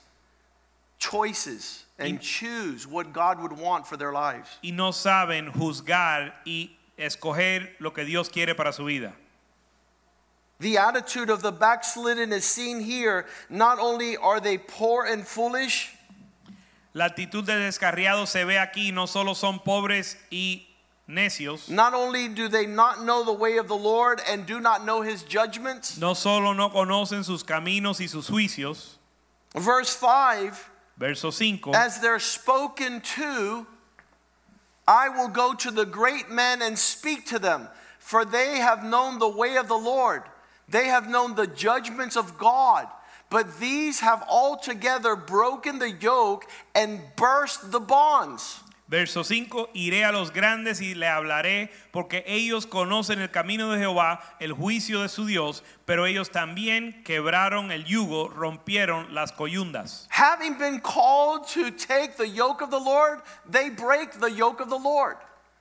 choices, 0.97 1.86
and 1.99 2.19
choose 2.19 2.87
what 2.87 3.13
God 3.13 3.39
would 3.41 3.53
want 3.53 3.85
for 3.87 3.97
their 3.97 4.11
lives. 4.11 4.49
y 4.63 4.71
no 4.71 4.91
saben 4.91 5.51
juzgar 5.53 6.33
y 6.45 6.71
escoger 6.97 7.69
lo 7.79 7.91
que 7.91 8.03
Dios 8.03 8.29
quiere 8.29 8.55
para 8.55 8.73
su 8.73 8.83
vida. 8.85 9.13
The 10.59 10.77
attitude 10.77 11.29
of 11.29 11.41
the 11.41 11.51
backslidden 11.51 12.31
is 12.31 12.45
seen 12.45 12.79
here. 12.79 13.25
Not 13.49 13.79
only 13.79 14.15
are 14.17 14.39
they 14.39 14.57
poor 14.57 15.05
and 15.05 15.25
foolish, 15.27 15.91
La 16.95 17.05
actitud 17.09 17.43
del 17.45 17.59
descarriado 17.59 18.27
se 18.27 18.43
ve 18.45 18.57
aquí, 18.57 18.93
no 18.93 19.07
solo 19.07 19.33
son 19.33 19.59
pobres 19.59 20.15
y 20.31 20.61
necios, 21.09 21.67
not 21.69 21.93
only 21.95 22.27
do 22.27 22.47
they 22.47 22.67
not 22.67 23.03
know 23.03 23.23
the 23.25 23.33
way 23.33 23.57
of 23.57 23.67
the 23.67 23.75
Lord 23.75 24.21
and 24.29 24.45
do 24.45 24.59
not 24.59 24.85
know 24.85 25.01
his 25.01 25.23
judgments. 25.23 25.97
no 25.97 26.13
solo 26.13 26.53
no 26.53 26.69
conocen 26.69 27.23
sus 27.25 27.43
caminos 27.43 27.99
y 27.99 28.05
sus 28.05 28.29
juicios. 28.29 28.97
Verse 29.55 29.89
5 29.89 30.69
Verso 30.97 31.31
5. 31.31 31.73
As 31.73 31.99
they're 31.99 32.19
spoken 32.19 33.01
to, 33.01 33.67
I 34.87 35.09
will 35.09 35.29
go 35.29 35.53
to 35.53 35.71
the 35.71 35.85
great 35.85 36.29
men 36.29 36.61
and 36.61 36.77
speak 36.77 37.25
to 37.27 37.39
them, 37.39 37.67
for 37.99 38.25
they 38.25 38.59
have 38.59 38.83
known 38.83 39.19
the 39.19 39.29
way 39.29 39.57
of 39.57 39.67
the 39.67 39.77
Lord. 39.77 40.23
They 40.67 40.87
have 40.87 41.09
known 41.09 41.35
the 41.35 41.47
judgments 41.47 42.15
of 42.15 42.37
God. 42.37 42.87
But 43.29 43.59
these 43.59 44.01
have 44.01 44.23
altogether 44.29 45.15
broken 45.15 45.79
the 45.79 45.89
yoke 45.89 46.45
and 46.75 47.01
burst 47.15 47.71
the 47.71 47.79
bonds. 47.79 48.62
Verso 48.93 49.23
5, 49.23 49.71
iré 49.73 50.05
a 50.05 50.11
los 50.11 50.31
grandes 50.31 50.79
y 50.79 50.93
le 50.93 51.07
hablaré, 51.07 51.71
porque 51.89 52.23
ellos 52.27 52.67
conocen 52.67 53.19
el 53.21 53.31
camino 53.31 53.71
de 53.71 53.79
Jehová, 53.79 54.19
el 54.39 54.53
juicio 54.53 55.01
de 55.01 55.09
su 55.09 55.25
Dios, 55.25 55.63
pero 55.85 56.05
ellos 56.05 56.29
también 56.29 57.03
quebraron 57.03 57.71
el 57.71 57.85
yugo, 57.85 58.29
rompieron 58.29 59.11
las 59.15 59.31
coyundas. 59.31 60.07
Having 60.11 60.59
been 60.59 60.79
called 60.79 61.47
to 61.55 61.71
take 61.71 62.17
the 62.17 62.27
yoke 62.27 62.61
of 62.61 62.69
the 62.69 62.79
Lord, 62.79 63.23
they 63.49 63.71
break 63.71 64.19
the 64.19 64.29
yoke 64.29 64.61
of 64.61 64.69
the 64.69 64.77
Lord. 64.77 65.17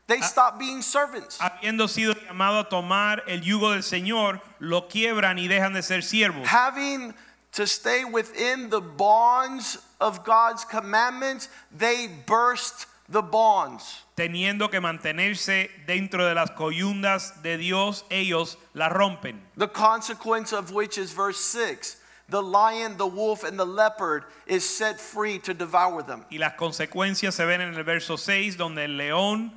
They 0.08 0.20
stop 0.20 0.58
being 0.58 0.82
servants. 0.82 1.38
Habiendo 1.40 1.88
sido 1.88 2.12
llamado 2.12 2.58
a 2.58 2.68
tomar 2.68 3.22
el 3.26 3.40
yugo 3.40 3.72
del 3.72 3.82
Señor, 3.82 4.42
lo 4.58 4.88
quiebran 4.88 5.38
y 5.38 5.48
dejan 5.48 5.72
de 5.72 5.82
ser 5.82 6.02
siervos. 6.02 6.46
having 6.46 7.14
to 7.52 7.66
stay 7.66 8.04
within 8.04 8.68
the 8.68 8.82
bonds 8.82 9.78
of 10.02 10.22
God's 10.22 10.66
commandments, 10.66 11.48
they 11.74 12.08
burst 12.26 12.88
the 13.12 13.22
bonds. 13.22 14.04
Teniendo 14.16 14.70
que 14.70 14.80
mantenerse 14.80 15.70
dentro 15.86 16.26
de 16.26 16.34
las 16.34 16.50
coyundas 16.50 17.42
de 17.42 17.56
Dios, 17.58 18.04
ellos 18.10 18.58
la 18.74 18.88
rompen. 18.88 19.40
The 19.56 19.68
consequence 19.68 20.52
of 20.52 20.72
which 20.72 20.98
is 20.98 21.12
verse 21.12 21.38
6 21.38 21.98
the 22.28 22.42
lion, 22.42 22.96
the 22.96 23.06
wolf, 23.06 23.44
and 23.44 23.58
the 23.58 23.66
leopard 23.66 24.24
is 24.46 24.68
set 24.68 24.98
free 24.98 25.38
to 25.40 25.52
devour 25.52 26.02
them. 26.02 26.24
Y 26.30 26.38
las 26.38 26.54
consecuencias 26.54 27.34
se 27.34 27.44
ven 27.44 27.60
en 27.60 27.74
el 27.74 27.84
verso 27.84 28.16
6, 28.16 28.56
donde 28.56 28.84
el 28.84 28.96
león, 28.96 29.52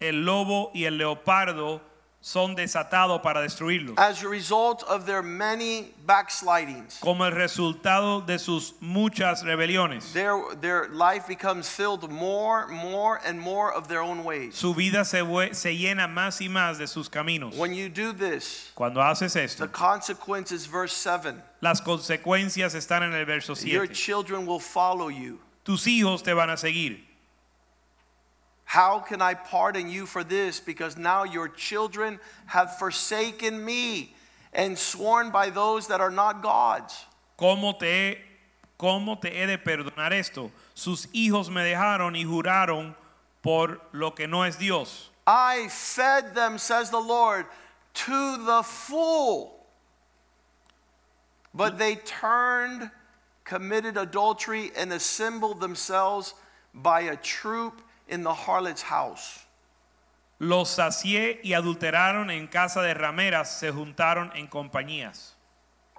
el 0.00 0.24
lobo 0.24 0.70
y 0.74 0.84
el 0.84 0.96
leopardo 0.96 1.80
son 2.22 2.54
desatados 2.54 3.20
para 3.20 3.40
destruirlos. 3.42 3.98
As 3.98 4.22
a 4.22 4.28
result 4.28 4.84
of 4.84 5.06
their 5.06 5.22
many 5.22 5.92
backslidings, 6.06 6.98
Como 7.00 7.24
el 7.24 7.32
resultado 7.32 8.20
de 8.24 8.38
sus 8.38 8.74
muchas 8.80 9.42
rebeliones. 9.44 10.12
their, 10.12 10.40
their 10.60 10.88
life 10.88 11.26
becomes 11.26 11.68
filled 11.68 12.08
more, 12.10 12.68
more, 12.68 13.20
and 13.26 13.40
more 13.40 13.72
of 13.72 13.88
their 13.88 14.00
own 14.00 14.22
ways. 14.24 14.54
Su 14.54 14.72
vida 14.72 15.04
se, 15.04 15.18
se 15.52 15.76
llena 15.76 16.06
más 16.08 16.40
y 16.40 16.48
más 16.48 16.78
de 16.78 16.86
sus 16.86 17.08
caminos. 17.08 17.56
When 17.56 17.74
you 17.74 17.88
do 17.88 18.12
this, 18.12 18.70
Cuando 18.76 19.00
haces 19.00 19.32
the 19.32 19.42
esto, 19.42 19.66
consequence 19.66 20.52
is 20.52 20.66
verse 20.66 20.92
7 20.92 21.34
las 21.60 21.80
consecuencias 21.80 22.74
están 22.74 23.02
en 23.02 23.14
el 23.14 23.24
verso 23.24 23.54
your 23.54 23.86
7. 23.86 23.94
children 23.94 24.46
will 24.46 24.60
follow 24.60 25.08
you. 25.08 25.40
Tus 25.64 25.86
hijos 25.86 26.22
te 26.22 26.32
van 26.32 26.50
a 26.50 26.56
seguir. 26.56 27.00
How 28.72 29.00
can 29.00 29.20
I 29.20 29.34
pardon 29.34 29.90
you 29.90 30.06
for 30.06 30.24
this? 30.24 30.58
Because 30.58 30.96
now 30.96 31.24
your 31.24 31.46
children 31.46 32.18
have 32.46 32.78
forsaken 32.78 33.62
me 33.62 34.14
and 34.54 34.78
sworn 34.78 35.30
by 35.30 35.50
those 35.50 35.88
that 35.88 36.00
are 36.00 36.10
not 36.10 36.42
God's. 36.42 37.04
¿Cómo 37.38 37.78
te, 37.78 38.16
¿Cómo 38.80 39.20
te 39.20 39.28
he 39.28 39.44
de 39.44 39.58
perdonar 39.58 40.14
esto? 40.14 40.50
Sus 40.72 41.06
hijos 41.12 41.50
me 41.50 41.60
dejaron 41.60 42.16
y 42.16 42.24
juraron 42.24 42.94
por 43.42 43.78
lo 43.92 44.12
que 44.12 44.26
no 44.26 44.42
es 44.42 44.56
Dios. 44.56 45.10
I 45.26 45.68
fed 45.68 46.34
them, 46.34 46.56
says 46.56 46.88
the 46.88 46.98
Lord, 46.98 47.44
to 47.92 48.42
the 48.46 48.62
full. 48.62 49.66
But 51.52 51.76
they 51.76 51.96
turned, 51.96 52.90
committed 53.44 53.98
adultery, 53.98 54.72
and 54.74 54.94
assembled 54.94 55.60
themselves 55.60 56.32
by 56.72 57.02
a 57.02 57.16
troop 57.16 57.82
in 58.08 58.22
the 58.22 58.32
harlot's 58.34 58.82
house. 58.82 59.40
Los 60.38 60.70
sacié 60.70 61.40
y 61.44 61.52
adulteraron 61.52 62.30
en 62.30 62.48
casa 62.48 62.82
de 62.82 62.94
rameras, 62.94 63.58
se 63.60 63.70
juntaron 63.70 64.32
en 64.34 64.48
compañías. 64.48 65.34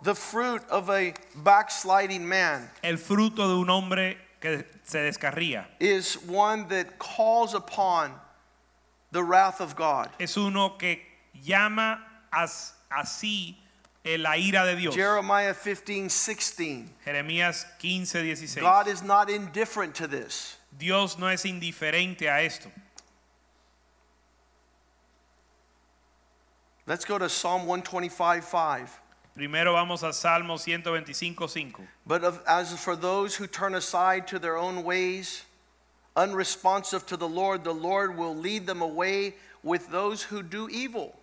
The 0.04 0.16
fruit 0.16 0.62
of 0.70 0.90
a 0.90 1.14
backsliding 1.36 2.26
man 2.28 2.70
El 2.82 2.98
fruto 2.98 3.48
de 3.48 3.56
un 3.56 3.70
hombre 3.70 4.18
que 4.42 4.66
se 4.84 5.00
descarría 5.00 5.66
is 5.80 6.18
one 6.28 6.66
that 6.68 7.00
calls 7.00 7.54
upon 7.54 8.12
the 9.14 9.24
wrath 9.24 9.62
of 9.62 9.76
God. 9.78 10.10
es 10.20 10.36
uno 10.36 10.78
que 10.78 11.02
llama 11.42 12.06
as- 12.34 12.74
así 12.92 13.56
en 14.04 14.24
la 14.24 14.36
ira 14.36 14.66
de 14.66 14.76
Dios. 14.76 14.94
Jeremiah 14.94 15.54
15, 15.54 16.10
16. 16.10 16.90
Jeremías 17.06 17.66
15, 17.80 18.24
16. 18.24 18.62
God 18.62 18.90
is 18.90 19.02
not 19.04 19.30
indifferent 19.30 19.96
to 19.96 20.06
this. 20.08 20.58
Dios 20.78 21.18
no 21.18 21.28
es 21.28 21.46
indiferente 21.46 22.30
a 22.30 22.42
esto. 22.42 22.72
Let's 26.86 27.06
go 27.06 27.18
to 27.18 27.30
Psalm 27.30 27.66
125:5. 27.66 28.90
Primero 29.36 29.74
vamos 29.74 30.04
a 30.04 30.14
Salmo 30.14 30.58
125:5. 30.58 31.88
But 32.06 32.24
of, 32.24 32.42
as 32.46 32.78
for 32.80 32.96
those 32.96 33.36
who 33.36 33.48
turn 33.48 33.74
aside 33.74 34.28
to 34.28 34.40
their 34.40 34.58
own 34.58 34.84
ways, 34.84 35.44
unresponsive 36.16 37.06
to 37.08 37.18
the 37.18 37.28
Lord, 37.28 37.64
the 37.64 37.74
Lord 37.74 38.18
will 38.18 38.36
lead 38.36 38.68
them 38.68 38.82
away 38.82 39.36
with 39.64 39.90
those 39.90 40.24
who 40.24 40.44
do 40.44 40.70
evil. 40.70 41.16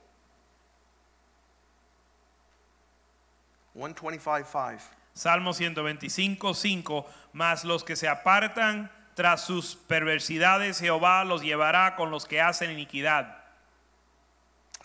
125, 3.74 4.48
5. 4.48 4.96
Salmo 5.14 5.52
125, 5.52 6.54
5. 6.54 7.04
Mas 7.32 7.64
los 7.64 7.84
que 7.84 7.94
se 7.94 8.08
apartan 8.08 8.88
tras 9.14 9.44
sus 9.44 9.74
perversidades, 9.74 10.80
Jehová 10.80 11.24
los 11.24 11.42
llevará 11.42 11.96
con 11.96 12.10
los 12.10 12.26
que 12.26 12.40
hacen 12.40 12.70
iniquidad. 12.70 13.36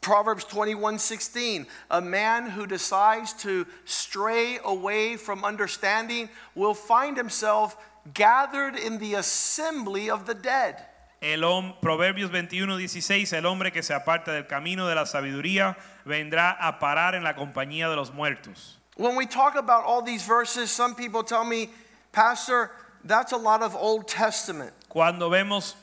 Proverbs 0.01 0.43
21 0.45 0.99
16. 0.99 1.65
A 1.89 1.99
man 1.99 2.51
who 2.51 2.67
decides 2.67 3.34
to 3.41 3.65
stray 3.86 4.59
away 4.63 5.17
from 5.17 5.43
understanding 5.43 6.30
will 6.53 6.76
find 6.76 7.17
himself 7.17 7.76
gathered 8.13 8.76
in 8.78 8.99
the 8.99 9.15
assembly 9.15 10.09
of 10.09 10.28
the 10.28 10.36
dead. 10.36 10.86
El 11.21 11.41
Proverbios 11.82 12.30
21, 12.30 12.78
16, 12.78 13.34
el 13.34 13.45
hombre 13.47 13.71
que 13.71 13.82
se 13.82 13.95
aparta 13.95 14.32
del 14.32 14.45
camino 14.45 14.88
de 14.88 14.93
la 14.93 15.05
sabiduría 15.05 15.76
vendrá 16.05 16.51
a 16.51 16.78
parar 16.78 17.15
en 17.15 17.23
la 17.23 17.34
compañía 17.34 17.89
de 17.89 17.95
los 17.95 18.11
muertos. 18.13 18.78
When 18.97 19.15
we 19.15 19.26
talk 19.26 19.55
about 19.55 19.86
all 19.86 20.03
these 20.03 20.23
verses, 20.23 20.69
some 20.69 20.93
people 20.93 21.23
tell 21.23 21.43
me, 21.43 21.69
Pastor, 22.11 22.69
that's 23.06 23.32
a 23.32 23.38
lot 23.38 23.62
of 23.62 23.76
Old 23.76 24.08
Testament. 24.08 24.74
Cuando 24.89 25.30
vemos 25.30 25.76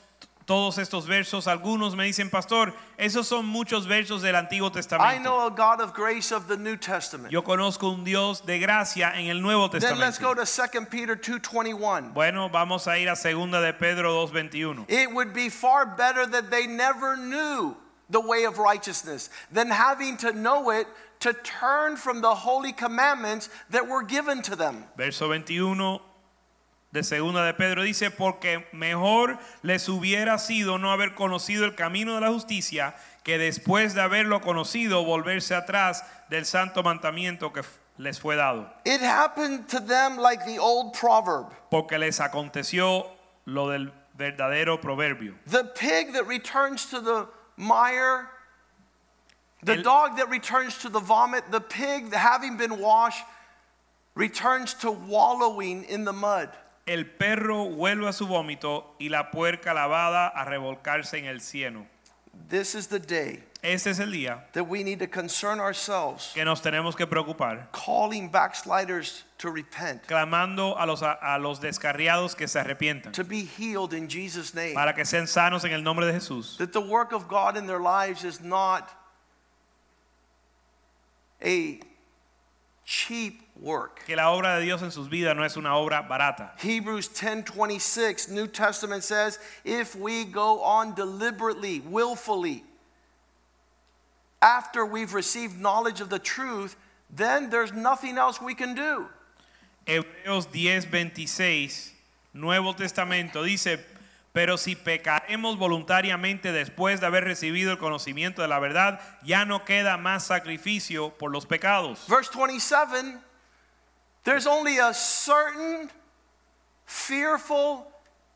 todos 0.47 0.79
estos 0.79 1.07
versos, 1.07 1.47
algunos 1.47 1.95
me 1.95 2.05
dicen, 2.05 2.31
pastor, 2.31 2.73
esos 2.99 3.27
son 3.27 3.47
muchos 3.47 3.87
versos 3.87 4.23
del 4.23 4.35
Antiguo 4.35 4.69
I 4.69 4.73
Testamento. 4.73 5.23
know 5.23 5.47
a 5.47 5.51
God 5.51 5.81
of 5.81 5.95
grace 5.95 6.33
of 6.33 6.49
the 6.49 6.57
New 6.57 6.77
Testament. 6.77 7.33
Yo 7.33 7.43
conozco 7.43 7.95
un 7.95 8.05
Dios 8.05 8.41
de 8.41 8.59
gracia 8.59 9.13
en 9.15 9.29
el 9.29 9.41
Nuevo 9.41 9.69
Then 9.69 9.99
let's 9.99 10.19
go 10.19 10.35
Testamento. 10.35 10.81
to 10.81 10.81
2 10.81 10.91
Peter 10.91 11.17
2:21. 11.17 12.13
Bueno, 12.13 12.49
vamos 12.49 12.87
a 12.87 12.99
ir 12.99 13.09
a 13.09 13.17
segunda 13.17 13.61
de 13.61 13.73
Pedro 13.73 14.27
2:21. 14.27 14.85
It 14.89 15.13
would 15.13 15.33
be 15.33 15.49
far 15.49 15.87
better 15.87 16.27
that 16.27 16.51
they 16.51 16.67
never 16.67 17.17
knew 17.17 17.77
the 18.11 18.21
way 18.21 18.45
of 18.45 18.59
righteousness 18.59 19.31
than 19.51 19.71
having 19.71 20.17
to 20.19 20.33
know 20.33 20.71
it 20.71 20.87
to 21.21 21.33
turn 21.33 21.97
from 21.97 22.21
the 22.21 22.35
holy 22.35 22.73
commandments 22.73 23.49
that 23.71 23.87
were 23.87 24.03
given 24.03 24.43
to 24.43 24.57
them. 24.57 24.85
Verso 24.97 25.29
21. 25.29 26.01
De 26.93 27.03
segunda 27.03 27.45
de 27.45 27.55
Pedro 27.55 27.83
dice, 27.83 28.11
porque 28.11 28.67
mejor 28.73 29.39
les 29.63 29.89
hubiera 29.89 30.39
sido 30.39 30.79
no 30.79 30.93
haber 30.93 31.15
conocido 31.15 31.65
el 31.65 31.75
camino 31.75 32.15
de 32.15 32.21
la 32.21 32.29
justicia 32.29 32.95
que 33.23 33.39
después 33.39 33.95
de 33.95 34.03
haberlo 34.03 34.41
conocido 34.43 35.05
volverse 35.05 35.55
atrás 35.55 36.05
del 36.29 36.45
santo 36.45 36.83
mandamiento 36.83 37.53
que 37.53 37.63
les 37.97 38.21
fue 38.21 38.37
dado. 38.37 38.71
It 38.85 39.01
happened 39.03 39.69
to 39.69 39.81
them 39.81 40.19
like 40.19 40.45
the 40.45 40.59
old 40.59 40.93
proverb 40.93 41.47
Porque 41.71 41.99
les 41.99 42.21
aconteció 42.21 43.07
lo 43.47 43.69
del 43.71 43.91
verdadero 44.15 44.79
proverbio. 44.81 45.35
the 45.47 45.65
pig 45.65 46.13
that 46.13 46.27
returns 46.27 46.87
to 46.91 47.01
the 47.01 47.27
mire, 47.57 48.29
the 49.63 49.75
El- 49.77 49.83
dog 49.83 50.17
that 50.19 50.29
returns 50.29 50.77
to 50.79 50.91
the 50.91 51.01
vomit, 51.01 51.45
the 51.51 51.61
pig 51.61 52.13
having 52.13 52.57
been 52.59 52.79
washed 52.81 53.25
returns 54.15 54.75
to 54.75 54.91
wallowing 54.91 55.85
in 55.85 56.05
the 56.05 56.13
mud. 56.13 56.51
El 56.87 57.07
perro 57.07 57.67
vuelve 57.67 58.09
a 58.09 58.13
su 58.13 58.27
vómito 58.27 58.97
y 58.99 59.09
la 59.09 59.31
puerca 59.31 59.73
lavada 59.73 60.27
a 60.29 60.45
revolcarse 60.45 61.19
en 61.19 61.27
el 61.27 61.41
cieno. 61.41 61.87
This 62.49 62.75
is 62.75 62.89
the 62.89 62.99
day 62.99 63.45
Este 63.63 63.91
es 63.91 64.01
el 64.01 64.11
día 64.11 64.45
that 64.55 64.65
we 64.65 64.83
need 64.83 64.99
to 64.99 65.07
concern 65.07 65.61
ourselves, 65.61 66.33
que 66.35 66.45
nos 66.45 66.61
tenemos 66.61 66.97
que 66.97 67.07
preocupar, 67.07 67.69
calling 67.71 68.29
backsliders 68.29 69.23
to 69.39 69.51
repent, 69.51 70.05
clamando 70.09 70.77
a 70.77 70.85
los, 70.85 71.01
a 71.01 71.39
los 71.39 71.61
descarriados 71.61 72.35
que 72.35 72.49
se 72.49 72.59
arrepientan, 72.59 73.13
to 73.13 73.23
be 73.23 73.45
healed 73.45 73.93
in 73.93 74.09
Jesus' 74.09 74.53
name. 74.53 74.75
para 74.75 74.93
que 74.95 75.05
sean 75.05 75.29
sanos 75.29 75.65
en 75.65 75.71
el 75.71 75.85
nombre 75.85 76.05
de 76.07 76.13
Jesús. 76.13 76.57
That 76.59 76.73
the 76.73 76.81
work 76.81 77.13
of 77.13 77.29
God 77.29 77.57
in 77.57 77.69
their 77.69 77.79
lives 77.79 78.25
is 78.25 78.41
not 78.41 78.91
a 81.41 81.79
cheap 82.85 83.43
work. 83.61 84.05
Que 84.07 84.17
la 84.17 84.31
obra 84.31 84.59
de 84.59 84.65
Dios 84.65 84.83
en 84.83 84.91
sus 84.91 85.09
vidas 85.09 85.37
no 85.37 85.45
es 85.45 85.57
una 85.57 85.77
obra 85.77 86.03
barata. 86.09 86.53
Hebrews 86.59 87.09
10:26 87.09 88.29
New 88.29 88.47
Testament 88.47 89.05
says 89.05 89.39
if 89.65 89.95
we 89.95 90.25
go 90.25 90.63
on 90.63 90.95
deliberately 90.95 91.81
willfully 91.81 92.65
after 94.41 94.85
we've 94.85 95.15
received 95.15 95.61
knowledge 95.61 96.01
of 96.01 96.09
the 96.09 96.19
truth 96.19 96.77
then 97.15 97.51
there's 97.51 97.73
nothing 97.73 98.17
else 98.17 98.41
we 98.41 98.55
can 98.55 98.75
do. 98.75 99.09
Hebreos 99.87 100.47
10:26, 100.51 101.93
Nuevo 102.33 102.73
Testamento 102.75 103.43
dice, 103.43 103.85
pero 104.33 104.57
si 104.57 104.77
pecaremos 104.77 105.59
voluntariamente 105.59 106.53
después 106.53 107.01
de 107.01 107.07
haber 107.07 107.25
recibido 107.25 107.73
el 107.73 107.79
conocimiento 107.79 108.41
de 108.41 108.49
la 108.49 108.59
verdad, 108.59 109.01
ya 109.23 109.45
no 109.45 109.65
queda 109.65 109.99
más 109.99 110.25
sacrificio 110.25 111.11
por 111.19 111.31
los 111.31 111.45
pecados. 111.45 112.07
Verse 112.09 112.31
27 112.31 113.21
there's 114.25 114.47
only 114.47 114.79
a 114.79 114.95
certain 114.95 115.91
fearful 116.85 117.87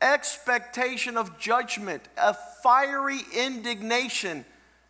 expectation 0.01 1.17
of 1.17 1.37
judgment, 1.39 2.03
a 2.17 2.33
fiery 2.33 3.21
indignation 3.35 4.45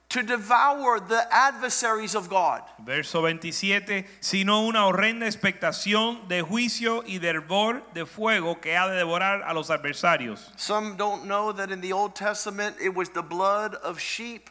to 0.09 0.23
devour 0.23 1.01
the 1.01 1.27
adversaries 1.31 2.15
of 2.15 2.29
God. 2.29 2.61
Verso 2.79 3.21
27, 3.21 4.05
sino 4.21 4.65
una 4.67 4.85
horrenda 4.85 5.25
expectación 5.25 6.27
de 6.29 6.41
juicio 6.41 7.03
y 7.05 7.19
de 7.19 7.29
hervor 7.29 7.81
de 7.93 8.05
fuego 8.05 8.61
que 8.61 8.75
ha 8.75 8.87
de 8.87 8.95
devorar 8.95 9.43
a 9.45 9.53
los 9.53 9.69
adversarios. 9.69 10.51
Some 10.55 10.95
don't 10.95 11.25
know 11.25 11.51
that 11.51 11.71
in 11.71 11.81
the 11.81 11.91
Old 11.91 12.15
Testament 12.15 12.77
it 12.81 12.95
was 12.95 13.09
the 13.09 13.21
blood 13.21 13.75
of 13.75 13.99
sheep 13.99 14.49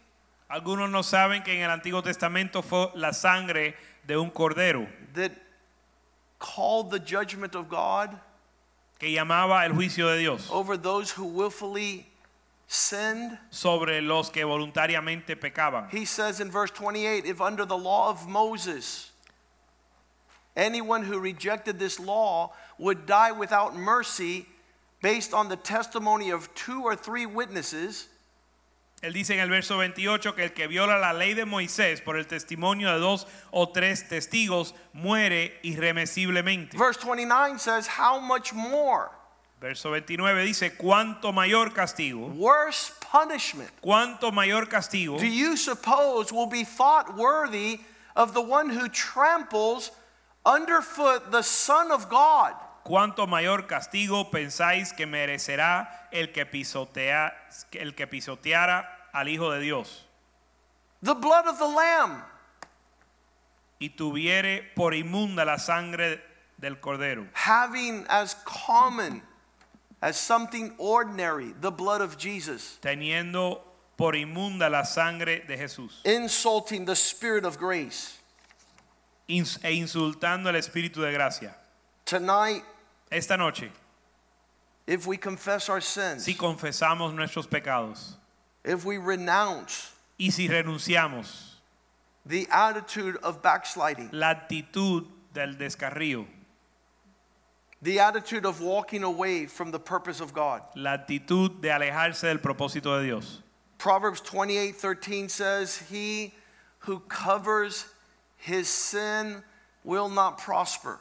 Algunos 0.49 0.89
no 0.91 1.03
saben 1.03 1.43
que 1.43 1.55
en 1.55 1.63
el 1.63 1.71
Antiguo 1.71 2.03
Testamento 2.03 2.63
fue 2.63 2.93
la 2.95 3.13
sangre 3.13 3.75
de 4.07 4.17
un 4.17 4.31
cordero 4.31 4.87
that 5.15 5.33
called 6.55 6.91
the 6.91 7.01
judgment 7.01 7.55
of 7.57 7.69
God 7.69 8.17
que 9.01 9.09
llamaba 9.09 9.65
el 9.65 9.73
juicio 9.73 10.13
de 10.15 10.21
Dios 10.21 10.49
over 10.51 10.77
those 10.77 11.11
who 11.11 11.25
willfully 11.25 12.07
sinned. 12.69 13.37
sobre 13.51 14.01
los 14.01 14.31
que 14.31 14.43
voluntariamente 14.45 15.37
pecaban. 15.37 15.91
He 15.91 16.05
says 16.05 16.41
in 16.41 16.51
verse 16.51 16.71
28 16.71 17.27
if 17.27 17.41
under 17.41 17.65
the 17.65 17.77
law 17.77 18.11
of 18.11 18.29
Moses, 18.29 19.11
anyone 20.57 21.03
who 21.03 21.19
rejected 21.19 21.79
this 21.79 21.99
law 21.99 22.53
would 22.79 23.07
die 23.07 23.33
without 23.33 23.77
mercy 23.77 24.47
based 25.03 25.35
on 25.35 25.49
the 25.49 25.57
testimony 25.57 26.31
of 26.31 26.53
two 26.55 26.83
or 26.83 26.95
three 26.95 27.27
witnesses. 27.27 28.09
Él 29.07 29.13
dice 29.13 29.35
en 29.35 29.41
el 29.41 29.51
verso 29.51 29.79
28 29.79 30.35
que 30.35 30.43
el 30.43 30.53
que 30.53 30.67
viola 30.67 30.99
la 30.99 31.13
ley 31.13 31.35
de 31.35 31.45
Moisés 31.45 32.01
por 32.01 32.17
el 32.17 32.27
testimonio 32.27 32.91
de 32.93 32.99
dos 32.99 33.29
o 33.53 33.69
tres 33.69 34.09
testigos 34.09 34.75
muere 34.93 35.61
irremisiblemente. 35.63 36.77
Verse 36.77 36.99
29 36.99 37.61
says, 37.61 37.87
How 37.87 38.19
much 38.21 38.53
more? 38.53 39.11
Verso 39.61 39.93
29 39.93 40.45
dice, 40.45 40.77
¿cuánto 40.77 41.33
mayor 41.33 41.73
castigo? 41.73 42.27
Worse 42.35 42.93
punishment 43.01 43.71
¿Cuánto 43.81 44.33
mayor 44.33 44.69
castigo 44.69 45.19
do 45.19 45.25
you 45.25 45.57
suppose 45.57 46.33
will 46.33 46.49
be 46.49 46.65
thought 46.65 47.17
worthy 47.17 47.79
of 48.17 48.35
the 48.35 48.43
one 48.43 48.69
who 48.69 48.89
tramples 48.89 49.93
underfoot 50.45 51.31
the 51.31 51.43
Son 51.43 51.93
of 51.93 52.09
God? 52.11 52.55
¿Cuánto 52.83 53.29
mayor 53.29 53.67
castigo 53.69 54.31
pensáis 54.33 54.93
que 54.93 55.07
merecerá 55.07 56.09
el 56.11 56.33
que 56.33 56.45
pisotea 56.45 57.33
el 57.73 57.95
que 57.95 58.07
pisoteara 58.07 58.96
al 59.17 59.27
hijo 59.29 59.51
de 59.53 59.61
Dios 59.61 60.03
The 61.03 61.15
blood 61.15 61.47
of 61.47 61.59
the 61.59 61.67
Lamb. 61.69 62.23
y 63.81 63.91
tuviere 63.91 64.63
por 64.75 64.93
inmunda 64.95 65.45
la 65.45 65.59
sangre 65.59 66.21
del 66.59 66.77
cordero, 66.81 67.29
having 67.35 68.07
as 68.09 68.35
common 68.45 69.23
as 70.01 70.19
something 70.19 70.75
ordinary 70.79 71.53
the 71.61 71.71
blood 71.71 72.01
of 72.01 72.17
Jesus, 72.17 72.79
teniendo 72.81 73.61
por 73.99 74.13
inmunda 74.15 74.71
la 74.71 74.83
sangre 74.85 75.41
de 75.47 75.57
Jesús 75.57 76.01
insulting 76.05 76.85
the 76.87 76.97
Spirit 76.97 77.45
of 77.45 77.59
grace. 77.59 78.19
ins- 79.29 79.59
e 79.63 79.73
insultando 79.75 80.49
el 80.49 80.55
espíritu 80.57 81.03
de 81.03 81.13
gracia. 81.13 81.55
Tonight, 82.07 82.63
Esta 83.11 83.37
noche, 83.37 83.71
if 84.87 85.07
we 85.07 85.17
confess 85.19 85.69
our 85.69 85.81
sins, 85.83 86.25
si 86.25 86.35
confesamos 86.35 87.13
nuestros 87.15 87.47
pecados 87.47 88.15
if 88.67 88.85
we 88.85 88.99
renounce 88.99 89.93
y 90.19 90.29
si 90.31 90.49
renunciamos 90.49 91.55
the 92.27 92.47
attitude 92.51 93.17
of 93.23 93.41
backsliding, 93.41 94.11
la 94.13 94.35
actitud 94.35 95.07
del 95.33 95.55
descarrío, 95.55 96.27
the 97.81 98.01
attitude 98.01 98.45
of 98.45 98.61
walking 98.61 99.05
away 99.05 99.47
from 99.47 99.71
the 99.71 99.79
purpose 99.79 100.21
of 100.21 100.33
God. 100.35 100.63
la 100.75 100.99
actitud 100.99 101.61
de 101.61 101.69
alejarse 101.69 102.23
del 102.23 102.39
propósito 102.39 102.99
de 102.99 103.07
Dios. 103.07 103.43
Proverbs 103.79 104.21
28:13 104.21 105.31
says, 105.31 105.79
"He 105.89 106.35
who 106.81 107.01
covers 107.01 107.87
his 108.37 108.69
sin 108.69 109.45
will 109.85 110.09
not 110.09 110.39
prosper." 110.39 110.99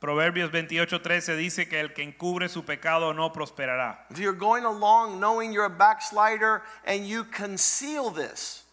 Proverbios 0.00 0.52
28:13 0.52 1.34
dice 1.36 1.68
que 1.68 1.80
el 1.80 1.92
que 1.92 2.02
encubre 2.04 2.48
su 2.48 2.64
pecado 2.64 3.12
no 3.12 3.32
prosperará. 3.32 4.06
If 4.10 4.18
you're 4.18 4.32
going 4.38 4.64
along 4.64 5.18
knowing 5.18 5.52
you're 5.52 5.64
a 5.66 5.68
backslider 5.68 6.62
and 6.86 7.06
you 7.06 7.24
conceal 7.24 8.10
this, 8.12 8.64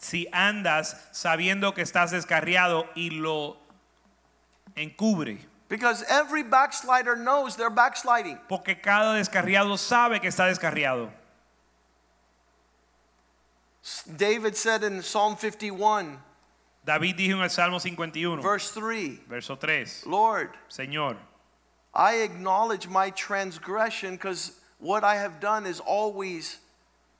Si 0.00 0.26
andas 0.32 0.96
sabiendo 1.12 1.74
que 1.74 1.82
estás 1.82 2.10
descarriado 2.10 2.88
y 2.96 3.10
lo 3.10 3.56
encubre, 4.76 5.38
because 5.68 6.02
every 6.08 6.42
backslider 6.42 7.16
knows 7.16 7.56
they're 7.56 7.70
backsliding. 7.70 8.38
porque 8.48 8.80
cada 8.80 9.14
descarriado 9.14 9.76
sabe 9.78 10.20
que 10.20 10.28
está 10.28 10.46
descarriado. 10.46 11.10
David 14.16 14.56
said 14.56 14.82
in 14.82 15.02
Psalm 15.02 15.36
51, 15.36 16.18
David 16.88 17.16
dijo 17.16 17.36
en 17.36 17.42
el 17.42 17.50
Salmo 17.50 17.78
51, 17.78 18.40
verse 18.40 18.72
3, 18.72 19.28
verso 19.28 19.58
3, 19.58 20.06
Lord, 20.06 20.54
Señor, 20.70 21.18
I 21.92 22.22
acknowledge 22.22 22.88
my 22.88 23.10
transgression 23.10 24.12
because 24.12 24.52
what 24.78 25.04
I 25.04 25.16
have 25.16 25.38
done 25.38 25.66
is 25.66 25.80
always 25.80 26.60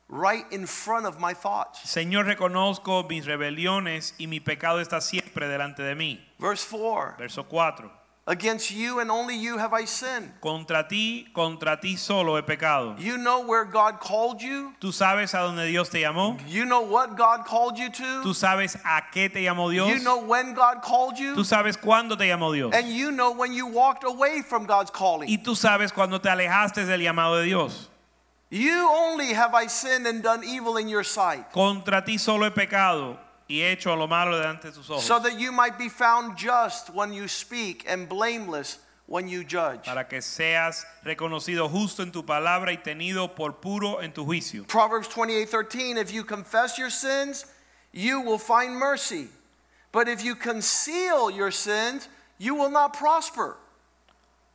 right 0.07 0.51
in 0.51 0.65
front 0.65 1.05
of 1.05 1.19
my 1.19 1.35
thoughts. 1.35 1.81
Señor, 1.85 2.25
reconozco 2.25 3.07
mis 3.07 3.27
rebeliones 3.27 4.15
y 4.17 4.25
mi 4.25 4.39
pecado 4.39 4.81
está 4.81 5.01
siempre 5.01 5.47
delante 5.47 5.83
de 5.83 5.93
mí. 5.93 6.19
Verse 6.39 6.65
4, 6.67 7.17
Verso 7.19 7.43
4. 7.43 7.91
Against 8.29 8.69
you 8.71 8.99
and 8.99 9.09
only 9.09 9.35
you 9.35 9.57
have 9.57 9.73
I 9.73 9.85
sinned. 9.85 10.31
Contra 10.39 10.87
ti, 10.87 11.27
contra 11.33 11.75
ti 11.81 11.95
solo 11.95 12.35
he 12.37 12.43
pecado. 12.43 12.95
You 12.99 13.17
know 13.17 13.41
where 13.45 13.65
God 13.65 13.99
called 13.99 14.41
you, 14.41 14.71
Tú 14.79 14.93
sabes 14.93 15.33
a 15.33 15.39
dónde 15.39 15.67
Dios 15.67 15.89
te 15.89 16.01
llamó. 16.03 16.37
you 16.47 16.63
know 16.65 16.81
what 16.81 17.17
God 17.17 17.43
called 17.45 17.77
you 17.77 17.89
Tú 17.89 18.23
to, 18.23 18.29
sabes 18.33 18.75
a 18.85 19.01
qué 19.11 19.29
te 19.33 19.43
llamó 19.43 19.71
Dios. 19.71 19.89
you 19.89 19.99
know 20.03 20.23
when 20.23 20.53
God 20.53 20.81
called 20.83 21.15
Tú 21.15 21.19
you, 21.37 21.43
sabes 21.43 21.75
cuándo 21.75 22.17
te 22.17 22.25
llamó 22.27 22.53
Dios. 22.53 22.71
and 22.73 22.87
you 22.87 23.11
know 23.11 23.31
when 23.31 23.51
you 23.51 23.65
walked 23.65 24.03
away 24.03 24.41
from 24.43 24.65
God's 24.65 24.91
calling. 24.91 25.27
Y 25.27 25.37
tú 25.43 25.55
sabes 25.55 25.91
cuándo 25.91 26.21
te 26.21 26.29
alejaste 26.29 26.85
del 26.85 27.01
llamado 27.01 27.39
de 27.39 27.45
Dios. 27.45 27.89
You 28.51 28.87
only 28.89 29.33
have 29.33 29.53
I 29.53 29.67
sinned 29.67 30.07
and 30.07 30.23
done 30.23 30.43
evil 30.43 30.77
in 30.77 30.87
your 30.87 31.03
sight, 31.03 31.51
Contra 31.51 32.03
ti 32.03 32.17
solo 32.17 32.45
he 32.45 32.51
pecado 32.51 33.17
y 33.49 33.61
hecho 33.63 33.95
lo 33.95 34.07
malo 34.07 34.37
delante 34.37 34.69
de 34.69 34.73
tus 34.73 34.89
ojos. 34.89 35.03
so 35.03 35.19
that 35.19 35.39
you 35.39 35.51
might 35.51 35.77
be 35.77 35.89
found 35.89 36.37
just 36.37 36.93
when 36.93 37.11
you 37.11 37.27
speak 37.27 37.83
and 37.87 38.07
blameless 38.07 38.77
when 39.07 39.27
you 39.27 39.43
judge. 39.43 39.85
para 39.85 40.07
que 40.07 40.21
seas 40.21 40.85
reconocido 41.03 41.67
justo 41.67 42.03
en 42.03 42.11
tu 42.11 42.23
palabra 42.23 42.71
y 42.71 42.77
tenido 42.77 43.35
por 43.35 43.53
puro 43.53 43.99
en 44.01 44.11
tu 44.13 44.23
juicio. 44.23 44.65
Proverbs 44.67 45.07
28:13 45.07 45.97
If 45.97 46.13
you 46.13 46.23
confess 46.23 46.77
your 46.77 46.91
sins, 46.91 47.45
you 47.91 48.21
will 48.21 48.37
find 48.37 48.75
mercy. 48.77 49.29
But 49.91 50.07
if 50.07 50.23
you 50.23 50.35
conceal 50.35 51.31
your 51.31 51.49
sins, 51.49 52.07
you 52.37 52.53
will 52.53 52.69
not 52.69 52.93
prosper. 52.93 53.57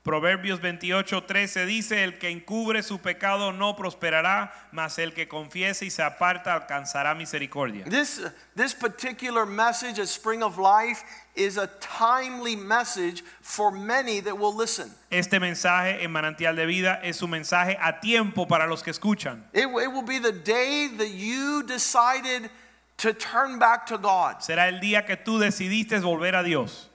Proverbios 0.04 0.60
28:13 0.60 1.64
dice, 1.64 2.04
el 2.04 2.18
que 2.18 2.28
encubre 2.28 2.82
su 2.82 2.98
pecado 2.98 3.52
no 3.52 3.74
prosperará, 3.74 4.52
mas 4.70 4.98
el 4.98 5.14
que 5.14 5.26
confiese 5.28 5.86
y 5.86 5.90
se 5.90 6.02
aparta 6.02 6.52
alcanzará 6.52 7.14
misericordia. 7.14 7.86
This, 7.86 8.20
this 8.54 8.74
particular 8.74 9.46
message 9.46 9.98
at 9.98 10.08
Spring 10.08 10.42
of 10.42 10.58
Life 10.58 11.04
is 11.34 11.56
a 11.56 11.68
timely 11.80 12.54
message 12.54 13.24
for 13.40 13.70
many 13.70 14.20
that 14.20 14.36
will 14.36 14.54
listen. 14.54 14.90
Este 15.10 15.40
mensaje 15.40 16.04
en 16.04 16.12
manantial 16.12 16.54
de 16.54 16.66
vida 16.66 17.00
es 17.02 17.22
un 17.22 17.30
mensaje 17.30 17.78
a 17.80 17.98
tiempo 17.98 18.46
para 18.46 18.66
los 18.66 18.82
que 18.82 18.92
escuchan. 18.92 19.42
It, 19.54 19.68
it 19.68 19.90
will 19.90 20.02
be 20.02 20.18
the 20.18 20.32
day 20.32 20.86
that 20.98 21.12
you 21.12 21.62
decided 21.62 22.50
to 22.98 23.14
turn 23.14 23.58
back 23.58 23.86
to 23.86 23.96
God. 23.96 24.42
Será 24.42 24.68
el 24.68 24.80
día 24.80 25.06
que 25.06 25.16
tú 25.16 25.38
decidiste 25.38 25.98
volver 26.00 26.34
a 26.34 26.42
Dios. 26.42 26.90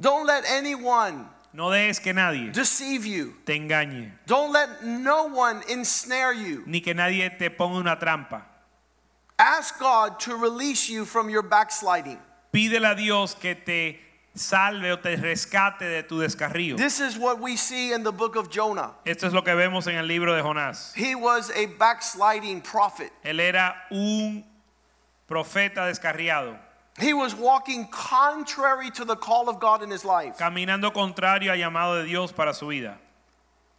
Don't 0.00 0.26
let 0.26 0.44
anyone 0.46 1.28
No 1.52 1.68
dejes 1.70 2.00
que 2.00 2.12
nadie 2.12 2.50
deceive 2.52 3.06
you. 3.06 3.34
te 3.44 3.54
engañe, 3.56 4.12
Don't 4.26 4.52
let 4.52 4.82
no 4.84 5.24
one 5.24 5.62
ensnare 5.68 6.32
you. 6.34 6.62
ni 6.66 6.80
que 6.80 6.94
nadie 6.94 7.28
te 7.38 7.50
ponga 7.50 7.78
una 7.78 7.96
trampa. 7.98 8.42
Ask 9.38 9.78
God 9.78 10.20
to 10.20 10.36
release 10.36 10.88
you 10.88 11.04
from 11.04 11.28
your 11.30 11.42
backsliding. 11.42 12.18
Pídele 12.52 12.92
a 12.92 12.94
Dios 12.94 13.34
que 13.34 13.54
te 13.54 13.98
salve 14.34 14.92
o 14.92 14.96
te 14.98 15.16
rescate 15.16 15.80
de 15.88 16.02
tu 16.02 16.18
descarrío. 16.18 16.76
This 16.76 17.00
is 17.00 17.18
what 17.18 17.40
we 17.40 17.56
see 17.56 17.92
in 17.92 18.02
the 18.04 18.12
book 18.12 18.36
of 18.36 18.48
Jonah. 18.50 18.92
Esto 19.04 19.26
es 19.26 19.32
lo 19.32 19.42
que 19.42 19.54
vemos 19.54 19.86
en 19.88 19.96
el 19.96 20.06
libro 20.06 20.34
de 20.36 20.42
Jonás. 20.42 20.92
He 20.94 21.14
was 21.14 21.50
a 21.50 21.66
backsliding 21.66 22.60
prophet. 22.60 23.10
Él 23.24 23.40
era 23.40 23.74
un 23.90 24.44
profeta 25.26 25.86
descarriado, 25.86 26.56
He 27.00 27.14
was 27.14 27.34
walking 27.34 27.88
contrary 27.88 28.90
to 28.90 29.04
the 29.04 29.16
call 29.16 29.48
of 29.48 29.58
God 29.58 29.82
in 29.82 29.90
his 29.90 30.04
life. 30.04 30.36
caminando 30.38 30.92
contrario 30.92 31.50
al 31.52 31.58
llamado 31.58 32.00
de 32.00 32.06
Dios 32.06 32.32
para 32.32 32.52
su 32.52 32.66
vida. 32.66 32.98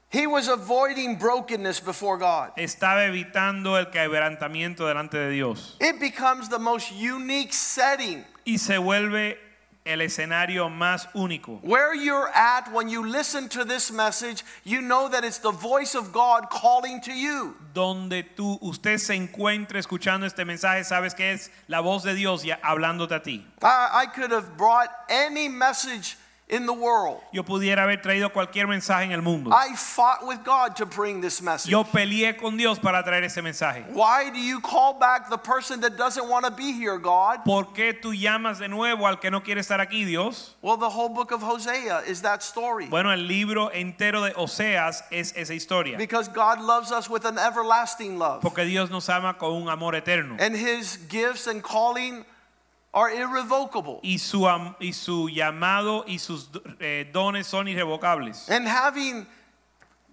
He 0.10 0.28
was 0.28 0.50
avoiding 0.50 1.16
brokenness 1.16 1.80
before 1.80 2.18
God. 2.18 2.52
Estaba 2.58 3.06
evitando 3.06 3.78
el 3.78 3.86
quebrantamiento 3.86 4.86
delante 4.86 5.18
de 5.18 5.30
Dios 5.32 5.78
It 5.80 6.00
becomes 6.02 6.50
the 6.50 6.60
most 6.60 6.92
unique 6.92 7.54
setting 7.54 8.26
y 8.46 8.58
se 8.58 8.78
vuelve 8.78 9.38
el 9.86 10.02
escenario 10.02 10.70
más 10.70 11.08
único. 11.14 11.60
where 11.64 11.94
you're 11.96 12.30
at 12.36 12.72
when 12.72 12.88
you 12.90 13.06
listen 13.06 13.50
to 13.50 13.66
this 13.66 13.92
message. 13.92 14.44
You 14.64 14.82
know 14.82 15.10
that 15.10 15.24
it's 15.24 15.40
the 15.40 15.52
voice 15.52 15.96
of 15.96 16.12
God 16.12 16.50
calling 16.50 17.02
to 17.02 17.12
you. 17.14 17.56
Donde 17.74 18.24
tú 18.36 18.60
usted 18.62 18.98
se 18.98 19.16
encuentre 19.16 19.80
escuchando 19.80 20.26
este 20.26 20.46
mensaje, 20.46 20.84
sabes 20.84 21.16
que 21.16 21.32
es 21.32 21.50
la 21.68 21.82
voz 21.82 22.04
de 22.04 22.14
Dios 22.14 22.44
ya 22.44 22.60
hablándote 22.64 23.16
a 23.16 23.22
ti. 23.24 23.46
I, 23.64 24.04
I 24.04 24.06
could 24.06 24.32
have 24.32 24.58
brought 24.58 24.90
any 25.10 25.48
message 25.48 26.18
in 26.52 26.66
the 26.66 26.74
world. 26.74 27.22
Yo 27.32 27.44
pudiera 27.44 27.84
haber 27.84 28.02
traído 28.02 28.32
cualquier 28.32 28.68
mensaje 28.68 29.06
en 29.06 29.14
el 29.14 29.22
mundo. 29.22 29.52
I 29.52 29.74
fought 29.76 30.28
with 30.28 30.44
God 30.44 30.76
to 30.76 30.86
bring 30.86 31.22
this 31.22 31.42
message. 31.42 31.72
Yo 31.72 31.84
peleé 31.84 32.38
con 32.38 32.58
Dios 32.58 32.78
para 32.78 33.02
traer 33.04 33.24
ese 33.24 33.38
mensaje. 33.38 33.86
Why 33.94 34.30
do 34.30 34.40
you 34.40 34.60
call 34.60 34.94
back 35.00 35.30
the 35.30 35.38
person 35.38 35.80
that 35.82 35.98
doesn't 35.98 36.28
want 36.28 36.46
to 36.46 36.52
be 36.52 36.74
here, 36.74 36.98
God? 36.98 37.46
¿Por 37.46 37.74
qué 37.74 37.94
tú 37.94 38.14
llamas 38.14 38.60
de 38.60 38.68
nuevo 38.68 39.08
al 39.08 39.16
que 39.16 39.32
no 39.32 39.42
quiere 39.42 39.62
estar 39.62 39.80
aquí, 39.80 40.06
Dios? 40.06 40.56
Well, 40.62 40.78
the 40.78 40.90
whole 40.90 41.10
book 41.10 41.32
of 41.32 41.42
Hosea 41.42 42.04
is 42.08 42.22
that 42.22 42.44
story. 42.44 42.88
Bueno, 42.88 43.12
el 43.12 43.28
libro 43.28 43.70
entero 43.74 44.22
de 44.22 44.34
Oseas 44.34 45.04
es 45.12 45.34
esa 45.36 45.54
historia. 45.54 45.98
Because 45.98 46.28
God 46.28 46.60
loves 46.60 46.92
us 46.92 47.10
with 47.10 47.26
an 47.26 47.38
everlasting 47.38 48.20
love. 48.20 48.42
Porque 48.42 48.66
Dios 48.66 48.90
nos 48.90 49.08
ama 49.10 49.36
con 49.40 49.54
un 49.54 49.70
amor 49.70 49.96
eterno. 49.96 50.36
And 50.38 50.56
his 50.56 50.98
gifts 51.08 51.48
and 51.48 51.64
calling 51.64 52.26
are 52.94 53.10
irrevocable. 53.12 54.00
Y 54.04 54.18
su, 54.18 54.48
y 54.80 54.94
su 54.94 55.30
llamado 55.30 56.04
y 56.08 56.20
sus 56.20 56.50
eh, 56.80 57.10
dones 57.12 57.48
son 57.48 57.68
irrevocables. 57.68 58.50
And 58.50 58.68
having 58.68 59.26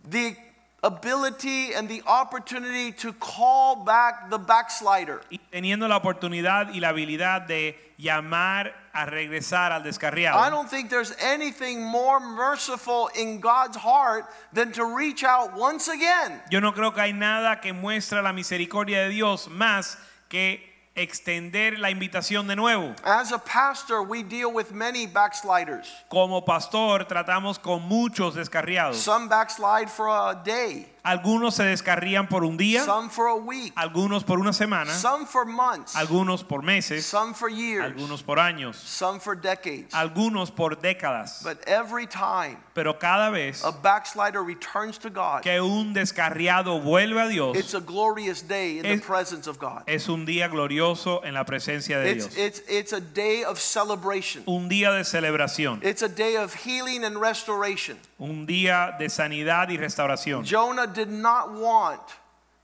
the 0.09 0.37
ability 0.83 1.72
and 1.74 1.89
the 1.89 2.03
opportunity 2.07 2.93
to 2.93 3.12
call 3.14 3.85
back 3.85 4.31
the 4.31 4.39
backslider. 4.39 5.22
Y 5.31 5.41
teniendo 5.51 5.89
la 5.89 5.97
oportunidad 5.97 6.72
y 6.72 6.81
la 6.81 6.91
habilidad 6.91 7.47
de 7.47 7.76
llamar 7.99 8.72
a 8.93 9.07
regresar 9.07 9.72
al 9.72 9.83
I 9.85 10.51
don't 10.51 10.68
think 10.68 10.89
there's 10.89 11.14
anything 11.20 11.83
more 11.83 12.20
merciful 12.20 13.11
in 13.14 13.41
God's 13.41 13.76
heart 13.76 14.26
than 14.53 14.72
to 14.72 14.85
reach 14.85 15.24
out 15.24 15.57
once 15.57 15.89
again. 15.89 16.41
Yo 16.51 16.61
no 16.61 16.72
creo 16.72 16.93
que 16.95 17.03
hay 17.03 17.12
nada 17.12 17.61
que 17.61 17.72
muestra 17.72 18.22
la 18.22 18.33
misericordia 18.33 19.03
de 19.03 19.11
Dios 19.11 19.49
más 19.49 19.99
que 20.29 20.67
extender 20.99 21.78
la 21.78 21.90
invitación 21.90 22.46
de 22.46 22.57
nuevo. 22.57 22.94
As 23.05 23.32
a 23.32 23.38
pastor, 23.38 24.03
we 24.03 24.22
deal 24.22 24.53
with 24.53 24.72
many 24.72 25.07
backsliders. 25.07 25.88
Como 26.09 26.44
pastor 26.44 27.07
tratamos 27.07 27.59
con 27.59 27.82
muchos 27.82 28.34
descarriados. 28.34 28.96
Some 28.96 29.28
backslide 29.28 29.88
for 29.88 30.09
a 30.09 30.34
day, 30.34 30.86
Algunos 31.05 31.55
se 31.55 31.64
descarrían 31.64 32.28
por 32.28 32.44
un 32.44 32.57
día, 32.57 32.84
some 32.84 33.09
for 33.09 33.28
a 33.28 33.34
week, 33.36 33.72
algunos 33.76 34.24
por 34.24 34.38
una 34.38 34.53
semana, 34.53 34.92
some 34.92 35.24
for 35.26 35.44
months, 35.46 35.94
algunos 35.96 36.42
por 36.44 36.62
meses, 36.62 37.07
some 37.07 37.32
for 37.34 37.49
years, 37.49 37.84
algunos 37.86 38.22
por 38.22 38.38
años, 38.38 38.76
some 38.76 39.18
for 39.20 39.34
decades. 39.40 39.92
algunos 39.94 40.51
por 40.51 40.76
décadas. 40.76 41.42
But 41.42 41.62
every 41.66 42.07
time 42.07 42.59
Pero 42.74 42.99
cada 42.99 43.30
vez 43.30 43.64
a 43.64 43.70
backslider 43.70 44.42
returns 44.42 44.99
to 44.99 45.09
God, 45.11 45.42
que 45.42 45.61
un 45.61 45.94
descarriado 45.94 46.80
vuelve 46.80 47.20
a 47.22 47.28
Dios, 47.28 47.57
it's 47.57 47.74
a 47.74 47.80
glorious 47.80 48.42
day 48.46 48.78
in 48.78 48.82
the 48.82 48.92
Es- 48.94 49.01
presence 49.03 49.46
of 49.49 49.59
God. 49.59 49.82
es 49.86 50.09
un 50.09 50.26
día 50.26 50.49
glorioso 50.49 51.22
en 51.24 51.34
la 51.34 51.44
presencia 51.44 51.99
de 52.01 52.11
It's, 52.12 52.34
Dios. 52.34 52.38
it's, 52.38 52.62
it's 52.68 52.92
a 52.92 53.01
day 53.01 53.44
of 53.44 53.59
celebration. 53.59 54.42
Un 54.46 54.68
día 54.68 54.92
de 54.92 55.05
celebración, 55.05 55.80
It's 55.82 56.03
a 56.03 56.09
day 56.09 56.36
of 56.36 56.53
healing 56.55 57.05
and 57.05 57.18
restoration. 57.20 57.99
Un 58.18 58.46
día 58.46 58.96
de 58.98 59.08
sanidad 59.08 59.68
y 59.70 59.76
restauración. 59.76 60.44
Jonah 60.44 60.86
did 60.86 61.08
not 61.08 61.52
want 61.52 62.02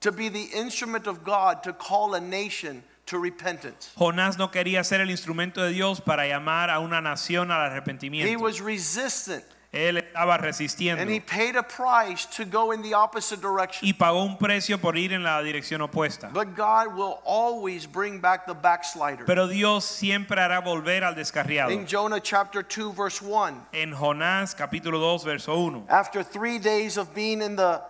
to 0.01 0.11
be 0.11 0.29
the 0.29 0.49
instrument 0.53 1.07
of 1.07 1.23
God 1.23 1.63
to 1.63 1.73
call 1.73 2.13
a 2.15 2.21
nation 2.21 2.83
to 3.05 3.17
repentance. 3.17 3.91
Jonás 3.97 4.37
no 4.37 4.49
quería 4.49 4.83
ser 4.83 5.01
el 5.01 5.09
instrumento 5.09 5.61
de 5.61 5.71
Dios 5.71 6.01
para 6.01 6.27
llamar 6.27 6.69
a 6.69 6.79
una 6.79 7.01
nación 7.01 7.51
al 7.51 7.71
arrepentimiento. 7.71 8.27
He 8.29 8.35
was 8.35 8.61
resistant 8.61 9.43
Él 9.75 9.97
estaba 9.97 10.37
resistiendo 10.37 11.01
and 11.01 11.11
he 11.11 11.19
paid 11.19 11.55
a 11.57 11.61
price 11.63 12.25
to 12.25 12.45
go 12.45 12.71
in 12.71 12.81
the 12.81 12.93
opposite 12.93 13.41
direction. 13.41 13.85
y 13.87 13.93
pagó 13.93 14.23
un 14.23 14.37
precio 14.37 14.77
por 14.79 14.95
ir 14.97 15.11
en 15.11 15.21
la 15.23 15.41
dirección 15.43 15.81
opuesta. 15.81 16.29
But 16.33 16.55
God 16.55 16.95
will 16.95 17.19
always 17.25 17.85
bring 17.85 18.21
back 18.21 18.45
the 18.45 18.53
backslider. 18.53 19.25
Pero 19.25 19.47
Dios 19.47 19.83
siempre 19.83 20.39
hará 20.41 20.61
volver 20.61 21.03
al 21.03 21.13
descarriado. 21.15 21.71
In 21.71 21.85
Jonah 21.85 22.21
chapter 22.21 22.63
2, 22.63 22.93
verse 22.95 23.21
1, 23.21 23.67
En 23.73 23.91
Jonás 23.93 24.55
capítulo 24.55 24.97
2 24.99 25.23
verso 25.25 25.53
1. 25.59 25.85
after 25.89 26.23
three 26.23 26.57
days 26.57 26.97
of 26.97 27.13
being 27.13 27.41
in 27.41 27.55
the 27.57 27.81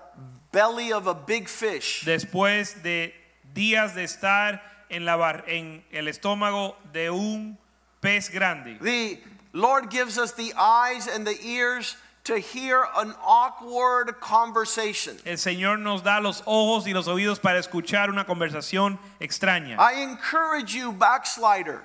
belly 0.51 0.91
of 0.91 1.05
a 1.07 1.13
big 1.13 1.47
fish, 1.47 2.03
Después 2.05 2.81
de 2.81 3.13
días 3.53 3.93
de 3.93 4.03
estar 4.03 4.59
en, 4.89 5.05
la 5.05 5.15
bar- 5.17 5.43
en 5.47 5.83
el 5.91 6.07
estómago 6.07 6.75
de 6.91 7.09
un 7.11 7.57
pez 8.01 8.29
grande, 8.31 8.77
the 8.81 9.19
Lord 9.55 9.89
gives 9.89 10.17
us 10.17 10.33
the 10.33 10.53
eyes 10.57 11.07
and 11.07 11.25
the 11.25 11.37
ears 11.41 11.95
to 12.25 12.37
hear 12.39 12.85
an 12.97 13.13
awkward 13.23 14.19
conversation. 14.19 15.15
el 15.25 15.37
Señor 15.37 15.79
nos 15.79 16.01
da 16.01 16.19
los 16.19 16.41
ojos 16.45 16.85
y 16.87 16.91
los 16.93 17.07
oídos 17.07 17.39
para 17.41 17.59
escuchar 17.59 18.09
una 18.09 18.25
conversación 18.25 18.99
extraña. 19.21 19.77
I 19.79 20.01
encourage 20.03 20.75
you, 20.75 20.91
backslider, 20.91 21.81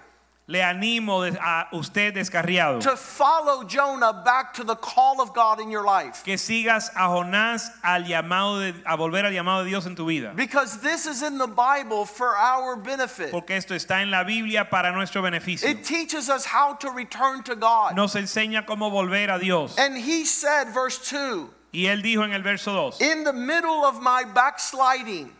Le 0.50 0.60
animo 0.64 1.22
a 1.22 1.68
usted 1.72 2.12
descarriado 2.12 2.80
to 2.80 2.96
follow 2.96 3.62
Jonah 3.62 4.12
back 4.24 4.52
to 4.54 4.64
the 4.64 4.74
call 4.74 5.20
of 5.20 5.32
God 5.32 5.60
in 5.60 5.70
your 5.70 5.84
life. 5.84 6.24
que 6.24 6.36
sigas 6.36 6.90
a 6.96 7.08
Jonás 7.08 7.70
al 7.84 8.02
llamado 8.02 8.58
de, 8.58 8.74
a 8.84 8.96
volver 8.96 9.24
al 9.24 9.32
llamado 9.32 9.62
de 9.62 9.70
Dios 9.70 9.86
en 9.86 9.94
tu 9.94 10.06
vida. 10.06 10.34
Because 10.34 10.80
this 10.80 11.06
is 11.06 11.22
in 11.22 11.38
the 11.38 11.46
Bible 11.46 12.04
for 12.04 12.36
our 12.36 12.74
benefit. 12.74 13.30
Porque 13.30 13.50
esto 13.50 13.74
está 13.76 14.02
en 14.02 14.10
la 14.10 14.24
Biblia 14.24 14.68
para 14.68 14.90
nuestro 14.90 15.22
beneficio. 15.22 15.68
It 15.68 15.84
teaches 15.84 16.28
us 16.28 16.44
how 16.44 16.74
to 16.74 16.90
return 16.90 17.44
to 17.44 17.54
God. 17.54 17.94
Nos 17.94 18.14
enseña 18.14 18.66
cómo 18.66 18.90
volver 18.90 19.32
a 19.32 19.38
Dios. 19.38 19.78
And 19.78 19.96
he 19.96 20.24
said, 20.24 20.74
verse 20.74 20.98
2 21.08 21.48
Y 21.72 21.86
él 21.86 22.02
dijo 22.02 22.24
en 22.24 22.32
el 22.32 22.42
verso 22.42 22.72
2, 22.72 23.00
In 23.00 23.22
the 23.22 23.32
middle 23.32 23.84
of 23.84 24.02
my 24.02 24.24
backsliding, 24.24 25.30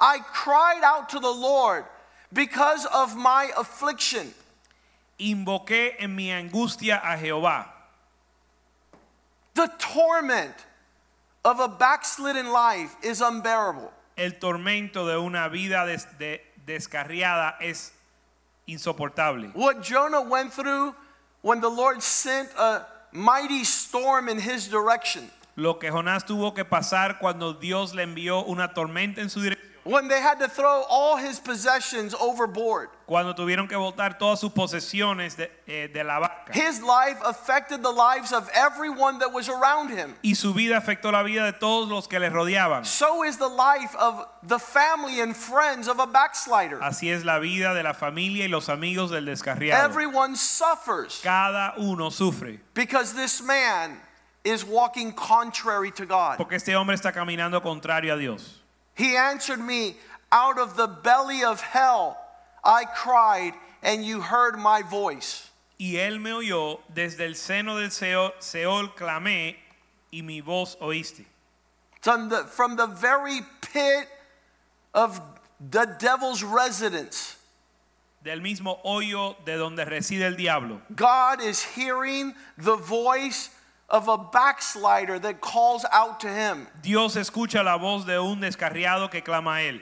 I 0.00 0.18
cried 0.32 0.82
out 0.82 1.08
to 1.10 1.20
the 1.20 1.30
Lord 1.30 1.84
because 2.32 2.86
of 2.86 3.16
my 3.16 3.50
affliction. 3.56 4.32
invoqué 5.18 5.96
en 5.98 6.14
mi 6.16 6.28
angustia 6.30 7.00
a 7.02 7.16
Jehová. 7.18 7.66
The 9.54 9.68
torment 9.78 10.54
of 11.44 11.60
a 11.60 11.68
backslidden 11.68 12.50
life 12.52 12.96
is 13.02 13.20
unbearable. 13.20 13.90
El 14.16 14.32
tormento 14.38 15.06
de 15.06 15.18
una 15.18 15.48
vida 15.48 15.84
des- 15.86 16.06
de- 16.18 16.40
descarriada 16.66 17.54
es 17.60 17.92
insoportable. 18.66 19.50
What 19.54 19.82
Jonah 19.82 20.22
went 20.22 20.52
through 20.52 20.94
when 21.42 21.60
the 21.60 21.68
Lord 21.70 22.02
sent 22.02 22.48
a 22.56 22.86
mighty 23.12 23.64
storm 23.64 24.28
in 24.28 24.38
his 24.38 24.68
direction. 24.68 25.30
Lo 25.56 25.74
que 25.74 25.90
Jonás 25.90 26.24
tuvo 26.24 26.54
que 26.54 26.64
pasar 26.64 27.18
cuando 27.18 27.52
Dios 27.52 27.92
le 27.94 28.04
envió 28.04 28.46
una 28.46 28.72
tormenta 28.72 29.18
en 29.20 29.28
su 29.28 29.40
dirección. 29.40 29.69
When 29.84 30.08
they 30.08 30.20
had 30.20 30.38
to 30.40 30.48
throw 30.48 30.84
all 30.90 31.16
his 31.16 31.40
possessions 31.40 32.14
overboard. 32.14 32.90
Cuando 33.06 33.34
tuvieron 33.34 33.66
que 33.68 33.76
botar 33.76 34.18
todas 34.18 34.38
sus 34.40 34.52
posesiones 34.52 35.36
de, 35.36 35.50
eh, 35.66 35.88
de 35.92 36.04
la 36.04 36.20
barca. 36.20 36.52
His 36.52 36.82
life 36.82 37.18
affected 37.24 37.82
the 37.82 37.90
lives 37.90 38.32
of 38.32 38.48
everyone 38.54 39.18
that 39.20 39.32
was 39.32 39.48
around 39.48 39.88
him. 39.90 40.14
Y 40.22 40.34
su 40.34 40.52
vida 40.52 40.76
afectó 40.76 41.10
la 41.10 41.22
vida 41.22 41.44
de 41.44 41.52
todos 41.52 41.88
los 41.88 42.06
que 42.06 42.20
le 42.20 42.28
rodeaban. 42.28 42.84
So 42.84 43.24
is 43.24 43.38
the 43.38 43.48
life 43.48 43.96
of 43.96 44.26
the 44.42 44.58
family 44.58 45.20
and 45.20 45.34
friends 45.34 45.88
of 45.88 45.98
a 45.98 46.06
backslider. 46.06 46.78
Así 46.82 47.10
es 47.10 47.24
la 47.24 47.38
vida 47.38 47.74
de 47.74 47.82
la 47.82 47.94
familia 47.94 48.44
y 48.44 48.48
los 48.48 48.68
amigos 48.68 49.10
del 49.10 49.24
descarriado. 49.24 49.82
Everyone 49.84 50.36
suffers 50.36 51.20
Cada 51.22 51.74
uno 51.78 52.10
sufre. 52.10 52.60
because 52.74 53.14
this 53.14 53.42
man 53.42 53.96
is 54.44 54.64
walking 54.64 55.12
contrary 55.12 55.90
to 55.92 56.06
God. 56.06 56.36
Porque 56.36 56.56
este 56.56 56.74
hombre 56.76 56.94
está 56.94 57.12
caminando 57.12 57.60
contrario 57.62 58.14
a 58.14 58.16
Dios. 58.16 58.59
He 59.00 59.16
answered 59.16 59.60
me, 59.60 59.96
Out 60.30 60.58
of 60.58 60.76
the 60.76 60.86
belly 60.86 61.42
of 61.42 61.62
hell 61.62 62.18
I 62.62 62.84
cried, 62.84 63.54
and 63.82 64.04
you 64.04 64.20
heard 64.20 64.58
my 64.58 64.82
voice. 64.82 65.48
Y 65.78 65.96
él 65.96 66.20
me 66.20 66.32
oyó 66.32 66.80
desde 66.94 67.20
el 67.20 67.32
seno 67.32 67.80
del 67.80 67.88
Seol, 67.88 68.32
Seol 68.40 68.94
clamé 68.94 69.56
y 70.12 70.20
mi 70.20 70.42
voz 70.42 70.76
oíste. 70.82 71.24
From 72.02 72.28
the, 72.28 72.44
from 72.44 72.76
the 72.76 72.86
very 72.86 73.40
pit 73.62 74.06
of 74.92 75.18
the 75.70 75.86
devil's 75.98 76.42
residence, 76.42 77.36
Del 78.22 78.40
mismo 78.40 78.82
hoyo 78.84 79.34
de 79.46 79.56
donde 79.56 79.82
reside 79.86 80.26
el 80.26 80.36
diablo. 80.36 80.82
God 80.94 81.40
is 81.40 81.62
hearing 81.62 82.34
the 82.58 82.76
voice 82.76 83.48
of 83.90 84.08
a 84.08 84.16
backslider 84.16 85.18
that 85.18 85.40
calls 85.40 85.84
out 85.92 86.20
to 86.20 86.28
him. 86.28 86.68
Dios 86.82 87.16
escucha 87.16 87.64
la 87.64 87.76
voz 87.76 88.06
de 88.06 88.22
un 88.22 88.40
descarriado 88.40 89.10
que 89.10 89.20
clama 89.20 89.56
a 89.56 89.72
él. 89.72 89.80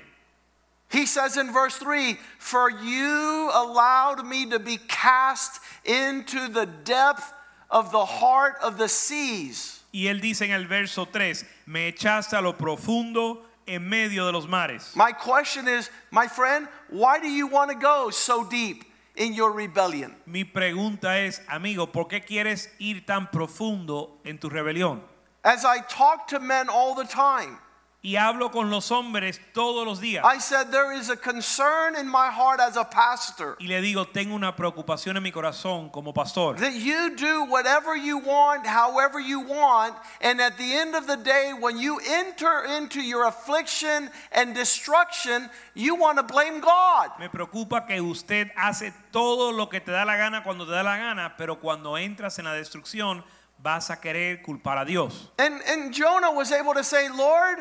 He 0.90 1.04
says 1.04 1.36
in 1.36 1.52
verse 1.52 1.76
3 1.76 2.16
For 2.38 2.70
you 2.70 3.50
allowed 3.52 4.26
me 4.26 4.46
to 4.46 4.58
be 4.58 4.78
cast 4.88 5.60
into 5.84 6.48
the 6.48 6.66
depth 6.66 7.32
of 7.70 7.92
the 7.92 8.04
heart 8.04 8.56
of 8.62 8.78
the 8.78 8.88
seas. 8.88 9.80
Y 9.92 10.06
él 10.06 10.20
dice 10.20 10.42
en 10.42 10.52
el 10.52 10.66
verso 10.66 11.04
3, 11.04 11.44
me 11.66 11.92
echaste 11.92 12.36
a 12.36 12.40
lo 12.40 12.54
profundo 12.54 13.38
en 13.66 13.88
medio 13.88 14.26
de 14.26 14.32
los 14.32 14.46
mares. 14.46 14.94
My 14.94 15.12
question 15.12 15.68
is, 15.68 15.90
my 16.10 16.26
friend, 16.26 16.68
why 16.88 17.18
do 17.18 17.28
you 17.28 17.46
want 17.46 17.70
to 17.70 17.76
go 17.76 18.10
so 18.10 18.44
deep 18.44 18.84
in 19.18 19.34
your 19.34 19.52
rebellion? 19.52 20.14
Mi 20.26 20.44
pregunta 20.44 21.18
es, 21.18 21.42
amigo, 21.48 21.92
¿por 21.92 22.08
qué 22.08 22.22
quieres 22.24 22.70
ir 22.78 23.04
tan 23.04 23.30
profundo 23.30 24.18
en 24.24 24.38
tu 24.38 24.48
rebelión? 24.48 25.02
As 25.44 25.64
I 25.64 25.80
talk 25.88 26.26
to 26.28 26.40
men 26.40 26.68
all 26.68 26.94
the 26.94 27.04
time, 27.04 27.58
Y 28.00 28.14
hablo 28.14 28.52
con 28.52 28.70
los 28.70 28.92
hombres 28.92 29.40
todos 29.52 29.84
los 29.84 30.00
días. 30.00 30.24
I 30.24 30.38
said 30.38 30.70
there 30.70 30.92
is 30.92 31.10
a 31.10 31.16
concern 31.16 31.96
in 31.96 32.06
my 32.08 32.30
heart 32.30 32.60
as 32.60 32.76
a 32.76 32.84
pastor 32.84 33.56
Y 33.58 33.66
le 33.66 33.80
digo, 33.80 34.06
tengo 34.06 34.36
una 34.36 34.54
preocupación 34.54 35.16
en 35.16 35.22
mi 35.24 35.32
corazón 35.32 35.90
como 35.90 36.12
pastor. 36.12 36.54
that 36.58 36.74
you 36.74 37.16
do 37.16 37.44
whatever 37.46 37.96
you 37.96 38.18
want, 38.18 38.64
however 38.64 39.18
you 39.18 39.40
want, 39.40 39.96
and 40.20 40.40
at 40.40 40.56
the 40.56 40.72
end 40.74 40.94
of 40.94 41.08
the 41.08 41.16
day, 41.16 41.52
when 41.58 41.76
you 41.76 41.98
enter 42.08 42.64
into 42.78 43.02
your 43.02 43.26
affliction 43.26 44.08
and 44.30 44.54
destruction, 44.54 45.50
you 45.74 45.96
want 45.96 46.18
to 46.18 46.22
blame 46.22 46.60
God. 46.60 47.10
Me 47.18 47.28
preocupa 47.28 47.84
que 47.84 48.00
usted 48.00 48.48
hace 48.56 48.92
todo 49.10 49.50
lo 49.50 49.66
que 49.66 49.80
te 49.80 49.90
da 49.90 50.04
la 50.04 50.16
gana 50.16 50.44
cuando 50.44 50.64
te 50.64 50.70
da 50.70 50.84
la 50.84 50.96
gana, 50.96 51.34
pero 51.36 51.56
cuando 51.56 51.98
entras 51.98 52.38
en 52.38 52.44
la 52.44 52.52
destrucción 52.52 53.24
vas 53.60 53.90
a 53.90 53.96
querer 54.00 54.40
culpar 54.40 54.78
a 54.78 54.84
Dios. 54.84 55.32
And, 55.36 55.60
and 55.66 55.92
Jonah 55.92 56.30
was 56.30 56.52
able 56.52 56.74
to 56.74 56.84
say, 56.84 57.08
Lord, 57.08 57.58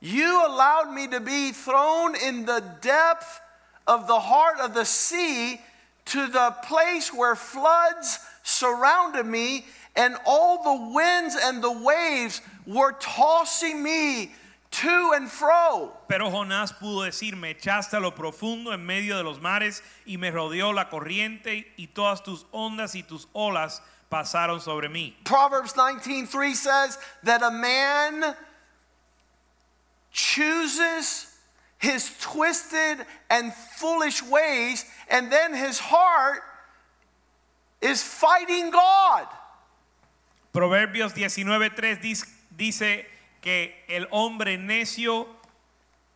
you 0.00 0.44
allowed 0.46 0.92
me 0.92 1.06
to 1.08 1.20
be 1.20 1.52
thrown 1.52 2.14
in 2.16 2.46
the 2.46 2.62
depth 2.80 3.40
of 3.86 4.06
the 4.06 4.20
heart 4.20 4.60
of 4.60 4.74
the 4.74 4.84
sea 4.84 5.60
to 6.06 6.26
the 6.28 6.54
place 6.64 7.12
where 7.12 7.34
floods 7.34 8.18
surrounded 8.42 9.26
me, 9.26 9.66
and 9.96 10.16
all 10.24 10.62
the 10.62 10.92
winds 10.94 11.36
and 11.40 11.62
the 11.62 11.72
waves 11.72 12.40
were 12.66 12.92
tossing 13.00 13.82
me 13.82 14.30
to 14.70 15.12
and 15.14 15.30
fro. 15.30 15.92
Pero 16.08 16.30
Jonás 16.30 16.72
pudo 16.72 17.04
decir, 17.04 17.36
me 17.36 17.54
echaste 17.54 17.96
a 17.96 18.00
lo 18.00 18.12
profundo 18.12 18.72
en 18.72 18.84
medio 18.84 19.16
de 19.16 19.24
los 19.24 19.40
mares 19.40 19.82
y 20.06 20.16
me 20.16 20.30
rodeó 20.30 20.72
la 20.74 20.88
corriente 20.90 21.72
y 21.78 21.88
todas 21.88 22.22
tus 22.22 22.44
ondas 22.52 22.94
y 22.94 23.02
tus 23.02 23.26
olas 23.32 23.80
pasaron 24.10 24.60
sobre 24.60 24.88
mí. 24.88 25.16
Proverbs 25.24 25.72
19:3 25.72 26.54
says 26.54 26.98
that 27.24 27.42
a 27.42 27.50
man 27.50 28.36
chooses 30.16 31.26
his 31.78 32.10
twisted 32.20 33.04
and 33.28 33.52
foolish 33.52 34.22
ways 34.22 34.86
and 35.10 35.30
then 35.30 35.54
his 35.54 35.78
heart 35.78 36.40
is 37.82 38.02
fighting 38.02 38.70
God. 38.70 39.26
Proverbios 40.52 41.12
19:3 41.12 42.00
dice, 42.56 43.06
que 43.42 43.84
el 43.88 44.08
hombre 44.10 44.56
necio 44.56 45.28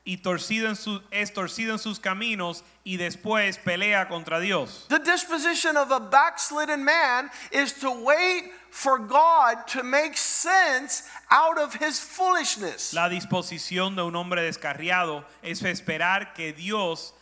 y 0.04 0.18
torcido 0.18 0.68
en 0.68 0.76
su, 0.76 1.02
es 1.10 1.32
torcido 1.32 1.72
en 1.72 1.78
sus 1.78 2.00
caminos 2.00 2.64
y 2.84 2.96
después 2.96 3.58
pelea 3.58 4.08
contra 4.08 4.40
Dios. 4.40 4.86
The 4.88 4.98
disposition 4.98 5.76
of 5.76 5.90
a 5.90 6.00
backslidden 6.00 6.84
man 6.84 7.30
is 7.52 7.72
to 7.80 7.90
wait 7.90 8.50
for 8.70 8.98
God 8.98 9.66
to 9.68 9.82
make 9.82 10.16
sense 10.16 11.04
out 11.30 11.58
of 11.58 11.74
his 11.74 12.00
foolishness. 12.00 12.92
La 12.94 13.08
disposición 13.08 13.94
de 13.94 14.02
un 14.02 14.16
hombre 14.16 14.42
descarriado 14.42 15.24
es 15.42 15.62
esperar 15.62 16.34
que 16.34 16.52
Dios 16.52 17.12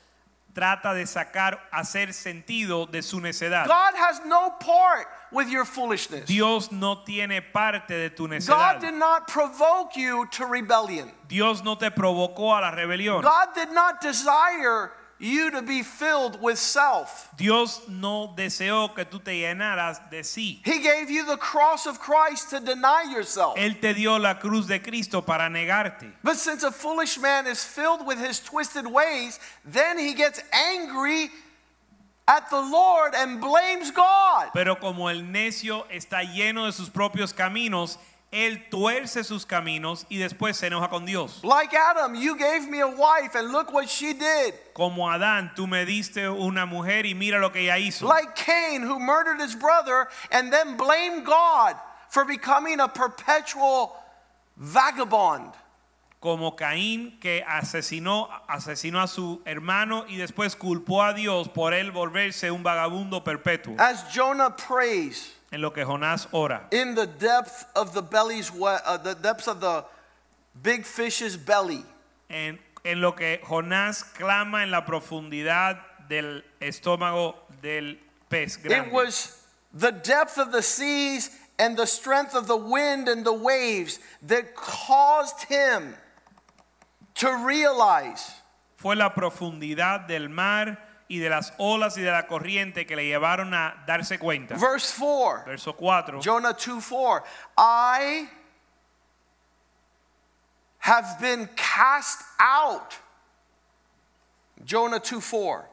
trata 0.54 0.94
de 0.94 1.06
sacar, 1.06 1.68
hacer 1.72 2.12
sentido 2.12 2.86
de 2.86 3.02
su 3.02 3.20
necedad. 3.20 3.66
God 3.66 3.94
has 3.96 4.24
no 4.24 4.56
part 4.60 5.06
with 5.32 5.48
your 5.48 5.64
foolishness. 5.64 6.26
Dios 6.26 6.70
no 6.72 7.02
tiene 7.04 7.40
parte 7.52 7.88
de 7.88 8.10
tu 8.10 8.28
God 8.28 8.80
did 8.80 8.94
not 8.94 9.28
provoke 9.28 9.96
you 9.96 10.26
to 10.32 10.46
rebellion. 10.46 11.10
Dios 11.28 11.62
no 11.62 11.74
te 11.74 11.90
provocó 11.90 12.58
a 12.58 12.60
la 12.60 12.72
rebelión. 12.72 13.22
God 13.22 13.48
did 13.54 13.70
not 13.72 14.00
desire 14.00 14.92
you 15.18 15.50
to 15.50 15.62
be 15.62 15.82
filled 15.82 16.40
with 16.40 16.58
self. 16.58 17.28
Dios 17.36 17.80
no 17.88 18.34
deseó 18.36 18.94
que 18.94 19.04
tú 19.04 19.22
te 19.22 19.32
llenaras 19.32 19.98
de 20.10 20.22
sí. 20.22 20.60
He 20.64 20.80
gave 20.80 21.10
you 21.10 21.26
the 21.26 21.36
cross 21.36 21.86
of 21.86 21.98
Christ 21.98 22.50
to 22.50 22.60
deny 22.60 23.04
yourself. 23.10 23.56
Él 23.56 23.80
te 23.80 23.94
dio 23.94 24.16
la 24.16 24.34
cruz 24.34 24.66
de 24.66 24.78
Cristo 24.78 25.20
para 25.22 25.48
negarte. 25.48 26.12
But 26.22 26.36
since 26.36 26.62
a 26.62 26.70
foolish 26.70 27.18
man 27.18 27.46
is 27.46 27.64
filled 27.64 28.06
with 28.06 28.18
his 28.18 28.40
twisted 28.40 28.86
ways, 28.86 29.40
then 29.64 29.98
he 29.98 30.14
gets 30.14 30.40
angry 30.52 31.30
at 32.28 32.50
the 32.50 32.60
Lord 32.60 33.14
and 33.16 33.40
blames 33.40 33.90
God. 33.90 34.50
Pero 34.52 34.76
como 34.76 35.08
el 35.08 35.22
necio 35.22 35.86
está 35.90 36.22
lleno 36.22 36.66
de 36.66 36.72
sus 36.72 36.90
propios 36.90 37.32
caminos, 37.32 37.98
él 38.30 38.68
tuerce 38.70 39.24
sus 39.24 39.46
caminos 39.46 40.04
y 40.10 40.18
después 40.18 40.58
se 40.58 40.66
enoja 40.66 40.90
con 40.90 41.06
Dios. 41.06 41.42
Like 41.42 41.74
Adam, 41.74 42.14
you 42.14 42.36
gave 42.36 42.68
me 42.68 42.80
a 42.80 42.86
wife 42.86 43.34
and 43.34 43.50
look 43.50 43.72
what 43.72 43.88
she 43.88 44.12
did. 44.12 44.52
Como 44.74 45.08
Adán, 45.08 45.54
tú 45.56 45.66
me 45.66 45.86
diste 45.86 46.28
una 46.28 46.66
mujer 46.66 47.06
y 47.06 47.14
mira 47.14 47.40
lo 47.40 47.50
que 47.50 47.62
ella 47.62 47.78
hizo. 47.78 48.06
Like 48.06 48.36
Cain, 48.36 48.82
who 48.82 49.00
murdered 49.00 49.40
his 49.40 49.54
brother 49.54 50.08
and 50.30 50.52
then 50.52 50.76
blamed 50.76 51.24
God 51.24 51.76
for 52.10 52.26
becoming 52.26 52.80
a 52.80 52.88
perpetual 52.88 53.96
vagabond. 54.58 55.52
Como 56.20 56.56
Caín 56.56 57.18
que 57.20 57.44
asesinó, 57.46 58.28
asesinó 58.48 59.00
a 59.00 59.06
su 59.06 59.40
hermano 59.44 60.04
y 60.08 60.16
después 60.16 60.56
culpó 60.56 61.02
a 61.04 61.12
Dios 61.14 61.48
por 61.48 61.74
él 61.74 61.92
volverse 61.92 62.50
un 62.50 62.64
vagabundo 62.64 63.22
perpetuo. 63.22 63.76
As 63.78 64.12
Jonah 64.12 64.56
prays 64.56 65.32
En 65.52 65.60
lo 65.62 65.72
que 65.72 65.84
Jonás 65.84 66.26
ora. 66.32 66.66
in 66.72 66.94
the 66.96 67.06
depth 67.06 67.66
of 67.76 67.92
the 67.94 68.02
belly's 68.02 68.50
uh, 68.50 68.96
the 68.98 69.14
depths 69.14 69.46
of 69.46 69.60
the 69.60 69.84
big 70.60 70.84
fish's 70.84 71.36
belly. 71.36 71.84
En, 72.28 72.58
en 72.84 73.00
lo 73.00 73.12
que 73.14 73.40
Jonás 73.44 74.02
clama 74.04 74.64
en 74.64 74.70
la 74.72 74.84
profundidad 74.84 75.78
del 76.08 76.42
estómago 76.60 77.36
del 77.62 77.96
pez 78.28 78.56
It 78.56 78.62
grande. 78.64 78.90
was 78.92 79.46
the 79.72 79.92
depth 79.92 80.36
of 80.36 80.50
the 80.50 80.62
seas 80.62 81.30
and 81.60 81.76
the 81.76 81.86
strength 81.86 82.34
of 82.34 82.46
the 82.48 82.56
wind 82.56 83.08
and 83.08 83.24
the 83.24 83.32
waves 83.32 84.00
that 84.26 84.54
caused 84.56 85.44
him 85.48 85.94
to 87.18 87.28
realize 87.44 88.32
Fue 88.76 88.94
la 88.94 89.12
profundidad 89.14 90.06
del 90.06 90.28
mar 90.28 90.78
y 91.08 91.18
de 91.18 91.28
las 91.30 91.52
olas 91.58 91.96
y 91.96 92.02
de 92.02 92.12
la 92.12 92.26
corriente 92.26 92.86
que 92.86 92.94
le 92.94 93.06
llevaron 93.06 93.52
a 93.54 93.82
darse 93.86 94.18
cuenta. 94.18 94.54
verse 94.56 94.94
4 94.98 95.44
Verso 95.46 95.72
4. 95.72 96.20
Jonah 96.20 96.52
2 96.52 96.80
4 96.80 97.24
I 97.56 98.28
have 100.78 101.18
been 101.20 101.48
cast 101.56 102.22
out. 102.38 102.94
Jonah 104.64 105.00
2 105.00 105.20
4 105.20 105.68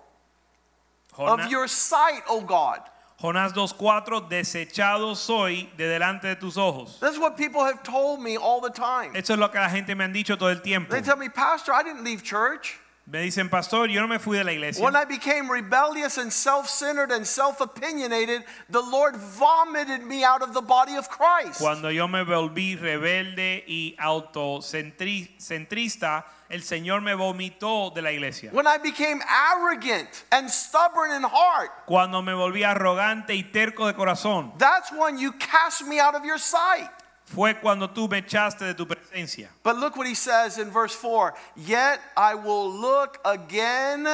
of 1.18 1.50
your 1.50 1.68
sight 1.68 2.24
O 2.28 2.42
God 2.42 2.82
Jonás 3.22 3.54
2:4 3.54 4.28
desechado 4.28 5.16
soy 5.16 5.70
de 5.78 5.88
delante 5.88 6.28
de 6.28 6.36
tus 6.36 6.58
ojos. 6.58 7.00
That's 7.00 7.18
what 7.18 7.38
people 7.38 7.62
have 7.62 7.82
told 7.84 8.20
me 8.20 8.38
all 8.38 8.62
the 8.62 8.70
time. 8.70 9.16
Eso 9.16 9.34
es 9.34 9.40
lo 9.40 9.50
que 9.50 9.60
la 9.60 9.70
gente 9.70 9.96
me 9.96 10.04
han 10.04 10.14
dicho 10.14 10.38
todo 10.38 10.50
el 10.50 10.62
tiempo. 10.62 10.92
They 10.92 11.02
tell 11.02 11.18
me, 11.18 11.30
Pastor, 11.30 11.74
I 11.74 11.84
didn't 11.84 12.04
leave 12.04 12.24
church. 12.24 12.80
Me 13.08 13.22
dicen, 13.22 13.50
pastor, 13.50 13.88
yo 13.88 14.02
no 14.02 14.08
me 14.08 14.18
fui 14.18 14.40
de 14.40 14.44
la 14.44 14.52
iglesia. 14.52 14.84
When 14.84 14.96
I 14.96 15.06
became 15.06 15.48
rebellious 15.48 16.18
and 16.18 16.34
self 16.34 16.68
centered 16.68 17.12
and 17.12 17.28
self 17.28 17.62
opinionated, 17.62 18.44
the 18.68 18.82
Lord 18.82 19.16
vomited 19.16 20.02
me 20.02 20.24
out 20.24 20.42
of 20.42 20.56
the 20.56 20.62
body 20.62 20.96
of 20.96 21.08
Christ. 21.08 21.60
Cuando 21.60 21.90
yo 21.90 22.08
me 22.08 22.24
volví 22.24 22.76
rebelde 22.76 23.64
y 23.68 23.96
autocentrista, 24.00 26.26
el 26.50 26.62
Señor 26.62 27.02
me 27.02 27.14
vomitó 27.16 27.94
de 27.94 28.02
la 28.02 28.12
iglesia. 28.12 28.52
When 28.52 28.68
I 28.68 28.78
became 28.78 29.22
arrogant 29.28 30.24
and 30.32 30.50
stubborn 30.50 31.12
in 31.12 31.24
heart, 31.24 31.72
Cuando 31.88 32.22
me 32.22 32.34
volví 32.34 32.64
arrogante 32.64 33.34
y 33.36 33.44
terco 33.52 33.88
de 33.88 33.94
corazón, 33.94 34.58
that's 34.58 34.92
when 34.92 35.18
you 35.18 35.32
cast 35.34 35.86
me 35.86 36.00
out 36.00 36.16
of 36.16 36.24
your 36.24 36.38
sight. 36.38 36.90
fue 37.26 37.56
cuando 37.56 37.90
tú 37.90 38.08
me 38.08 38.20
echaste 38.20 38.66
de 38.66 38.74
tu 38.76 38.86
presencia. 38.86 39.50
But 39.64 39.78
look 39.78 39.98
what 39.98 40.08
he 40.08 40.14
says 40.14 40.60
in 40.60 40.70
verse 40.70 40.94
4 40.94 41.34
Yet 41.56 42.00
I 42.16 42.36
will 42.36 42.72
look 42.72 43.20
again 43.26 44.08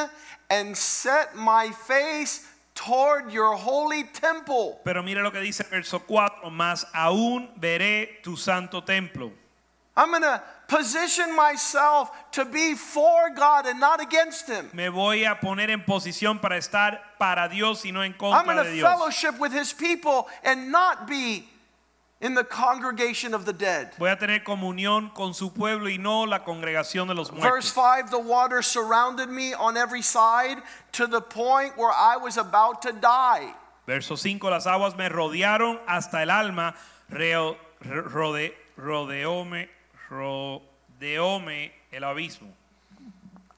and 0.50 0.78
set 0.78 1.36
my 1.36 1.72
face 1.72 2.48
toward 2.74 3.32
your 3.32 3.56
holy 3.56 4.06
temple. 4.06 4.80
Pero 4.86 5.04
mira 5.04 5.22
lo 5.22 5.32
que 5.32 5.42
dice 5.42 5.64
verso 5.70 6.00
4, 6.00 6.50
más 6.50 6.86
aún 6.94 7.50
veré 7.60 8.22
tu 8.24 8.38
santo 8.38 8.82
templo. 8.82 9.32
I'm 9.98 10.10
going 10.10 10.22
to 10.22 10.42
position 10.72 11.36
myself 11.36 12.10
to 12.32 12.46
be 12.46 12.76
for 12.76 13.30
God 13.36 13.66
and 13.66 13.80
not 13.80 14.02
against 14.02 14.48
Him. 14.48 14.70
Me 14.74 14.88
voy 14.88 15.26
a 15.26 15.36
poner 15.36 15.70
en 15.70 15.82
posición 15.84 16.40
para 16.42 16.56
estar 16.58 17.00
para 17.20 17.50
Dios 17.50 17.84
y 17.86 17.92
no 17.92 18.02
en 18.02 18.14
contra 18.14 18.40
I'm 18.40 18.46
going 18.46 18.58
to 18.58 18.82
fellowship 18.82 19.38
with 19.40 19.52
His 19.52 19.74
people 19.74 20.28
and 20.44 20.72
not 20.72 21.08
be 21.08 21.44
in 22.22 22.36
the 22.36 22.44
congregation 22.46 23.34
of 23.34 23.46
the 23.46 23.52
dead. 23.54 23.92
Voy 24.00 24.10
a 24.10 24.16
tener 24.16 24.44
comunión 24.44 25.14
con 25.14 25.34
su 25.34 25.50
pueblo 25.50 25.90
y 25.90 25.98
no 25.98 26.24
la 26.26 26.40
congregación 26.46 27.08
de 27.08 27.16
los 27.16 27.32
muertos. 27.32 27.44
Verse 27.52 27.72
5 27.74 28.10
The 28.10 28.20
water 28.20 28.62
surrounded 28.62 29.28
me 29.28 29.54
on 29.54 29.76
every 29.76 30.02
side 30.02 30.62
to 30.94 31.06
the 31.06 31.20
point 31.22 31.78
where 31.78 31.92
I 31.92 32.16
was 32.18 32.38
about 32.38 32.82
to 32.84 32.94
die. 32.94 33.54
Verso 33.88 34.16
5, 34.16 34.50
las 34.50 34.68
aguas 34.68 34.96
me 34.96 35.10
rodearon 35.10 35.80
hasta 35.88 36.22
el 36.22 36.30
alma, 36.30 36.76
reo- 37.10 37.58
rode- 37.84 38.54
rodeóme, 38.78 39.68
rodeóme 40.12 41.72
el 41.92 42.04
abismo. 42.04 42.50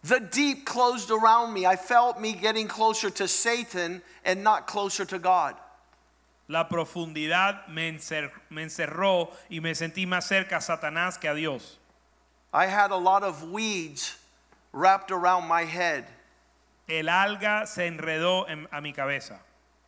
The 0.03 0.19
deep 0.19 0.65
closed 0.65 1.09
around 1.11 1.53
me. 1.53 1.65
I 1.65 1.75
felt 1.77 2.19
me 2.19 2.33
getting 2.33 2.67
closer 2.67 3.09
to 3.09 3.27
Satan 3.27 4.01
and 4.25 4.43
not 4.43 4.67
closer 4.67 5.05
to 5.05 5.17
God. 5.17 5.55
La 6.49 6.67
profundidad 6.67 7.69
me, 7.69 7.89
encer- 7.89 8.29
me 8.49 8.63
encerró 8.63 9.31
y 9.49 9.59
me 9.61 9.71
sentí 9.73 10.05
más 10.05 10.27
cerca 10.27 10.57
a 10.57 10.61
Satanás 10.61 11.17
que 11.19 11.29
a 11.29 11.33
Dios. 11.33 11.77
I 12.53 12.65
had 12.67 12.91
a 12.91 12.97
lot 12.97 13.23
of 13.23 13.49
weeds 13.49 14.17
wrapped 14.73 15.09
around 15.09 15.47
my 15.47 15.63
head. 15.63 16.05
El 16.89 17.05
alga 17.07 17.65
se 17.65 17.87
enredó 17.87 18.45
en- 18.49 18.67
a 18.73 18.81
mi 18.81 18.91
cabeza. 18.91 19.39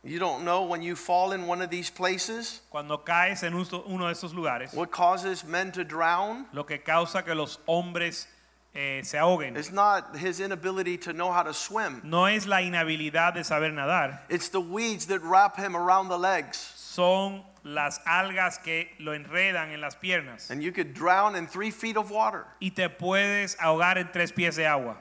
You 0.06 0.18
don't 0.20 0.44
know 0.44 0.62
when 0.62 0.82
you 0.82 0.94
fall 0.94 1.32
in 1.32 1.46
one 1.46 1.60
of 1.62 1.68
these 1.70 1.90
places 1.90 2.60
Cuando 2.70 2.96
caes 2.98 3.42
en 3.42 3.54
uno 3.54 3.64
de 4.06 4.12
esos 4.14 4.32
lugares, 4.32 4.72
what 4.72 4.90
causes 4.90 5.44
men 5.44 5.72
to 5.72 5.84
drown? 5.84 6.46
lo 6.52 6.64
que 6.64 6.78
causa 6.78 7.22
que 7.24 7.34
los 7.34 7.58
hombres 7.66 8.26
eh, 8.74 9.02
se 9.02 9.18
ahoguen 9.18 9.56
It's 9.56 9.72
not 9.72 10.16
his 10.16 10.38
inability 10.40 10.96
to 10.98 11.12
know 11.12 11.32
how 11.32 11.42
to 11.42 11.52
swim. 11.52 12.00
no 12.04 12.26
es 12.26 12.46
la 12.46 12.58
inhabilidad 12.58 13.34
de 13.34 13.42
saber 13.42 13.70
nadar, 13.72 14.20
It's 14.28 14.48
the 14.50 14.60
weeds 14.60 15.06
that 15.06 15.20
wrap 15.22 15.56
him 15.56 15.76
around 15.76 16.08
the 16.08 16.18
legs. 16.18 16.56
son 16.76 17.42
las 17.64 17.98
algas 18.06 18.58
que 18.62 18.86
lo 19.00 19.12
enredan 19.12 19.72
en 19.72 19.80
las 19.80 19.96
piernas 19.96 20.50
And 20.50 20.62
you 20.62 20.70
could 20.70 20.94
drown 20.94 21.34
in 21.34 21.48
three 21.48 21.72
feet 21.72 21.96
of 21.96 22.10
water. 22.12 22.44
y 22.60 22.70
te 22.70 22.88
puedes 22.88 23.56
ahogar 23.56 23.96
en 23.98 24.08
tres 24.12 24.30
pies 24.30 24.54
de 24.56 24.66
agua. 24.66 24.98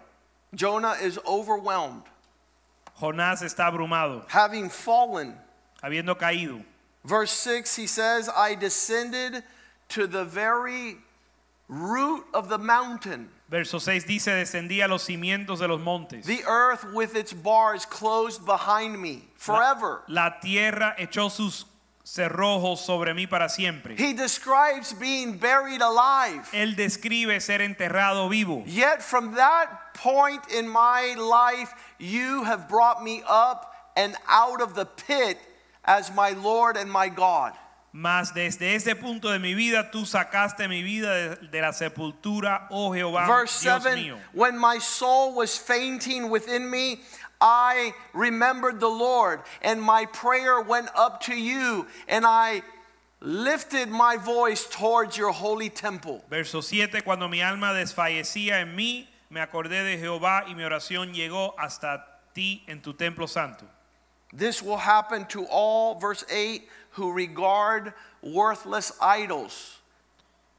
Jonah 0.55 0.95
is 1.01 1.19
overwhelmed, 1.27 2.03
Jonás 2.99 3.41
está 3.41 3.67
abrumado, 3.67 4.25
having 4.29 4.69
fallen. 4.69 5.35
habiendo 5.81 6.17
caído. 6.17 6.63
Verse 7.03 7.31
6, 7.31 7.75
he 7.75 7.87
says, 7.87 8.29
I 8.35 8.55
descended 8.55 9.43
to 9.89 10.07
the 10.07 10.25
very 10.25 10.97
root 11.67 12.25
of 12.33 12.49
the 12.49 12.57
mountain. 12.57 13.29
Verso 13.47 13.77
6 13.77 14.05
dice, 14.05 14.31
descendí 14.31 14.83
a 14.83 14.87
los 14.87 15.05
cimientos 15.05 15.59
de 15.59 15.67
los 15.67 15.79
montes. 15.79 16.25
The 16.25 16.43
earth 16.47 16.83
with 16.93 17.15
its 17.15 17.31
bars 17.31 17.85
closed 17.85 18.43
behind 18.45 18.99
me 18.99 19.27
forever. 19.35 20.01
La 20.07 20.39
tierra 20.41 20.95
echó 20.97 21.29
sus 21.29 21.65
cerrojos 22.05 22.85
sobre 22.85 23.13
mí 23.13 23.27
para 23.27 23.49
siempre. 23.49 23.95
He 23.97 24.13
describes 24.13 24.93
being 24.93 25.37
buried 25.37 25.81
alive. 25.81 26.47
Él 26.53 26.75
describe 26.75 27.41
ser 27.41 27.61
enterrado 27.61 28.29
vivo. 28.29 28.63
Yet 28.67 29.01
from 29.01 29.33
that 29.35 29.95
point 29.95 30.41
in 30.51 30.67
my 30.67 31.15
life, 31.17 31.73
you 31.97 32.43
have 32.43 32.69
brought 32.69 33.03
me 33.03 33.23
up 33.27 33.73
and 33.97 34.15
out 34.27 34.61
of 34.61 34.75
the 34.75 34.85
pit 34.85 35.37
as 35.83 36.13
my 36.13 36.31
Lord 36.31 36.77
and 36.77 36.91
my 36.91 37.09
God. 37.09 37.53
Mas 37.97 38.33
desde 38.33 38.75
ese 38.75 38.93
punto 38.93 39.31
de 39.31 39.39
mi 39.39 39.53
vida 39.53 39.89
tú 39.89 40.05
sacaste 40.05 40.67
mi 40.67 40.83
vida 40.83 41.37
de, 41.39 41.47
de 41.47 41.61
la 41.61 41.71
sepultura, 41.71 42.67
oh 42.69 42.91
Jehová, 42.91 43.25
Verse 43.25 43.61
Dios 43.63 43.83
7 43.83 43.95
mío. 43.95 44.17
When 44.33 44.59
my 44.59 44.79
soul 44.79 45.33
was 45.33 45.57
fainting 45.57 46.29
within 46.29 46.69
me, 46.69 46.99
I 47.47 47.93
remembered 48.11 48.79
the 48.79 48.89
Lord, 48.89 49.41
and 49.61 49.79
my 49.79 50.05
prayer 50.05 50.61
went 50.61 50.89
up 50.95 51.21
to 51.25 51.35
you, 51.35 51.85
and 52.07 52.25
I 52.25 52.63
lifted 53.21 53.87
my 53.87 54.17
voice 54.17 54.65
towards 54.67 55.15
your 55.15 55.31
holy 55.31 55.69
temple. 55.69 56.23
Verso 56.27 56.61
7, 56.61 57.01
cuando 57.01 57.27
mi 57.27 57.41
alma 57.41 57.67
desfallecía 57.67 58.61
en 58.63 58.75
mí, 58.75 59.05
me 59.29 59.41
acordé 59.41 59.83
de 59.83 59.97
Jehová 59.99 60.47
y 60.47 60.55
mi 60.55 60.63
oración 60.63 61.13
llegó 61.13 61.53
hasta 61.59 62.03
ti 62.33 62.63
en 62.67 62.81
tu 62.81 62.93
templo 62.93 63.27
santo. 63.27 63.65
This 64.33 64.63
will 64.63 64.77
happen 64.77 65.25
to 65.25 65.45
all, 65.45 65.99
verse 65.99 66.25
8, 66.31 66.63
who 66.93 67.11
regard 67.11 67.93
worthless 68.23 68.91
idols. 68.99 69.81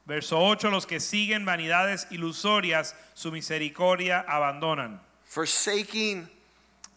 Verso 0.05 0.37
8, 0.37 0.71
los 0.71 0.85
que 0.85 1.01
siguen 1.01 1.45
vanidades 1.45 2.07
ilusorias, 2.11 2.93
su 3.13 3.29
misericordia 3.29 4.23
abandonan. 4.25 5.01
forsaking 5.27 6.29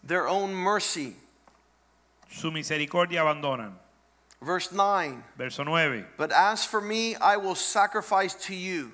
their 0.03 0.27
own 0.27 0.53
mercy. 0.53 1.15
Su 2.29 2.51
misericordia 2.51 3.21
abandonan. 3.21 3.73
Verse 4.41 4.71
9 4.71 5.23
Verso 5.37 5.63
9, 5.63 6.05
But 6.17 6.31
as 6.31 6.65
for 6.65 6.81
me, 6.81 7.15
I 7.15 7.37
will 7.37 7.55
sacrifice 7.55 8.33
to 8.47 8.55
you. 8.55 8.91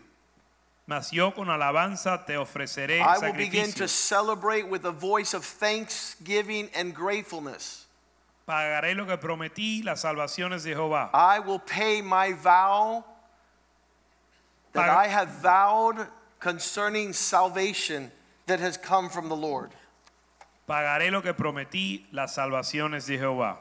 mas 0.87 1.11
yo 1.11 1.31
con 1.31 1.47
alabanza 1.47 2.25
te 2.25 2.33
ofreceré 2.33 3.01
I 3.01 3.17
will 3.19 3.33
begin 3.33 3.71
to 3.73 3.87
celebrate 3.87 4.67
with 4.67 4.85
a 4.85 4.91
voice 4.91 5.33
of 5.33 5.43
thanksgiving 5.43 6.69
and 6.73 6.93
gratefulness. 6.93 7.85
Pagaré 8.47 8.95
lo 8.95 9.05
que 9.05 9.17
prometí, 9.17 9.83
las 9.83 10.01
salvaciones 10.03 10.63
de 10.63 10.73
Jehová. 10.73 11.09
I 11.13 11.39
will 11.39 11.59
pay 11.59 12.01
my 12.01 12.31
vow 12.31 13.03
that 14.73 14.87
Paga- 14.87 14.99
I 14.99 15.07
have 15.07 15.27
vowed 15.41 16.07
concerning 16.39 17.11
salvation 17.13 18.11
that 18.45 18.59
has 18.61 18.77
come 18.77 19.09
from 19.09 19.27
the 19.27 19.35
Lord. 19.35 19.71
Pagaré 20.67 21.11
lo 21.11 21.21
que 21.21 21.33
prometí, 21.33 22.05
las 22.11 22.35
salvaciones 22.35 23.07
de 23.07 23.17
Jehová. 23.17 23.57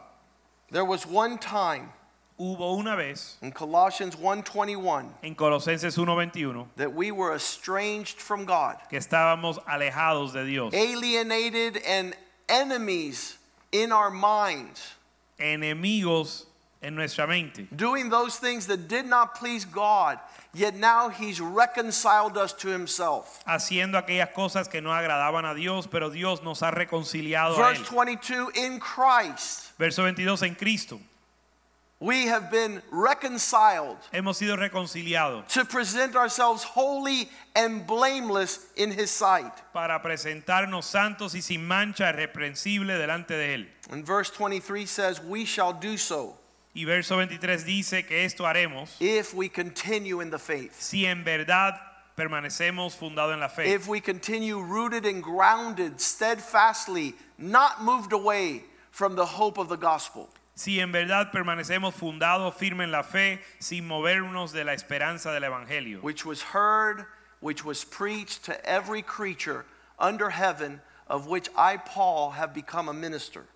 There 0.70 0.84
was 0.84 1.06
one 1.06 1.38
time 1.38 1.92
Hubo 2.38 2.76
una 2.76 2.96
vez 2.96 3.38
in 3.40 3.50
Colossians 3.50 4.14
1:21 4.14 5.08
en 5.22 5.34
Colosenses 5.34 5.96
1:21 5.96 6.68
that 6.76 6.92
we 6.92 7.10
were 7.10 7.34
estranged 7.34 8.20
from 8.20 8.44
God, 8.44 8.76
que 8.90 8.98
estábamos 8.98 9.58
alejados 9.64 10.34
de 10.34 10.44
Dios, 10.44 10.74
alienated 10.74 11.78
and 11.86 12.14
enemies 12.48 13.38
in 13.72 13.90
our 13.90 14.10
minds. 14.10 14.96
enemigos 15.38 16.44
en 16.82 16.94
nuestra 16.94 17.26
mente, 17.26 17.66
doing 17.74 18.10
those 18.10 18.38
things 18.38 18.66
that 18.66 18.88
did 18.88 19.06
not 19.06 19.34
please 19.34 19.64
God, 19.64 20.18
yet 20.52 20.74
now 20.74 21.08
He's 21.08 21.40
reconciled 21.40 22.36
us 22.36 22.52
to 22.54 22.68
Himself. 22.68 23.42
haciendo 23.46 23.98
aquellas 23.98 24.30
cosas 24.34 24.68
que 24.68 24.80
no 24.80 24.90
agradaban 24.90 25.44
a 25.44 25.54
Dios, 25.54 25.86
pero 25.86 26.10
Dios 26.10 26.42
nos 26.42 26.60
ha 26.62 26.70
reconciliado 26.70 27.54
a 27.56 27.72
Verse 27.72 27.82
él. 27.82 27.94
22 27.94 28.50
In 28.56 28.78
Christ, 28.78 29.72
Verso 29.78 30.02
22 30.02 30.42
en 30.42 30.54
Cristo 30.54 31.00
we 31.98 32.26
have 32.26 32.50
been 32.50 32.82
reconciled 32.90 33.96
hemos 34.12 34.36
sido 34.36 34.54
reconciliados 34.56 35.48
to 35.48 35.64
present 35.64 36.14
ourselves 36.14 36.62
holy 36.62 37.28
and 37.54 37.86
blameless 37.86 38.66
in 38.76 38.90
His 38.90 39.10
sight. 39.10 39.50
para 39.72 40.02
presentarnos 40.02 40.84
santos 40.84 41.34
y 41.34 41.40
sin 41.40 41.66
mancha, 41.66 42.12
irreprensible 42.12 42.98
delante 42.98 43.34
de 43.34 43.54
él. 43.54 43.66
And 43.90 44.04
verse 44.04 44.30
23 44.30 44.84
says, 44.84 45.22
We 45.22 45.46
shall 45.46 45.72
do 45.72 45.96
so 45.96 46.36
Y 46.76 46.84
verso 46.84 47.16
23 47.16 47.64
dice 47.64 48.04
que 48.04 48.26
esto 48.26 48.44
haremos 48.44 48.96
if 49.00 49.32
we 49.32 49.48
continue 49.48 50.20
in 50.20 50.30
the 50.30 50.38
faith. 50.38 50.74
si 50.78 51.06
en 51.06 51.24
verdad 51.24 51.80
permanecemos 52.14 52.94
fundados 52.94 53.32
en 53.32 53.40
la 53.40 53.48
fe. 53.48 53.72
If 53.72 53.88
we 53.88 54.00
continue 54.00 54.60
rooted 54.60 55.06
and 55.06 55.22
grounded 55.22 55.98
steadfastly, 56.00 57.14
not 57.38 57.82
moved 57.82 58.12
away 58.12 58.64
from 58.90 59.16
the 59.16 59.24
hope 59.24 59.56
of 59.56 59.70
the 59.70 59.76
gospel. 59.76 60.28
Si 60.54 60.78
en 60.78 60.92
verdad 60.92 61.32
permanecemos 61.32 61.94
fundados 61.94 62.54
firmes 62.54 62.84
en 62.84 62.92
la 62.92 63.02
fe, 63.02 63.40
sin 63.58 63.88
movernos 63.88 64.52
de 64.52 64.62
la 64.62 64.72
esperanza 64.72 65.32
del 65.32 65.44
Evangelio, 65.50 66.02
which 66.02 66.26
was 66.26 66.42
heard, 66.42 67.06
which 67.40 67.64
was 67.64 67.84
preached 67.84 68.44
to 68.44 68.68
every 68.68 69.00
creature 69.00 69.64
under 69.98 70.28
heaven, 70.28 70.82
of 71.06 71.26
which 71.26 71.48
I, 71.56 71.78
Paul, 71.78 72.32
have 72.32 72.52
become 72.52 72.88
a 72.90 72.94
minister. 72.94 73.46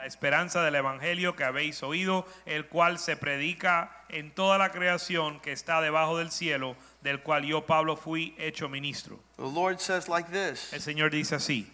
La 0.00 0.06
esperanza 0.06 0.62
del 0.62 0.76
Evangelio 0.76 1.36
que 1.36 1.44
habéis 1.44 1.82
oído, 1.82 2.26
el 2.46 2.66
cual 2.68 2.98
se 2.98 3.16
predica 3.16 4.04
en 4.08 4.34
toda 4.34 4.56
la 4.56 4.70
creación 4.72 5.40
que 5.40 5.52
está 5.52 5.82
debajo 5.82 6.16
del 6.16 6.30
cielo, 6.30 6.74
del 7.02 7.20
cual 7.22 7.44
yo, 7.44 7.66
Pablo, 7.66 7.96
fui 7.96 8.34
hecho 8.38 8.70
ministro. 8.70 9.20
The 9.36 9.42
Lord 9.42 9.78
says 9.78 10.08
like 10.08 10.30
this 10.30 10.72
El 10.72 10.80
Señor 10.80 11.10
dice 11.10 11.34
así, 11.34 11.70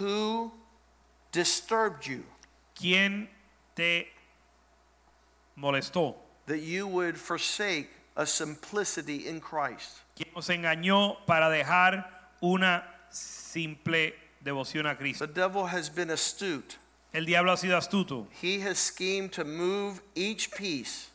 Who 0.00 0.54
disturbed 1.32 2.00
you 2.06 2.24
¿quién 2.74 3.28
te 3.74 4.10
molestó? 5.54 6.16
that 6.46 6.60
you 6.60 6.86
would 6.86 7.18
forsake 7.18 7.90
a 8.16 8.24
simplicity 8.24 9.28
in 9.28 9.38
Christ? 9.38 9.98
¿Quién 10.16 10.32
nos 10.34 10.48
engañó 10.48 11.18
para 11.26 11.50
dejar 11.50 12.10
una 12.40 12.84
simple 13.10 14.14
devoción 14.42 14.86
a 14.86 14.96
Cristo? 14.96 15.26
The 15.26 15.34
devil 15.34 15.66
has 15.66 15.90
been 15.90 16.10
astute. 16.10 16.78
El 17.12 17.24
diablo 17.24 17.52
ha 17.52 17.56
sido 17.56 17.76
astuto. 17.76 18.26
He 18.42 18.60
has 18.60 18.78
schemed 18.78 19.32
to 19.32 19.44
move 19.44 20.00
each 20.14 20.50
piece 20.50 21.08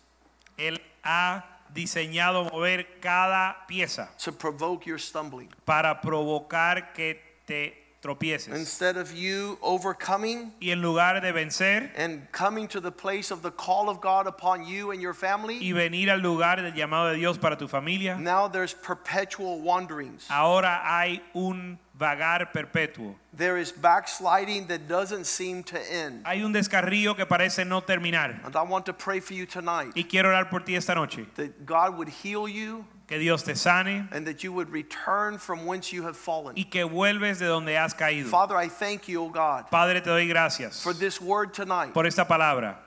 Él 0.58 0.80
ha 1.04 1.44
diseñado 1.74 2.52
mover 2.52 3.00
cada 3.00 3.66
pieza 3.68 4.10
to 4.20 4.32
provoke 4.32 4.86
your 4.86 5.00
stumbling. 5.00 5.50
para 5.66 6.02
provocar 6.02 6.94
que 6.94 7.20
te 7.46 7.78
tropieces. 8.02 8.50
Instead 8.58 8.98
of 8.98 9.14
you 9.14 9.58
overcoming 9.62 10.54
Y 10.60 10.72
en 10.72 10.82
lugar 10.82 11.22
de 11.22 11.32
vencer 11.32 11.92
and 11.96 12.28
coming 12.32 12.68
to 12.68 12.82
the 12.82 12.92
place 12.92 13.32
of 13.32 13.42
the 13.44 13.52
call 13.52 13.90
of 13.90 14.02
God 14.02 14.26
upon 14.28 14.66
you 14.66 14.92
and 14.92 15.02
your 15.02 15.14
family, 15.14 15.60
y 15.60 15.72
venir 15.72 16.10
al 16.10 16.20
lugar 16.20 16.58
del 16.58 16.74
llamado 16.74 17.12
de 17.12 17.18
Dios 17.18 17.38
para 17.38 17.56
tu 17.58 17.68
familia, 17.68 18.18
now 18.18 18.48
there's 18.48 18.74
perpetual 18.74 19.62
wanderings. 19.62 20.28
ahora 20.30 20.82
hay 20.84 21.22
un 21.36 21.78
vagar 22.02 22.52
perpetuo. 22.52 23.14
There 23.38 23.58
is 23.58 23.72
backsliding 23.72 24.68
that 24.68 24.88
doesn't 24.88 25.26
seem 25.26 25.64
to 25.66 25.78
end. 25.94 26.26
Hay 26.26 26.42
un 26.44 26.52
descarrío 26.52 27.16
que 27.16 27.26
parece 27.26 27.66
no 27.66 27.82
terminar. 27.82 28.42
And 28.44 28.56
I 28.56 28.64
want 28.64 28.86
to 28.88 28.94
pray 28.94 29.20
for 29.20 29.34
you 29.36 29.46
tonight 29.46 29.94
Y 29.96 30.04
quiero 30.04 30.30
orar 30.30 30.50
por 30.50 30.62
ti 30.62 30.76
esta 30.76 30.96
noche. 30.96 31.26
that 31.36 31.66
God 31.66 31.98
would 31.98 32.10
heal 32.10 32.48
you 32.48 32.86
Que 33.08 33.20
Dios 33.20 33.44
te 33.44 33.54
sane 33.56 34.08
and 34.14 34.26
that 34.26 34.42
you 34.44 34.52
would 34.54 34.70
return 34.70 35.38
from 35.38 35.66
whence 35.66 35.92
you 35.94 36.04
have 36.04 36.16
fallen. 36.18 36.56
y 36.58 36.64
que 36.70 36.84
vuelves 36.86 37.40
de 37.40 37.46
donde 37.46 37.76
has 37.78 37.94
caído. 37.94 38.26
Father, 38.28 38.56
I 38.56 38.68
thank 38.70 39.08
you, 39.08 39.22
O 39.24 39.30
God, 39.30 39.70
Padre, 39.70 40.00
te 40.02 40.10
doy 40.10 40.28
gracias 40.28 40.82
for 40.82 40.94
this 40.94 41.20
word 41.22 41.54
tonight. 41.54 41.94
por 41.94 42.06
esta 42.06 42.26
palabra. 42.26 42.78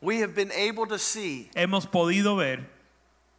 We 0.00 0.20
have 0.20 0.34
been 0.34 0.52
able 0.52 0.86
to 0.86 0.98
see 0.98 1.50
Hemos 1.54 1.84
podido 1.86 2.36
ver 2.38 2.64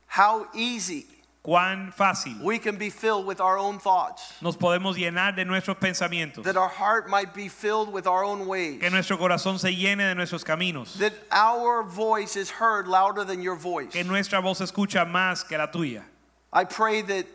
how 0.07 0.47
easy 0.53 1.05
cuán 1.43 1.93
fácil 1.93 2.37
we 2.41 2.59
can 2.59 2.75
be 2.77 2.89
filled 2.89 3.25
with 3.25 3.39
our 3.39 3.57
own 3.57 3.79
thoughts, 3.79 4.33
nos 4.41 4.57
podemos 4.57 4.97
llenar 4.97 5.35
de 5.35 5.45
nuestros 5.45 5.77
pensamientos. 5.77 6.43
that 6.43 6.57
our 6.57 6.67
heart 6.67 7.09
might 7.09 7.33
be 7.33 7.47
filled 7.47 7.91
with 7.91 8.05
our 8.07 8.23
own 8.23 8.45
ways, 8.47 8.79
Que 8.79 8.89
nuestro 8.89 9.17
corazón 9.17 9.57
se 9.59 9.69
llene 9.73 9.99
de 10.07 10.15
nuestros 10.15 10.43
caminos. 10.43 10.97
that 10.99 11.13
our 11.31 11.83
voice 11.83 12.35
is 12.35 12.49
heard 12.49 12.87
louder 12.87 13.23
than 13.23 13.41
your 13.41 13.55
voice. 13.55 13.91
Que 13.93 14.03
nuestra 14.03 14.41
voz 14.41 14.59
escucha 14.59 15.05
más 15.05 15.47
que 15.47 15.57
la 15.57 15.67
tuya. 15.67 16.03
I 16.51 16.65
pray 16.65 17.01
that 17.03 17.25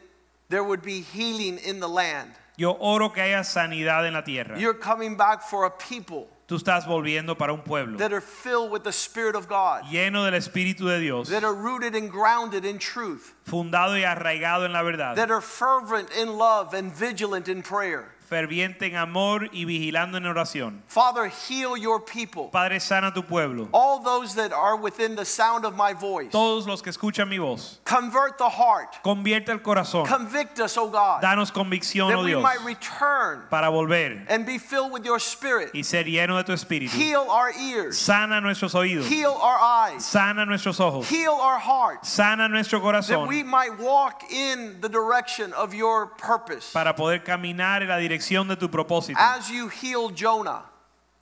there 0.49 0.63
would 0.65 0.83
be 0.83 1.01
healing 1.01 1.59
in 1.59 1.81
the 1.81 1.89
land. 1.89 2.31
Yo 2.57 2.73
oro 2.79 3.09
que 3.09 3.23
haya 3.23 3.43
sanidad 3.43 4.07
en 4.07 4.13
la 4.15 4.21
tierra. 4.23 4.59
You're 4.59 4.75
coming 4.75 5.17
back 5.17 5.43
for 5.43 5.65
a 5.65 5.71
people 5.71 6.29
Tú 6.55 6.59
estás 6.59 6.87
volviendo 6.87 7.37
para 7.37 7.53
un 7.53 7.63
pueblo 7.63 7.99
that 7.99 8.13
are 8.13 8.21
filled 8.21 8.71
with 8.71 8.85
the 8.85 8.93
Spirit 8.93 9.35
of 9.35 9.49
God, 9.49 9.83
lleno 9.91 10.25
del 10.25 10.35
Espíritu 10.35 10.87
de 10.87 11.01
Dios, 11.01 11.29
that 11.29 11.43
are 11.43 11.53
rooted 11.53 11.97
and 11.97 12.09
grounded 12.09 12.65
in 12.65 12.79
truth, 12.79 13.35
fundado 13.45 13.99
y 13.99 14.05
arraigado 14.05 14.65
en 14.65 14.73
la 14.73 14.85
verdad, 14.85 15.17
that 15.17 15.33
are 15.33 15.41
fervent 15.41 16.09
in 16.13 16.39
love 16.39 16.73
and 16.73 16.93
vigilant 16.93 17.49
in 17.49 17.61
prayer. 17.61 18.07
Ferviente 18.35 18.87
en 18.87 18.97
amor 18.97 19.49
y 19.53 19.65
vigilando 19.65 20.17
en 20.19 20.27
oración. 20.27 20.83
Father, 20.89 21.29
heal 21.49 21.77
your 21.77 22.01
people. 22.05 22.49
Padre, 22.51 22.81
sana 22.81 23.13
tu 23.13 23.23
pueblo. 23.23 23.69
All 23.73 24.01
those 24.03 24.35
that 24.35 24.53
are 24.53 24.77
within 24.77 25.15
the 25.15 25.25
sound 25.25 25.65
of 25.65 25.77
my 25.77 25.93
voice. 25.93 26.33
Todos 26.33 26.67
los 26.67 26.83
que 26.83 26.91
escuchan 26.91 27.29
mi 27.29 27.39
voz, 27.39 27.79
Convert 27.85 28.37
the 28.39 28.49
heart. 28.49 29.03
convierte 29.05 29.51
el 29.51 29.59
corazón. 29.61 30.07
Convict 30.07 30.59
us, 30.59 30.77
O 30.77 30.89
God, 30.89 31.23
Danos 31.23 31.53
convicción, 31.53 32.09
that 32.09 32.19
oh 32.19 32.23
we 32.25 32.31
Dios, 32.31 32.43
might 32.43 32.61
return 32.65 33.43
para 33.51 33.69
volver 33.71 34.25
and 34.29 34.45
be 34.45 34.59
filled 34.59 34.91
with 34.93 35.05
your 35.05 35.21
Spirit. 35.21 35.71
y 35.73 35.83
ser 35.83 36.05
lleno 36.05 36.37
de 36.37 36.43
tu 36.45 36.53
Espíritu. 36.53 36.91
Heal 36.91 37.29
our 37.31 37.53
ears. 37.53 37.97
Sana 37.99 38.41
nuestros 38.41 38.75
oídos, 38.75 39.07
Heal 39.07 39.31
our 39.33 39.59
eyes. 39.61 40.05
sana 40.05 40.45
nuestros 40.45 40.81
ojos, 40.81 41.09
Heal 41.09 41.35
our 41.35 41.99
sana 42.03 42.49
nuestro 42.49 42.81
That 42.81 42.85
corazón 42.85 43.29
we 43.29 43.43
might 43.45 43.79
walk 43.79 44.25
in 44.33 44.81
the 44.81 44.89
direction 44.89 45.53
of 45.53 45.73
your 45.73 46.07
purpose. 46.07 46.73
para 46.73 46.95
poder 46.97 47.23
caminar 47.23 47.83
en 47.83 47.89
la 47.89 47.97
dirección 47.99 48.24
de 48.49 48.57
tu 48.57 48.69
propósito. 48.69 49.19
As 49.19 49.49
you 49.51 49.69
heal 49.69 50.11
Jonah 50.11 50.74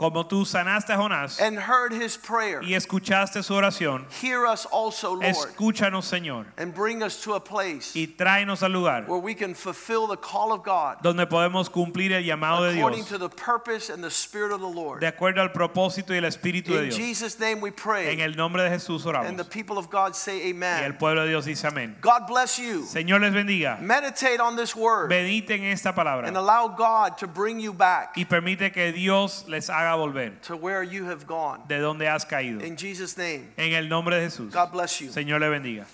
Como 0.03 0.27
tú 0.27 0.45
sanaste 0.45 0.93
a 0.93 0.97
Jonás 0.97 1.41
and 1.41 1.57
heard 1.57 1.93
his 1.93 2.17
prayer, 2.17 2.61
y 2.65 2.75
escuchaste 2.75 3.41
su 3.45 3.55
oración, 3.55 4.05
hear 4.21 4.45
us 4.47 4.67
also, 4.67 5.15
Lord, 5.15 5.25
escúchanos, 5.27 6.05
Señor, 6.07 6.47
and 6.59 6.75
bring 6.75 7.05
us 7.05 7.23
to 7.23 7.35
a 7.35 7.41
place 7.41 7.93
y 7.95 8.09
tráenos 8.09 8.65
al 8.65 8.73
lugar 8.73 9.05
where 9.07 9.21
we 9.21 9.33
can 9.33 9.55
fulfill 9.55 10.09
the 10.09 10.17
call 10.17 10.53
of 10.53 10.65
God 10.65 10.97
donde 11.03 11.25
podemos 11.29 11.71
cumplir 11.71 12.11
el 12.13 12.25
llamado 12.25 12.65
de 12.65 12.75
Dios 12.75 13.09
to 13.09 13.17
the 13.17 13.29
purpose 13.29 13.91
and 13.91 14.03
the 14.03 14.11
Spirit 14.11 14.51
of 14.51 14.61
the 14.61 14.67
Lord. 14.67 14.99
de 15.01 15.07
acuerdo 15.07 15.41
al 15.41 15.53
propósito 15.53 16.13
y 16.13 16.17
el 16.17 16.25
Espíritu 16.25 16.73
de 16.75 16.83
In 16.83 16.89
Dios. 16.89 16.97
Jesus' 16.97 17.39
name 17.39 17.61
we 17.61 17.69
En 17.69 17.75
pray. 17.77 18.21
el 18.21 18.35
nombre 18.35 18.65
de 18.65 18.71
Jesús 18.71 19.07
oramos. 19.07 19.29
And 19.29 19.39
the 19.39 19.45
people 19.45 19.79
of 19.79 19.89
God 19.89 20.17
say 20.17 20.39
Y 20.39 20.51
el 20.51 20.57
amen. 20.57 20.97
pueblo 20.99 21.23
de 21.23 21.29
Dios 21.29 21.45
dice 21.45 21.65
amén. 21.69 21.95
God 22.01 22.27
bless 22.27 22.59
you. 22.59 22.83
Señor 22.87 23.21
les 23.21 23.33
bendiga. 23.33 23.81
Meditate 23.81 24.41
on 24.41 24.57
this 24.57 24.75
word 24.75 25.11
Mediten 25.11 25.63
esta 25.63 25.93
palabra 25.93 26.27
and 26.27 26.37
allow 26.37 26.67
God 26.67 27.19
to 27.19 27.29
bring 27.29 27.61
you 27.61 27.73
back 27.73 28.17
y 28.17 28.25
permite 28.25 28.73
que 28.73 28.91
Dios 28.91 29.45
les 29.47 29.71
haga 29.71 29.92
volver 29.97 30.33
to 30.43 30.57
where 30.57 30.83
you 30.83 31.05
have 31.05 31.27
gone. 31.27 31.61
de 31.69 31.79
donde 31.81 32.03
has 32.07 32.25
caído. 32.25 32.63
In 32.63 32.77
Jesus' 32.77 33.17
name, 33.17 33.49
En 33.57 33.73
el 33.75 33.89
nombre 33.89 34.17
de 34.17 34.23
Jesús. 34.29 34.53
God 34.53 34.71
bless 34.73 35.01
you. 35.01 35.09
Señor 35.11 35.41
le 35.41 35.49
bendiga. 35.49 35.87